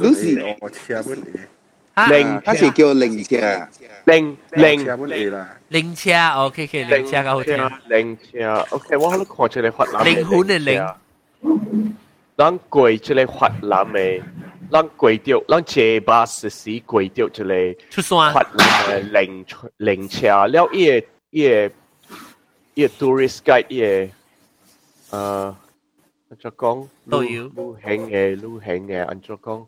[0.00, 1.48] 你是
[1.94, 2.24] 哦车本嚟。
[2.24, 3.68] 灵，它是叫灵车，
[4.06, 5.56] 灵灵车本嚟啦。
[5.70, 7.56] 灵车，OK OK，灵车较好听。
[7.88, 10.02] 灵车，OK，我喺度看出嚟发冷。
[10.04, 10.94] 灵魂嘅灵。
[12.36, 14.22] 咱过即个越南嘅，
[14.72, 17.76] 咱过掉，咱坐巴士时过掉即个越
[18.12, 19.44] 南嘅灵
[19.78, 21.70] 灵车，了伊个伊个
[22.74, 23.80] 伊个 tourist guide 伊
[25.10, 25.56] 个，呃，
[26.30, 26.86] 安怎讲？
[27.10, 27.44] 导游。
[27.48, 27.52] 旅
[27.82, 29.66] 行嘅旅行嘅，安怎讲？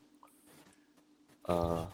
[1.42, 1.88] 呃，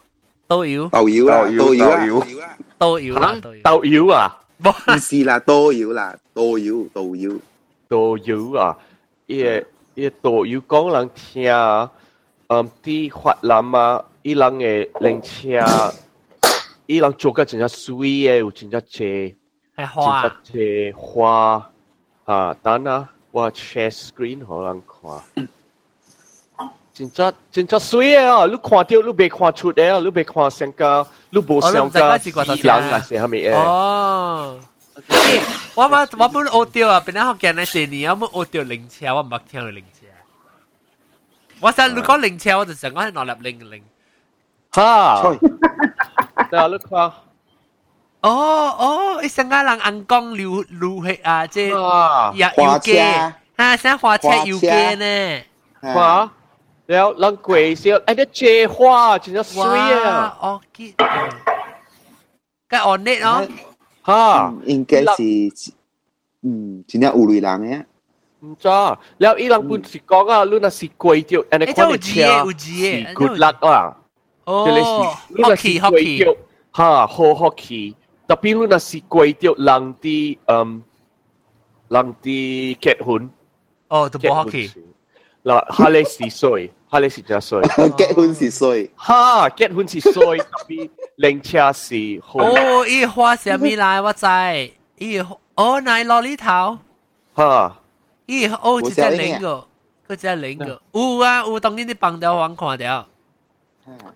[0.53, 0.89] 导游。
[0.89, 7.39] 导游啊，导游啊，导游啦，导游啊，唔是啦，导游啦，导游，导游，
[7.87, 8.77] 导游啊，
[9.25, 9.63] 伊个。
[9.95, 11.51] 伊导游讲人听，
[12.47, 15.93] 嗯，啲越南啊，伊人嘅灵车，
[16.85, 19.35] 伊人做个真正水嘅，有真正济，
[19.75, 21.69] 系花，真正济花
[22.23, 22.55] 啊！
[22.63, 25.47] 等啊，我 share screen 互人看。
[26.93, 28.45] 真正真正水嘅啊！
[28.45, 29.99] 你看到你未看出嘅啊！
[29.99, 32.33] 你未看上个，你无上个人啊，是
[33.15, 33.53] 系咪诶？
[33.55, 34.59] 哦。
[35.75, 40.05] 我嘛我本学掉啊，变咗学嘅呢四年，我冇学掉零车，我唔捌听到零车。
[41.61, 43.83] 我想你讲零车，我就成我系攞入零零。
[44.71, 45.21] 哈，
[46.51, 47.11] 对啊，你看。
[48.21, 55.41] 哦哦，一成个人硬讲流流血啊，即系油油机啊，像花车油机呢。
[55.95, 56.29] 哇！
[56.86, 59.64] 然後人鬼笑，哎，啲借花真係衰
[60.04, 60.36] 啊！
[60.40, 60.94] 哦，佢
[62.68, 63.48] 佢 on it 哦，
[64.06, 65.72] 嚇，應該是
[66.42, 67.84] 嗯，真係烏雷人嘅。
[68.40, 68.68] 唔知，
[69.16, 72.44] 然後伊人本是講啊，你那是鬼掉，人哋講你車
[73.08, 73.96] 是 good luck 啊，
[74.44, 76.36] 哦，hockey hockey，
[76.74, 77.94] 嚇，好 hockey，
[78.28, 80.82] 特別你那是鬼掉人啲嗯，
[81.88, 83.30] 人啲結婚，
[83.88, 84.70] 哦，都冇 hockey。
[85.43, 87.61] 嗱，哈你是衰，哈你是真衰。
[87.61, 88.89] 结婚是衰。
[88.95, 92.39] 哈，结婚是衰，特别灵车是好。
[92.39, 94.01] 哦，伊花什么来？
[94.01, 94.25] 我知，
[94.97, 95.17] 伊
[95.55, 96.77] 哦，乃萝莉头。
[97.33, 97.75] 哈。
[98.25, 99.65] 伊哦，一只零个，
[100.07, 100.81] 佢只零个。
[100.91, 103.05] 有啊，有当年啲棒条王看掉。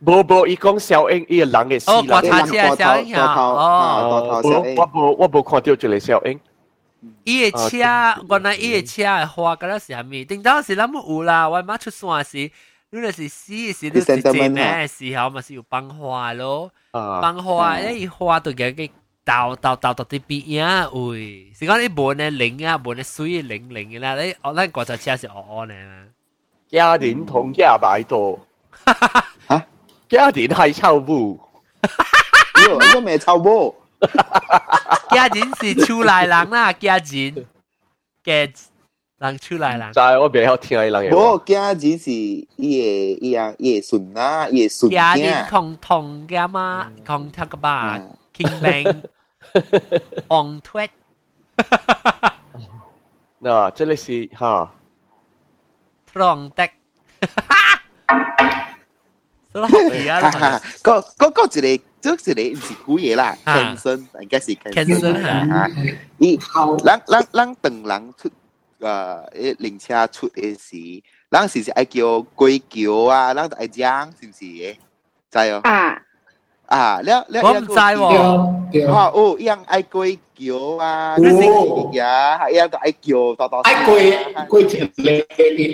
[0.06, 6.40] 无无，伊讲小英伊个人嘅死啦，哦，挂车小英啊，哦，我无我无看到一个小英。
[7.27, 10.26] 伊个车，原来伊个车嘅花嗰阵时系咪？
[10.26, 12.52] 定当时谂有啦，我妈出山时，
[12.90, 16.72] 你那是死时，你是真咩时候咪是有放花咯？
[16.91, 18.90] 放花，一花到嘅嘅
[19.26, 21.52] 倒倒倒到啲边啊，喂！
[21.57, 25.73] 是讲你无呢零啊，无呢水零零嘅啦，你我咱国际车是恶恶呢。
[26.69, 28.40] 家人同家摆多，
[29.48, 29.65] 吓
[30.10, 31.40] 家人系臭布，
[31.81, 33.76] 呢个咩臭布？
[35.10, 37.45] 家人是出来人啦，家人
[38.23, 38.53] 嘅
[39.19, 39.91] 人出来人。
[39.94, 41.15] 就系我比较听伊人嘅。
[41.15, 42.48] 无家人是伊
[43.18, 44.91] 个伊啊伊个孙啊伊个孙。
[44.91, 47.99] 家人同同嘅嘛，同他个爸
[48.35, 49.03] 倾明，
[50.27, 50.90] 红脱。
[53.41, 54.73] 嗱，这里是哈。
[56.14, 56.69] Trong tech。
[59.57, 59.68] 嗰
[60.84, 61.84] 嗰嗰一个。
[62.03, 65.69] 即系你唔是估嘢啦，Canson 应该是 Canson 吓。
[66.18, 66.38] 伊，
[66.84, 68.34] 咱咱咱等人出诶
[68.81, 72.03] 诶灵车出嘅时，咱是是爱叫
[72.35, 74.76] 龟桥啊，咱就爱讲是唔是？
[75.31, 75.61] 知哦。
[75.64, 75.98] 啊
[76.65, 78.03] 啊，了了，我唔知喎。
[78.03, 83.61] 哦哦，一样爱龟桥啊，哦呀，一样就爱叫多多。
[83.61, 85.26] 爱龟龟条咧，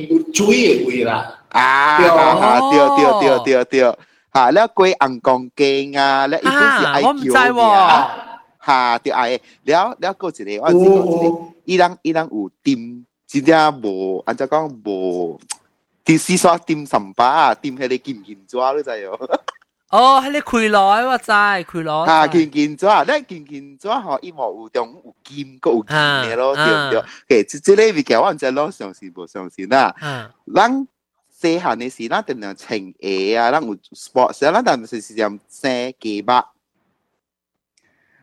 [0.09, 1.35] 有水嘅位啦。
[1.54, 3.98] 啊，對啊，對對對對對，
[4.34, 4.50] 嚇！
[4.50, 7.12] 你貴紅光鏡啊，你一定是愛叫
[7.52, 8.10] 你啊，
[8.66, 8.98] 嚇！
[8.98, 15.38] 對愛，了了過一個，我知過一個，伊人伊人有點，真正無，按照講無，
[16.04, 19.12] 點四刷點三把啊，點迄個金銀抓你知喲。
[19.90, 22.06] 哦，迄個開來我知，開來。
[22.06, 26.90] 嚇，金銀抓，你金銀抓吼，伊無有中有金，閣有金嘅咯，對唔
[27.28, 27.44] 對？
[27.44, 29.94] 誒，即即個物件我唔知咯，相信無相信啦。
[30.02, 30.28] 嗯。
[30.46, 30.88] 人。
[31.44, 36.42] 細漢嘅時，咱定定穿鞋啊，咱有 sports 啊，咱但是是咁生幾百，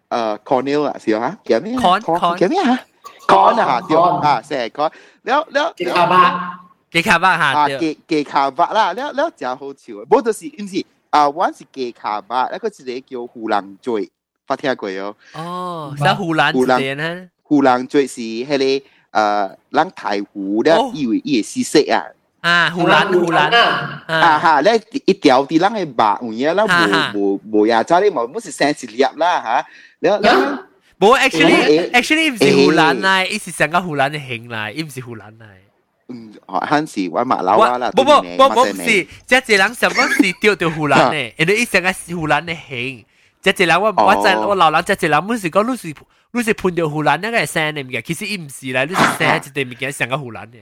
[0.09, 2.79] 誒 cornel 啊，是啊，叫咩？con con 叫咩啊
[3.27, 4.91] ？con 啊，對啊，生 con，
[5.21, 6.59] 了了幾卡巴，
[6.91, 14.09] 幾卡巴嚇，啊幾幾卡巴啦，了了真好笑，冇就是唔是啊，我是幾卡巴，一個字嚟叫胡蘭嘴，
[14.47, 15.15] 發聽過哦。
[15.33, 18.79] 哦，即係胡蘭胡蘭咧，胡蘭嘴是係你
[19.11, 22.01] 誒，咱台湖咧，以為伊係西式啊。
[22.41, 26.65] 啊，湖南湖南啊，啊哈，咧一條啲人嘅白唔嘢啦，
[27.13, 29.65] 無無無呀，走你冇冇是三十粒啦嚇，
[29.99, 30.27] 你你
[30.99, 35.45] 冇 actually actually 唔是湖南嚟，伊是成個湖南嘅型嚟，伊唔是湖南嚟。
[36.09, 43.05] 嗯，漢是我馬老啊啦，不不不不是，即係人什麼是掉到湖南嘅，人哋伊成個是湖南嘅型。
[43.41, 45.95] 即係人我我真我老人即係人，每時講你是
[46.31, 50.57] 你是判掉湖南那個係聲嚟嘅，其實伊唔是啦，你是聲一定唔見成個湖南嘅。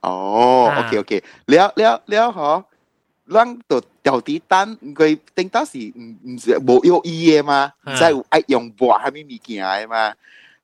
[0.00, 2.64] 哦，OK OK，了了了嗬，
[3.32, 10.14] 咱就掉啲单，佢顶到是唔唔是冇有意嘅嘛，唔使爱用薄系咪物件嘅嘛，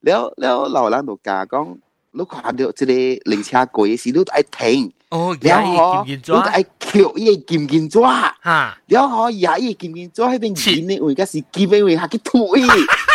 [0.02, 1.76] 了了老人就讲讲，
[2.12, 4.92] 你看到即个灵车过嘅时，你都爱停。
[5.10, 10.98] 哦，然后你都爱扣伊见唔见抓，哈，然后也伊见唔见抓喺边见呢？
[11.02, 12.62] 我而家是见边位下去吐伊，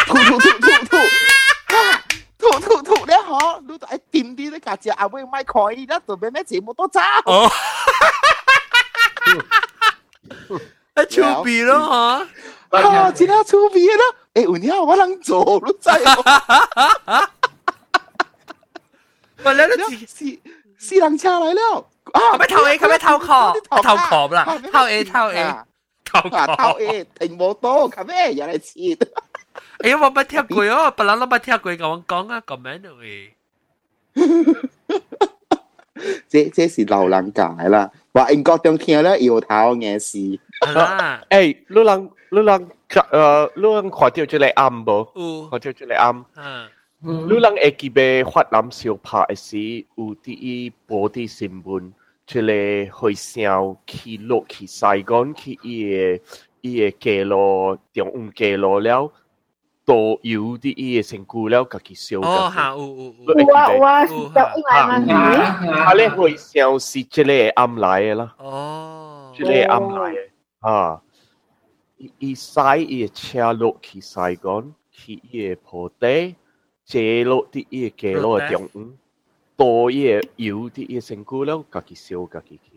[0.06, 0.98] 吐吐吐吐吐。
[2.42, 7.02] 吐吐吐咧嗬，你就系掂啲咧架只阿妹咪可以啦，做咩咩节目都揸。
[7.26, 7.50] 哦，
[10.96, 12.28] 一粗鼻咯嗬，
[12.88, 14.04] 啊，真系粗鼻咯，
[14.34, 15.90] 诶，有啲我能做都制。
[19.44, 20.40] 喂，你都是
[20.80, 25.56] 是人车嚟了，啊，咪偷 A，佢咪偷壳，偷壳啦，偷 A，偷 A，
[26.04, 28.98] 偷壳，偷 A，停冇到，佢咩又嚟切。
[29.82, 33.32] 哎，我捌听过哦，别人都捌听过，甲我讲啊，咁样嘅。
[36.30, 40.40] 这这是老人家啦，话英国中听了摇头嘅事。
[40.76, 45.50] 啊，诶，你人你人诶，你人看到这个暗无？
[45.50, 46.26] 看到这个暗。
[46.36, 46.70] 嗯。
[47.00, 51.92] 你人会记得发南小拍嘅时，有啲伊报啲新闻，
[52.26, 55.86] 这个会上去落去西港去伊
[56.18, 56.24] 个
[56.62, 59.12] 伊个街路，中午街路了。
[59.92, 62.22] 多有啲嘢成故了，家己烧。
[62.22, 63.46] 哦，吓，有有有。
[63.48, 65.84] 我我是就应该嘛。
[65.84, 68.36] 啊，你会消失即个暗来嘅啦。
[68.40, 69.34] 哦。
[69.36, 70.30] 即个暗来嘅，
[70.60, 71.02] 啊，
[72.20, 76.36] 伊驶伊车落去西港，去伊个坡地，
[76.84, 78.92] 借落啲伊个街路嘅中午，
[79.56, 82.71] 多嘢有啲嘢成故了，家己烧家己去。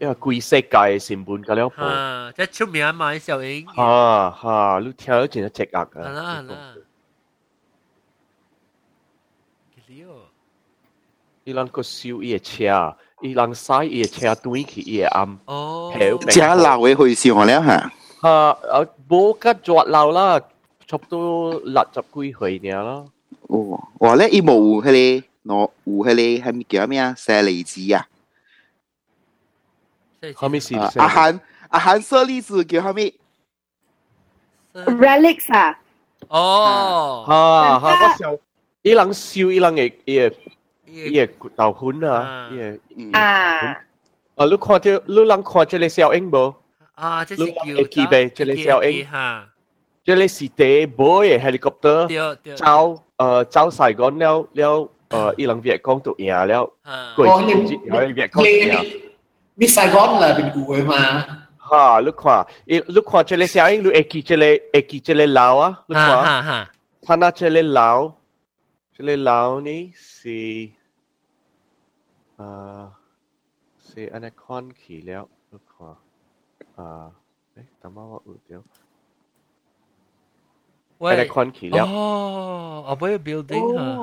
[0.00, 6.74] 因为贵世界新闻㗎了噃，啊，即系出名嘛，小英，吓吓，你听到真系只压㗎，系啦系啦，
[11.44, 15.92] 伊咱个烧伊个车， 伊人使伊车短去伊暗，哦，
[16.28, 17.92] 只老嘅去上了吓。
[18.22, 20.40] 吓，啊，冇吉作老啦，
[20.88, 23.04] 差不多六十几岁年啦。
[23.42, 27.14] 哦，我咧伊冇迄个，我有迄个系咪叫咩啊？
[27.16, 28.06] 舍利子啊？
[30.34, 33.12] 后面是阿韩阿韩舍利子叫后面
[34.74, 35.78] relics 啊？
[36.28, 37.32] 哦，吓
[37.80, 38.38] 吓，我想
[38.82, 40.32] 伊人烧伊人嘅嘅。
[40.88, 42.48] 伊个豆粉啊，
[42.96, 43.76] 伊个啊，
[44.36, 46.54] 啊，你看到你人看这个小英无？
[46.94, 49.48] 啊，这是叫会记呗，这个小英哈，
[50.04, 56.70] 这个是第部嘅 helicopter，走呃走西港了了，呃，伊人越讲都赢了，
[57.16, 59.00] 过去节有越讲赢。
[59.61, 61.27] mi Saigon là mình cuối mà
[61.59, 65.69] ha lúc khoa lúc khoa chơi xe anh lúc eki chơi eki chơi lao á
[65.87, 66.71] lúc khoa ha ha
[67.07, 68.17] thana chơi lao
[68.97, 70.69] chơi lao ni si
[72.37, 72.45] à
[73.77, 75.93] si anacon khỉ léo lúc khoa
[76.77, 76.85] à
[77.55, 78.61] đấy tao mau ở tiêu
[81.09, 82.07] Anacon ขี่แล้วอ๋อ
[82.85, 83.93] เอาไว้ building ฮะ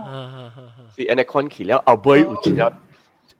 [0.95, 2.69] สิ Anacon ขี่แล้วเอาไว้อุจจาระ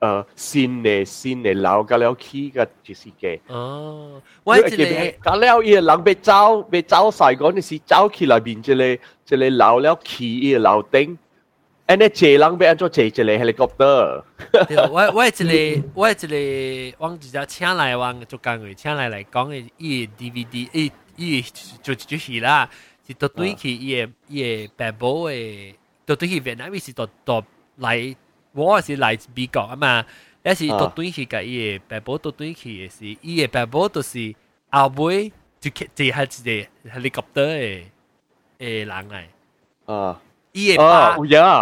[0.01, 3.39] 呃新嘅新嘅樓，甲了起個就是嘅。
[3.49, 4.77] 哦，我一個，
[5.25, 8.99] 甲了伊個人被走被走曬嗰陣時，走起來面一個一
[9.29, 11.17] 個樓了起伊個樓頂。
[11.87, 14.23] 安尼坐人要安怎坐一個 helicopter？
[14.69, 21.43] 對，我我一個我一個往直接請來往做工嘅，請來來講嘅伊 DVD，伊伊
[21.83, 22.69] 就就係啦，
[23.09, 27.43] 是到對起伊嘅伊嘅爸爸嘅，到對去越南是到到
[27.79, 28.15] 來，
[28.54, 30.06] 我是来美国啊嘛，
[30.44, 34.34] 也是到对去嘅伊嘅爸爸到对去嘅是，伊嘅爸爸都是
[34.70, 37.84] 后尾就就系一个 helicopter 嘅
[38.60, 39.94] 嘅人嚟。
[39.94, 40.22] 啊。
[40.52, 41.18] 伊个巴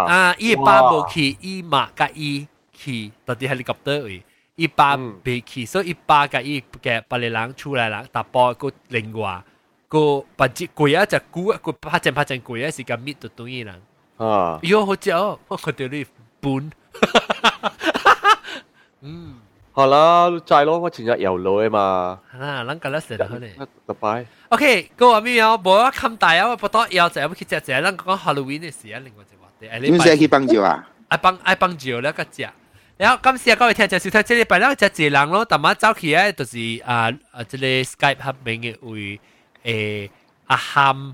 [0.05, 4.22] 啊，伊个巴无去，伊嘛甲伊去，到底 helicopter 位，
[4.55, 9.41] 伊巴未去，所以伊巴甲伊嘅别个人出来人，搭波个另外
[9.88, 13.81] 个把只贵啊只股啊个拍正拍正贵啊是甲搣到对嘅人。
[14.18, 16.05] 啊，哟好正，我看到你
[16.39, 16.72] 本。
[19.01, 19.35] 嗯。
[19.73, 22.19] 好啦，再咯，我前日游路啊嘛。
[22.38, 23.55] 啊，咱今日食得好咧。
[23.85, 24.26] 拜拜。
[24.49, 29.47] OK，各位朋友，无咁大啊，不多要就要去食食，咱讲 Halloween 嘅事啊，另外一话
[29.80, 29.89] 题。
[29.89, 30.88] 你写去帮照啊？
[31.07, 32.49] 爱帮爱帮照了个食。
[32.97, 39.19] 然后感谢各位听众收睇，这礼拜咧就一人咯，但系早起咧就是啊啊，这个 Skype 合名嘅为
[39.63, 40.09] 诶
[40.47, 41.13] 阿涵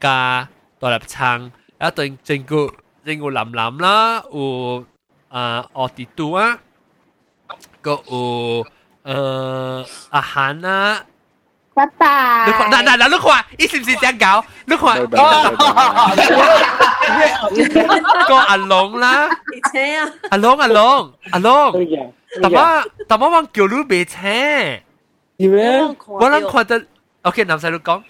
[0.00, 0.48] 加
[0.80, 2.68] 大立昌，然后对整个
[3.08, 4.84] 整个蓝蓝啦，有
[5.28, 6.58] 啊奥迪杜啊。
[7.82, 8.66] 个有
[9.02, 11.04] 呃阿涵啊，
[11.74, 12.46] 拜拜。
[12.46, 14.44] 你看，嗱嗱嗱，你看，伊是唔是这样搞？
[14.64, 15.06] 你看，
[18.26, 19.28] 个阿龙啦，
[19.72, 22.12] 车啊，阿龙阿龙阿龙，
[22.42, 24.22] 但系但系我叫你别车，
[25.36, 25.82] 点咧？
[26.06, 26.86] 我谂看得，
[27.22, 28.02] OK，男细路讲，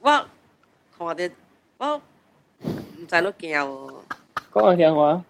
[0.00, 0.10] 我
[0.98, 1.30] 看得
[1.78, 2.02] 我
[3.04, 3.66] 唔使都叫，
[4.52, 5.24] 讲下听话。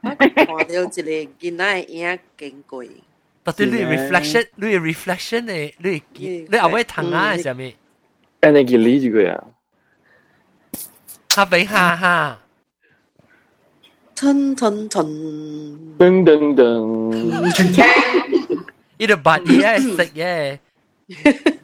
[0.00, 2.88] 看到一个囡仔影劲贵。
[3.44, 6.02] 到底你 reflection，你 reflection 诶，你
[6.50, 7.72] 你后尾睇下系啥物？
[8.40, 9.42] 安尼叫你一个呀？
[11.34, 12.38] 哈比哈哈。
[14.14, 15.06] 吞吞吞。
[15.98, 17.54] 噔噔噔。
[18.98, 20.58] 伊个八字系食嘅。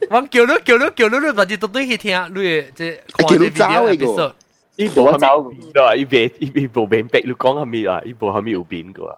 [0.09, 4.33] 我叫你叫你叫你，你八字到底去听，你即看啲 video episode。
[4.76, 5.96] 呢部係咪有變㗎？
[5.96, 8.00] 呢邊呢部餅壁，你講係咪啊？
[8.04, 9.16] 呢部係咪有變㗎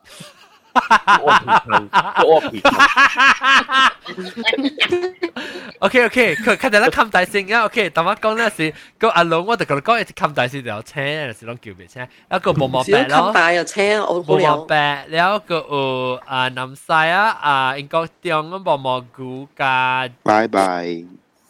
[5.80, 11.00] ？OK OK，佢佢哋咧冚大線嘅，OK，但我講咧是個阿龍，我哋講講一隻冚大線條車，
[11.38, 12.02] 是攏叫咩車？
[12.34, 20.86] 一個毛毛白咯，冚大條車，我冇毛白，然後個有啊南西啊啊英國中嘅毛毛菇加，拜拜，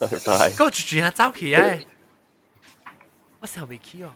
[0.01, 1.81] 拜拜，個主持人走起誒。
[3.42, 4.12] 我成日未 key 哦。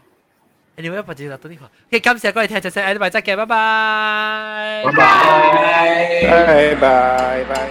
[0.76, 1.64] anyway，不知道到呢个。
[1.64, 4.82] OK，感谢各位听众，下礼拜再见，拜拜。
[4.86, 7.70] 拜拜，拜拜，拜。